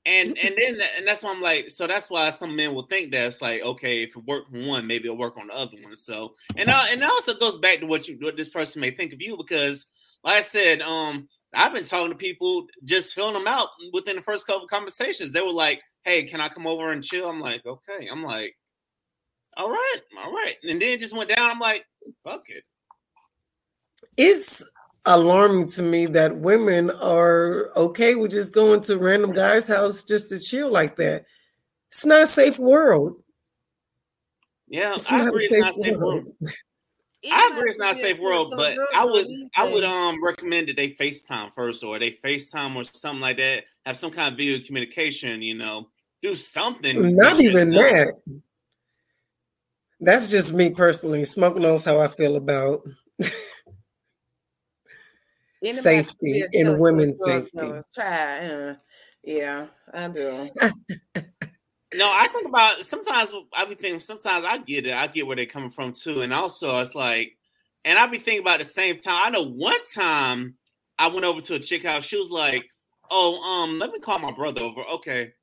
And 0.07 0.37
and 0.37 0.55
then 0.57 0.79
and 0.95 1.05
that's 1.05 1.21
why 1.21 1.31
I'm 1.31 1.41
like, 1.41 1.69
so 1.69 1.85
that's 1.85 2.09
why 2.09 2.29
some 2.29 2.55
men 2.55 2.73
will 2.73 2.87
think 2.87 3.11
that 3.11 3.25
it's 3.25 3.41
like, 3.41 3.61
okay, 3.61 4.03
if 4.03 4.15
it 4.15 4.25
worked 4.25 4.55
on 4.55 4.65
one, 4.65 4.87
maybe 4.87 5.05
it'll 5.05 5.17
work 5.17 5.37
on 5.37 5.47
the 5.47 5.53
other 5.53 5.75
one. 5.83 5.97
So 5.97 6.35
and 6.55 6.69
and 6.69 7.03
it 7.03 7.09
also 7.09 7.37
goes 7.37 7.57
back 7.57 7.81
to 7.81 7.87
what 7.87 8.07
you 8.07 8.17
what 8.21 8.37
this 8.37 8.47
person 8.47 8.79
may 8.79 8.91
think 8.91 9.11
of 9.11 9.21
you 9.21 9.35
because 9.35 9.85
like 10.23 10.37
I 10.37 10.41
said, 10.41 10.81
um, 10.81 11.27
I've 11.53 11.73
been 11.73 11.83
talking 11.83 12.11
to 12.11 12.17
people 12.17 12.67
just 12.85 13.13
filling 13.13 13.33
them 13.33 13.47
out 13.47 13.67
within 13.91 14.15
the 14.15 14.21
first 14.21 14.47
couple 14.47 14.67
conversations. 14.67 15.33
They 15.33 15.41
were 15.41 15.51
like, 15.51 15.81
hey, 16.05 16.23
can 16.23 16.39
I 16.39 16.47
come 16.47 16.67
over 16.67 16.91
and 16.91 17.03
chill? 17.03 17.29
I'm 17.29 17.41
like, 17.41 17.65
okay. 17.65 18.07
I'm 18.09 18.23
like, 18.23 18.55
all 19.57 19.69
right, 19.69 19.99
all 20.23 20.31
right. 20.31 20.55
And 20.63 20.81
then 20.81 20.89
it 20.89 21.01
just 21.01 21.15
went 21.15 21.35
down. 21.35 21.51
I'm 21.51 21.59
like, 21.59 21.85
fuck 22.23 22.43
it. 22.47 22.63
It's 24.15 24.63
alarming 25.07 25.69
to 25.69 25.81
me 25.81 26.05
that 26.05 26.37
women 26.37 26.91
are 26.91 27.71
okay 27.75 28.13
with 28.15 28.31
just 28.31 28.53
going 28.53 28.81
to 28.81 28.97
random 28.97 29.31
guy's 29.31 29.65
house 29.65 30.03
just 30.03 30.29
to 30.29 30.39
chill 30.39 30.71
like 30.71 30.97
that. 30.97 31.25
It's 31.89 32.05
not 32.05 32.23
a 32.23 32.27
safe 32.27 32.59
world. 32.59 33.23
Yeah, 34.67 34.95
it's 34.95 35.09
I 35.09 35.25
agree. 35.25 35.45
It's 35.45 35.53
not 35.53 35.75
a 35.75 35.77
safe 35.77 35.97
world. 35.97 36.25
world. 36.25 36.31
I 37.31 37.49
agree 37.51 37.69
it's 37.69 37.79
not 37.79 37.95
a 37.95 37.99
safe 37.99 38.19
world, 38.19 38.53
but 38.55 38.77
I 38.93 39.03
would 39.03 39.27
I 39.55 39.67
would 39.67 39.83
um 39.83 40.23
recommend 40.23 40.67
that 40.67 40.75
they 40.75 40.91
FaceTime 40.91 41.53
first 41.53 41.83
or 41.83 41.97
they 41.97 42.11
FaceTime 42.11 42.75
or 42.75 42.83
something 42.83 43.21
like 43.21 43.37
that. 43.37 43.63
Have 43.85 43.97
some 43.97 44.11
kind 44.11 44.33
of 44.33 44.37
video 44.37 44.63
communication, 44.65 45.41
you 45.41 45.55
know, 45.55 45.89
do 46.21 46.35
something. 46.35 47.15
Not 47.15 47.39
even 47.39 47.71
that. 47.71 48.13
That's 49.99 50.29
just 50.29 50.53
me 50.53 50.69
personally. 50.69 51.25
Smoke 51.25 51.57
knows 51.57 51.83
how 51.83 51.99
I 51.99 52.07
feel 52.07 52.35
about 52.35 52.85
safety 55.63 56.43
and 56.53 56.79
women's 56.79 57.21
safety. 57.23 57.71
Try, 57.93 58.45
uh, 58.45 58.75
yeah, 59.23 59.67
I 59.93 60.07
do. 60.07 60.49
no, 61.93 62.05
I 62.05 62.27
think 62.33 62.47
about 62.47 62.85
sometimes 62.85 63.33
I 63.53 63.65
be 63.65 63.75
thinking 63.75 63.99
sometimes 63.99 64.45
I 64.45 64.57
get 64.59 64.85
it. 64.87 64.93
I 64.93 65.07
get 65.07 65.27
where 65.27 65.35
they're 65.35 65.45
coming 65.45 65.71
from 65.71 65.93
too. 65.93 66.21
And 66.21 66.33
also 66.33 66.79
it's 66.79 66.95
like 66.95 67.37
And 67.85 67.97
I 67.97 68.05
be 68.07 68.17
thinking 68.17 68.39
about 68.39 68.59
the 68.59 68.65
same 68.65 68.99
time. 68.99 69.21
I 69.27 69.29
know 69.29 69.43
one 69.43 69.77
time 69.93 70.55
I 70.99 71.07
went 71.07 71.25
over 71.25 71.41
to 71.41 71.55
a 71.55 71.59
chick 71.59 71.85
house. 71.85 72.05
She 72.05 72.17
was 72.17 72.29
like, 72.29 72.65
"Oh, 73.09 73.41
um, 73.41 73.79
let 73.79 73.91
me 73.91 73.99
call 73.99 74.19
my 74.19 74.31
brother 74.31 74.61
over." 74.61 74.83
Okay. 74.95 75.33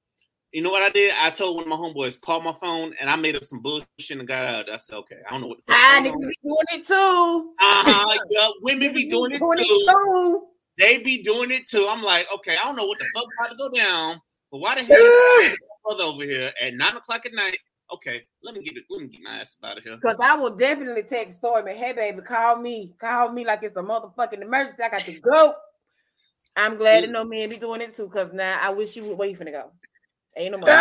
You 0.55 0.62
know 0.62 0.70
what 0.70 0.84
I 0.84 0.88
did? 0.88 1.12
I 1.18 1.30
told 1.30 1.57
one 1.57 1.64
of 1.64 1.68
my 1.68 1.74
homeboys, 1.74 2.20
call 2.20 2.40
my 2.40 2.52
phone, 2.52 2.94
and 3.00 3.11
I 3.11 3.16
made 3.16 3.34
up 3.34 3.42
some 3.42 3.61
bullshit 3.61 3.86
and 4.11 4.26
got 4.26 4.46
out. 4.46 4.70
I 4.70 4.76
said, 4.76 4.94
okay, 4.98 5.16
I 5.26 5.32
don't 5.32 5.40
know 5.40 5.48
what. 5.48 5.59
Ah, 5.68 5.98
niggas 6.00 6.12
be 6.12 6.36
doing 6.44 6.64
it 6.74 6.86
too. 6.86 7.55
Uh-huh, 7.61 8.18
yeah, 8.30 8.48
women 8.62 8.94
be 8.94 9.09
doing, 9.09 9.32
it, 9.32 9.40
doing 9.40 9.59
too. 9.59 9.64
it 9.64 9.90
too. 9.90 10.46
They 10.78 10.98
be 10.98 11.24
doing 11.24 11.50
it 11.50 11.68
too. 11.68 11.88
I'm 11.90 12.02
like, 12.02 12.28
okay, 12.32 12.57
I 12.57 12.66
don't 12.66 12.76
know 12.76 12.86
what 12.86 13.00
the 13.00 13.07
fuck 13.12 13.24
about 13.36 13.50
to 13.50 13.57
go 13.57 13.68
down, 13.76 14.20
but 14.52 14.59
why 14.59 14.76
the 14.76 14.84
hell 14.84 14.96
is 14.96 15.68
my 15.84 15.90
brother 15.90 16.05
over 16.05 16.22
here 16.22 16.52
at 16.62 16.72
nine 16.74 16.96
o'clock 16.96 17.26
at 17.26 17.34
night? 17.34 17.59
Okay, 17.92 18.22
let 18.44 18.55
me 18.55 18.62
get 18.62 18.76
it. 18.76 18.84
Let 18.88 19.02
me 19.02 19.09
get 19.09 19.22
my 19.22 19.40
ass 19.40 19.57
out 19.64 19.78
of 19.78 19.82
here. 19.82 19.98
Cause 19.98 20.20
I 20.22 20.36
will 20.36 20.55
definitely 20.55 21.02
text 21.02 21.38
Stormy, 21.38 21.74
hey 21.74 21.94
baby, 21.94 22.20
call 22.20 22.59
me, 22.59 22.94
call 23.00 23.32
me 23.32 23.44
like 23.44 23.64
it's 23.64 23.76
a 23.76 23.82
motherfucking 23.82 24.40
emergency. 24.40 24.84
I 24.84 24.88
got 24.88 25.00
to 25.00 25.18
go. 25.18 25.55
I'm 26.55 26.76
glad 26.76 27.00
to 27.00 27.09
know 27.09 27.24
men 27.24 27.48
be 27.48 27.57
doing 27.57 27.80
it 27.80 27.96
too, 27.96 28.09
cause 28.09 28.32
now 28.32 28.61
I 28.62 28.70
wish 28.70 28.94
you 28.94 29.02
would 29.07 29.18
wait 29.18 29.36
for 29.36 29.44
to 29.44 29.50
go. 29.50 29.72
Ain't 30.37 30.53
no 30.53 30.59
more. 30.59 30.68
what 30.68 30.76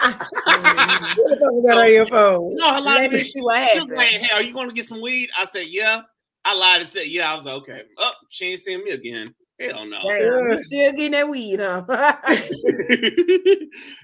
the 0.00 1.36
fuck 1.40 1.52
was 1.52 1.64
that 1.66 1.76
on 1.78 1.92
your 1.92 2.06
phone? 2.06 2.54
No, 2.56 2.78
a 2.78 2.80
lot 2.80 3.04
of 3.04 3.10
me 3.10 3.18
this 3.18 3.32
see 3.32 3.40
She 3.40 3.80
was 3.80 3.90
like, 3.90 4.08
"Hey, 4.08 4.28
are 4.32 4.42
you 4.42 4.52
going 4.54 4.68
to 4.68 4.74
get 4.74 4.86
some 4.86 5.00
weed?" 5.00 5.30
I 5.36 5.44
said, 5.44 5.66
"Yeah." 5.68 6.02
I 6.44 6.54
lied 6.54 6.80
and 6.80 6.88
said, 6.88 7.08
"Yeah." 7.08 7.32
I 7.32 7.34
was 7.34 7.44
like, 7.44 7.54
"Okay." 7.56 7.82
Oh, 7.98 8.12
she 8.28 8.46
ain't 8.46 8.60
seeing 8.60 8.84
me 8.84 8.90
again. 8.92 9.34
Hell 9.58 9.84
no. 9.84 9.98
Damn, 10.02 10.50
you 10.52 10.62
still 10.62 10.92
getting 10.92 11.10
that 11.12 11.28
weed, 11.28 11.60
huh? 11.60 11.84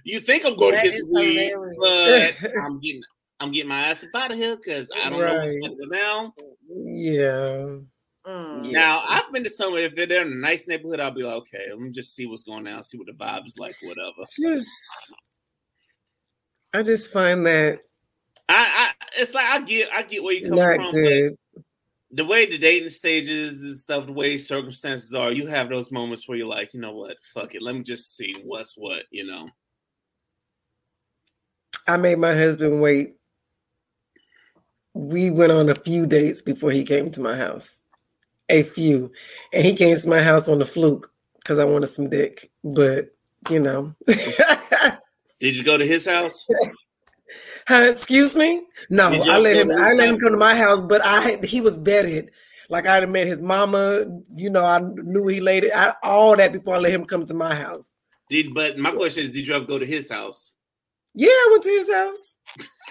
you 0.04 0.20
think 0.20 0.44
I'm 0.44 0.56
going 0.56 0.74
That 0.74 0.82
to 0.84 0.90
get 0.90 0.98
some 0.98 1.08
weed, 1.14 1.50
hilarious. 1.78 1.78
but 1.80 2.50
I'm 2.64 2.78
getting 2.80 3.00
I'm 3.40 3.52
getting 3.52 3.68
my 3.68 3.80
ass 3.86 4.02
up 4.04 4.10
out 4.14 4.32
of 4.32 4.36
here 4.38 4.56
because 4.56 4.90
I 4.94 5.08
don't 5.08 5.20
know 5.20 5.34
what's 5.34 5.52
going 5.52 5.90
down. 5.90 6.32
yeah. 6.68 7.78
Mm. 8.26 8.72
Now 8.72 9.04
I've 9.08 9.32
been 9.32 9.44
to 9.44 9.50
somewhere 9.50 9.82
if 9.82 9.94
they're, 9.94 10.06
they're 10.06 10.26
in 10.26 10.32
a 10.32 10.36
nice 10.36 10.66
neighborhood, 10.66 10.98
I'll 10.98 11.12
be 11.12 11.22
like, 11.22 11.34
okay, 11.34 11.66
let 11.70 11.78
me 11.78 11.90
just 11.92 12.14
see 12.14 12.26
what's 12.26 12.42
going 12.42 12.66
on, 12.66 12.82
see 12.82 12.98
what 12.98 13.06
the 13.06 13.12
vibe 13.12 13.46
is 13.46 13.56
like, 13.58 13.76
whatever. 13.82 14.24
Just, 14.36 15.14
I 16.74 16.82
just 16.82 17.12
find 17.12 17.46
that 17.46 17.78
I, 18.48 18.92
I 18.98 19.20
it's 19.20 19.32
like 19.32 19.46
I 19.46 19.60
get 19.60 19.88
I 19.92 20.02
get 20.02 20.22
where 20.24 20.34
you 20.34 20.48
come 20.48 20.58
not 20.58 20.76
from, 20.76 20.90
good. 20.90 21.36
the 22.10 22.24
way 22.24 22.46
the 22.46 22.58
dating 22.58 22.90
stages 22.90 23.62
and 23.62 23.76
stuff, 23.76 24.06
the 24.06 24.12
way 24.12 24.36
circumstances 24.36 25.14
are, 25.14 25.30
you 25.30 25.46
have 25.46 25.68
those 25.68 25.92
moments 25.92 26.28
where 26.28 26.36
you're 26.36 26.48
like, 26.48 26.74
you 26.74 26.80
know 26.80 26.94
what, 26.94 27.16
fuck 27.32 27.54
it, 27.54 27.62
let 27.62 27.76
me 27.76 27.82
just 27.82 28.16
see 28.16 28.34
what's 28.42 28.74
what, 28.76 29.04
you 29.10 29.24
know. 29.24 29.48
I 31.86 31.96
made 31.96 32.18
my 32.18 32.34
husband 32.34 32.80
wait. 32.80 33.14
We 34.94 35.30
went 35.30 35.52
on 35.52 35.68
a 35.68 35.74
few 35.74 36.06
dates 36.06 36.42
before 36.42 36.72
he 36.72 36.82
came 36.82 37.12
to 37.12 37.20
my 37.20 37.36
house. 37.36 37.80
A 38.48 38.62
few. 38.62 39.12
And 39.52 39.64
he 39.64 39.74
came 39.74 39.96
to 39.96 40.08
my 40.08 40.22
house 40.22 40.48
on 40.48 40.58
the 40.58 40.66
fluke 40.66 41.10
because 41.38 41.58
I 41.58 41.64
wanted 41.64 41.88
some 41.88 42.08
dick. 42.08 42.50
But, 42.62 43.08
you 43.50 43.60
know. 43.60 43.94
Did 45.40 45.56
you 45.56 45.64
go 45.64 45.76
to 45.76 45.86
his 45.86 46.06
house? 46.06 46.46
Huh, 47.68 47.88
excuse 47.90 48.36
me? 48.36 48.62
No, 48.90 49.08
I 49.08 49.38
let 49.38 49.56
him 49.56 49.70
I 49.72 49.92
let 49.92 50.08
him 50.08 50.18
come 50.18 50.30
to 50.30 50.38
my 50.38 50.56
house, 50.56 50.82
but 50.82 51.00
I 51.04 51.38
he 51.42 51.60
was 51.60 51.76
vetted. 51.76 52.28
Like 52.68 52.86
I 52.86 52.96
had 52.96 53.08
met 53.10 53.26
his 53.26 53.40
mama, 53.40 54.04
you 54.34 54.50
know, 54.50 54.64
I 54.64 54.80
knew 54.80 55.26
he 55.26 55.40
laid 55.40 55.64
it, 55.64 55.72
I, 55.74 55.94
all 56.02 56.36
that 56.36 56.52
before 56.52 56.76
I 56.76 56.78
let 56.78 56.92
him 56.92 57.04
come 57.04 57.26
to 57.26 57.34
my 57.34 57.54
house. 57.54 57.94
Did 58.28 58.54
but 58.54 58.78
my 58.78 58.92
question 58.92 59.24
is, 59.24 59.32
did 59.32 59.46
you 59.46 59.54
ever 59.54 59.64
go 59.64 59.78
to 59.78 59.86
his 59.86 60.10
house? 60.10 60.52
Yeah, 61.14 61.28
I 61.28 61.48
went 61.50 61.64
to 61.64 61.70
his 61.70 61.92
house. 61.92 62.38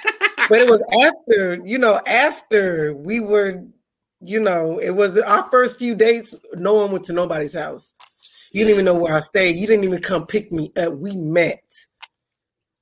but 0.50 0.60
it 0.60 0.68
was 0.68 0.84
after, 1.04 1.62
you 1.66 1.78
know, 1.78 2.00
after 2.08 2.94
we 2.96 3.20
were, 3.20 3.64
you 4.26 4.40
know, 4.40 4.80
it 4.80 4.92
was 4.92 5.18
our 5.20 5.44
first 5.50 5.78
few 5.78 5.96
dates. 5.96 6.36
No 6.54 6.74
one 6.74 6.92
went 6.92 7.06
to 7.06 7.14
nobody's 7.14 7.54
house. 7.54 7.94
You 8.52 8.62
didn't 8.64 8.72
even 8.74 8.86
know 8.86 8.96
where 8.96 9.14
I 9.14 9.20
stayed. 9.20 9.58
You 9.58 9.68
didn't 9.68 9.84
even 9.84 10.02
come 10.02 10.26
pick 10.26 10.52
me 10.52 10.72
up. 10.78 10.94
We 10.94 11.16
met. 11.16 11.64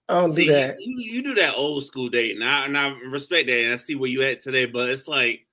I 0.08 0.14
don't 0.22 0.34
See, 0.34 0.46
do 0.46 0.54
that. 0.54 0.76
You, 0.80 1.14
you 1.16 1.24
do 1.24 1.34
that 1.36 1.56
old 1.56 1.84
school 1.84 2.10
date, 2.10 2.36
and 2.36 2.44
I, 2.44 2.66
and 2.66 2.78
I 2.78 2.90
respect 3.10 3.48
that, 3.48 3.64
and 3.64 3.74
I 3.74 3.76
see 3.78 3.96
where 3.96 4.10
you 4.10 4.22
at 4.24 4.42
today. 4.42 4.66
But 4.66 4.90
it's 4.90 5.08
like 5.08 5.46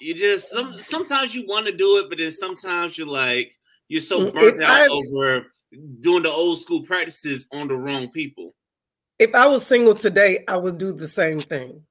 you 0.00 0.14
just 0.14 0.50
some 0.50 0.74
sometimes 0.74 1.34
you 1.34 1.46
want 1.46 1.66
to 1.66 1.72
do 1.72 1.98
it, 1.98 2.08
but 2.08 2.18
then 2.18 2.30
sometimes 2.30 2.96
you're 2.96 3.06
like 3.06 3.52
you're 3.88 4.00
so 4.00 4.20
Mm, 4.20 4.32
burnt 4.32 4.56
if 4.56 4.68
out 4.68 4.80
I- 4.80 4.88
over 4.88 5.46
doing 6.00 6.22
the 6.22 6.30
old 6.30 6.60
school 6.60 6.82
practices 6.82 7.46
on 7.52 7.68
the 7.68 7.74
wrong 7.74 8.08
people. 8.10 8.54
If 9.18 9.34
I 9.34 9.46
was 9.46 9.66
single 9.66 9.94
today, 9.94 10.44
I 10.48 10.56
would 10.56 10.78
do 10.78 10.92
the 10.92 11.08
same 11.08 11.42
thing. 11.42 11.84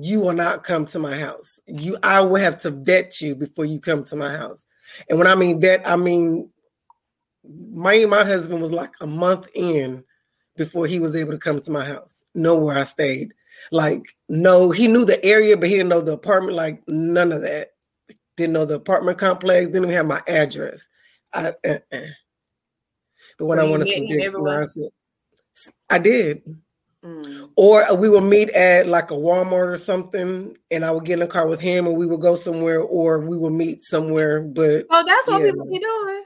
You 0.00 0.20
will 0.20 0.32
not 0.32 0.64
come 0.64 0.86
to 0.86 0.98
my 0.98 1.18
house. 1.18 1.60
You, 1.66 1.98
I 2.02 2.20
will 2.20 2.40
have 2.40 2.58
to 2.58 2.70
vet 2.70 3.20
you 3.20 3.34
before 3.34 3.64
you 3.64 3.80
come 3.80 4.04
to 4.04 4.16
my 4.16 4.36
house. 4.36 4.64
And 5.08 5.18
when 5.18 5.26
I 5.26 5.34
mean 5.34 5.60
vet, 5.60 5.88
I 5.88 5.96
mean 5.96 6.50
my 7.70 8.04
my 8.04 8.24
husband 8.24 8.60
was 8.60 8.72
like 8.72 8.92
a 9.00 9.06
month 9.06 9.46
in 9.54 10.04
before 10.56 10.86
he 10.86 11.00
was 11.00 11.14
able 11.14 11.32
to 11.32 11.38
come 11.38 11.60
to 11.60 11.70
my 11.70 11.84
house. 11.84 12.24
Know 12.34 12.56
where 12.56 12.76
I 12.76 12.84
stayed. 12.84 13.32
Like 13.72 14.02
no, 14.28 14.70
he 14.70 14.86
knew 14.88 15.04
the 15.04 15.22
area, 15.24 15.56
but 15.56 15.68
he 15.68 15.76
didn't 15.76 15.88
know 15.88 16.00
the 16.00 16.12
apartment. 16.12 16.56
Like 16.56 16.82
none 16.86 17.32
of 17.32 17.42
that. 17.42 17.72
Didn't 18.36 18.52
know 18.52 18.66
the 18.66 18.76
apartment 18.76 19.18
complex. 19.18 19.66
Didn't 19.66 19.84
even 19.84 19.94
have 19.94 20.06
my 20.06 20.22
address. 20.28 20.88
I, 21.32 21.48
uh-uh. 21.66 22.06
But 23.38 23.46
when 23.46 23.58
So 23.58 23.66
I 23.66 23.68
want 23.68 23.82
to 23.82 23.86
met 23.86 23.94
some 23.94 24.04
him 24.04 24.16
dick, 24.16 24.26
everywhere? 24.26 24.62
I 24.62 24.64
said, 24.64 24.88
I 25.90 25.98
did. 25.98 26.42
Mm. 27.04 27.50
Or 27.56 27.96
we 27.96 28.08
would 28.08 28.24
meet 28.24 28.50
at 28.50 28.86
like 28.88 29.10
a 29.10 29.14
Walmart 29.14 29.68
or 29.72 29.76
something, 29.78 30.56
and 30.70 30.84
I 30.84 30.90
would 30.90 31.04
get 31.04 31.14
in 31.14 31.22
a 31.22 31.26
car 31.28 31.46
with 31.46 31.60
him, 31.60 31.86
and 31.86 31.96
we 31.96 32.06
would 32.06 32.20
go 32.20 32.34
somewhere, 32.34 32.80
or 32.80 33.20
we 33.20 33.36
would 33.36 33.52
meet 33.52 33.82
somewhere. 33.82 34.40
But 34.42 34.86
Oh, 34.90 35.04
that's 35.06 35.28
what 35.28 35.40
Yeah, 35.40 35.50
people 35.50 35.64
no. 35.64 35.70
be 35.72 35.78
doing. 35.78 36.24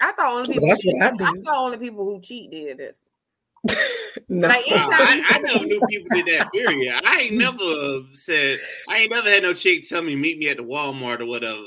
I 0.00 0.12
thought 0.12 0.32
only 0.32 0.48
Well, 0.48 0.54
people. 0.54 0.68
that's 0.68 0.84
what 0.84 1.02
I 1.02 1.06
I 1.28 1.32
thought 1.44 1.64
only 1.64 1.78
people 1.78 2.04
who 2.04 2.20
cheat 2.20 2.50
did 2.50 2.78
this. 2.78 3.02
no, 4.28 4.48
Like, 4.48 4.64
Wow, 4.70 4.88
I, 4.92 5.22
I 5.26 5.38
never 5.40 5.64
knew 5.66 5.80
people 5.88 6.08
did 6.14 6.26
that. 6.26 6.52
Period. 6.52 7.00
I 7.04 7.20
ain't 7.22 7.34
never 7.38 8.02
said 8.12 8.58
I 8.88 8.98
ain't 9.00 9.10
never 9.10 9.28
had 9.28 9.42
no 9.42 9.52
chick 9.52 9.86
tell 9.88 10.02
me 10.02 10.16
meet 10.16 10.38
me 10.38 10.48
at 10.48 10.56
the 10.56 10.62
Walmart 10.62 11.20
or 11.20 11.26
whatever. 11.26 11.62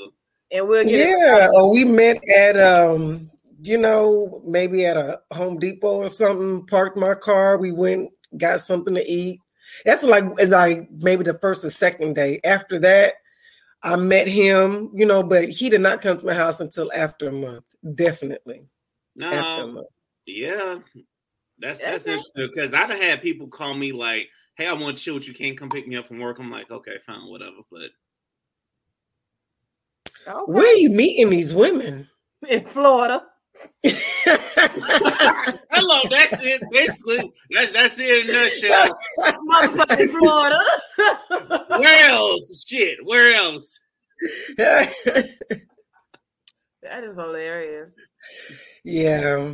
And 0.50 0.66
we'll 0.66 0.84
get 0.84 1.08
yeah. 1.08 1.48
Or 1.54 1.70
we 1.70 1.84
met 1.84 2.20
at 2.36 2.58
um, 2.60 3.30
you 3.62 3.78
know, 3.78 4.42
maybe 4.44 4.84
at 4.86 4.96
a 4.96 5.20
Home 5.32 5.58
Depot 5.58 5.96
or 5.96 6.08
something. 6.08 6.66
Parked 6.66 6.96
my 6.96 7.14
car. 7.14 7.58
We 7.58 7.72
went, 7.72 8.10
got 8.36 8.60
something 8.60 8.94
to 8.94 9.04
eat. 9.10 9.40
That's 9.84 10.02
like 10.02 10.24
like 10.48 10.88
maybe 10.98 11.24
the 11.24 11.38
first 11.38 11.64
or 11.64 11.70
second 11.70 12.14
day. 12.14 12.40
After 12.44 12.78
that, 12.80 13.14
I 13.82 13.96
met 13.96 14.28
him. 14.28 14.90
You 14.94 15.06
know, 15.06 15.22
but 15.22 15.48
he 15.48 15.70
did 15.70 15.80
not 15.80 16.02
come 16.02 16.18
to 16.18 16.26
my 16.26 16.34
house 16.34 16.60
until 16.60 16.90
after 16.92 17.28
a 17.28 17.32
month. 17.32 17.64
Definitely 17.94 18.62
after 19.20 19.62
a 19.62 19.66
No, 19.66 19.72
month. 19.72 19.86
yeah, 20.26 20.78
that's 21.58 21.80
that's 21.80 22.04
Okay. 22.04 22.14
interesting 22.14 22.48
because 22.52 22.74
I've 22.74 22.90
had 22.90 23.22
people 23.22 23.46
call 23.48 23.74
me 23.74 23.92
like, 23.92 24.28
"Hey, 24.56 24.66
I 24.66 24.72
want 24.72 24.96
to 24.96 25.02
chill 25.02 25.14
with 25.14 25.28
you. 25.28 25.34
Can't 25.34 25.56
come 25.56 25.70
pick 25.70 25.86
me 25.86 25.96
up 25.96 26.08
from 26.08 26.18
work." 26.18 26.38
I'm 26.38 26.50
like, 26.50 26.70
"Okay, 26.70 26.98
fine, 27.06 27.28
whatever." 27.28 27.58
But 27.70 27.90
okay. 30.26 30.52
Where 30.52 30.66
are 30.66 30.78
you 30.78 30.90
meeting 30.90 31.30
these 31.30 31.54
women? 31.54 32.08
in 32.48 32.64
Florida. 32.66 33.24
Hello, 35.72 36.00
that's 36.10 36.42
it. 36.44 36.62
Basically, 36.70 37.32
that's 37.50 37.72
that's 37.72 37.98
it 37.98 38.24
in 38.24 38.30
a 38.30 38.32
nutshell. 38.32 38.96
Motherfucking 39.50 40.10
Florida. 40.10 40.60
Where 41.78 42.10
else? 42.10 42.64
Shit, 42.66 42.98
where 43.04 43.34
else? 43.34 43.78
that 44.56 44.92
is 47.02 47.14
hilarious. 47.14 47.92
yeah. 48.84 49.52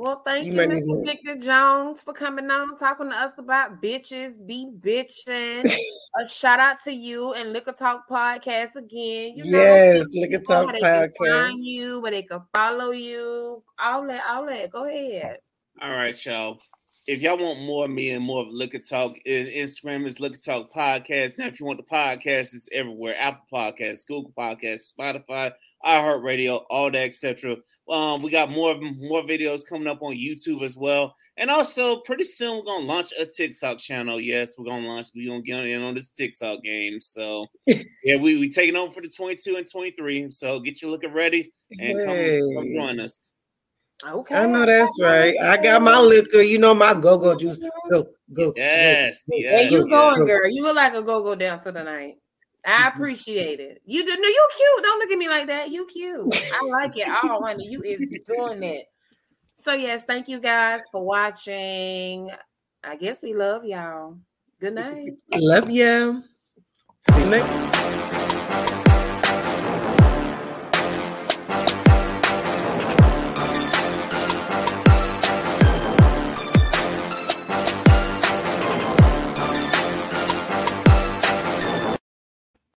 Well, 0.00 0.22
thank 0.24 0.46
You 0.46 0.54
you, 0.54 0.58
Mr. 0.60 1.04
Victor 1.04 1.36
Jones, 1.36 2.00
for 2.00 2.14
coming 2.14 2.50
on, 2.50 2.78
talking 2.78 3.10
to 3.10 3.14
us 3.14 3.32
about 3.36 3.82
bitches, 3.82 4.32
be 4.46 4.66
bitching. 4.80 5.70
a 6.18 6.26
shout 6.26 6.58
out 6.58 6.78
to 6.84 6.90
you 6.90 7.34
and 7.34 7.52
Liquor 7.52 7.72
Talk 7.72 8.08
Podcast 8.08 8.76
again. 8.76 9.36
You 9.36 9.44
know, 9.44 9.58
Yes, 9.58 10.10
tell 10.10 10.22
Liquor 10.22 10.38
Talk 10.42 10.66
how 10.68 10.72
they 10.72 10.78
can 10.78 11.10
Podcast. 11.10 11.48
Find 11.48 11.58
you, 11.58 12.00
where 12.00 12.12
they 12.12 12.22
can 12.22 12.40
follow 12.54 12.92
you. 12.92 13.62
All 13.78 14.06
that, 14.06 14.24
all 14.26 14.46
that. 14.46 14.70
Go 14.70 14.88
ahead. 14.88 15.36
All 15.82 15.90
right, 15.90 16.24
y'all. 16.24 16.58
If 17.06 17.20
y'all 17.20 17.36
want 17.36 17.60
more 17.60 17.84
of 17.84 17.90
me 17.90 18.08
and 18.12 18.24
more 18.24 18.40
of 18.40 18.48
Liquor 18.48 18.78
Talk, 18.78 19.16
Instagram 19.26 20.06
is 20.06 20.18
Liquor 20.18 20.38
Talk 20.38 20.72
Podcast. 20.72 21.36
Now, 21.36 21.48
if 21.48 21.60
you 21.60 21.66
want 21.66 21.76
the 21.76 21.94
podcast, 21.94 22.54
it's 22.54 22.70
everywhere: 22.72 23.16
Apple 23.18 23.44
Podcasts, 23.52 24.06
Google 24.06 24.32
Podcasts, 24.34 24.94
Spotify, 24.98 25.52
iHeartRadio, 25.84 26.62
all 26.70 26.90
that, 26.90 26.98
etc. 26.98 27.56
Um, 27.88 28.22
we 28.22 28.30
got 28.30 28.50
more 28.50 28.74
more 28.80 29.22
videos 29.22 29.62
coming 29.68 29.88
up 29.88 30.02
on 30.02 30.14
YouTube 30.14 30.62
as 30.62 30.76
well, 30.76 31.14
and 31.36 31.50
also 31.50 32.00
pretty 32.00 32.24
soon 32.24 32.58
we're 32.58 32.64
gonna 32.64 32.84
launch 32.84 33.12
a 33.18 33.26
TikTok 33.26 33.78
channel. 33.78 34.20
Yes, 34.20 34.54
we're 34.56 34.66
gonna 34.66 34.86
launch. 34.86 35.08
We're 35.14 35.30
gonna 35.30 35.42
get 35.42 35.64
in 35.64 35.82
on 35.82 35.94
this 35.94 36.10
TikTok 36.10 36.62
game. 36.62 37.00
So 37.00 37.46
yeah, 37.66 38.16
we 38.16 38.36
we 38.38 38.50
taking 38.50 38.76
over 38.76 38.92
for 38.92 39.00
the 39.00 39.08
22 39.08 39.56
and 39.56 39.70
23. 39.70 40.30
So 40.30 40.60
get 40.60 40.82
your 40.82 40.90
looking 40.90 41.12
ready 41.12 41.52
and 41.78 41.98
come, 41.98 42.54
come 42.56 42.72
join 42.74 43.00
us. 43.00 43.32
Okay. 44.06 44.34
I 44.34 44.46
know 44.46 44.64
that's 44.64 44.98
right. 45.00 45.34
I 45.42 45.58
got 45.58 45.82
my 45.82 45.98
liquor, 45.98 46.40
you 46.40 46.58
know, 46.58 46.74
my 46.74 46.94
go-go 46.94 47.36
juice. 47.36 47.58
Go, 47.90 48.06
go. 48.34 48.52
Yes, 48.56 49.22
Where 49.26 49.40
yes. 49.40 49.70
you 49.70 49.82
Good, 49.82 49.90
going, 49.90 50.20
good. 50.20 50.26
girl? 50.26 50.50
You 50.50 50.62
look 50.62 50.76
like 50.76 50.94
a 50.94 51.02
go-go 51.02 51.34
dancer 51.34 51.70
tonight. 51.70 52.14
I 52.64 52.70
mm-hmm. 52.70 52.88
appreciate 52.88 53.60
it. 53.60 53.82
You 53.84 54.04
do. 54.04 54.16
No, 54.16 54.28
you 54.28 54.48
cute. 54.56 54.84
Don't 54.84 54.98
look 54.98 55.10
at 55.10 55.18
me 55.18 55.28
like 55.28 55.46
that. 55.46 55.70
You 55.70 55.86
cute. 55.86 56.52
I 56.54 56.66
like 56.66 56.96
it. 56.96 57.06
Oh, 57.08 57.42
honey, 57.42 57.66
you 57.68 57.80
is 57.84 57.98
doing 58.26 58.62
it. 58.62 58.86
So 59.56 59.72
yes, 59.72 60.04
thank 60.04 60.28
you 60.28 60.40
guys 60.40 60.80
for 60.90 61.04
watching. 61.04 62.30
I 62.82 62.96
guess 62.96 63.22
we 63.22 63.34
love 63.34 63.64
y'all. 63.64 64.16
Good 64.60 64.74
night. 64.74 65.12
Love 65.34 65.70
you. 65.70 66.22
See 67.10 67.20
you 67.20 67.26
next. 67.26 68.19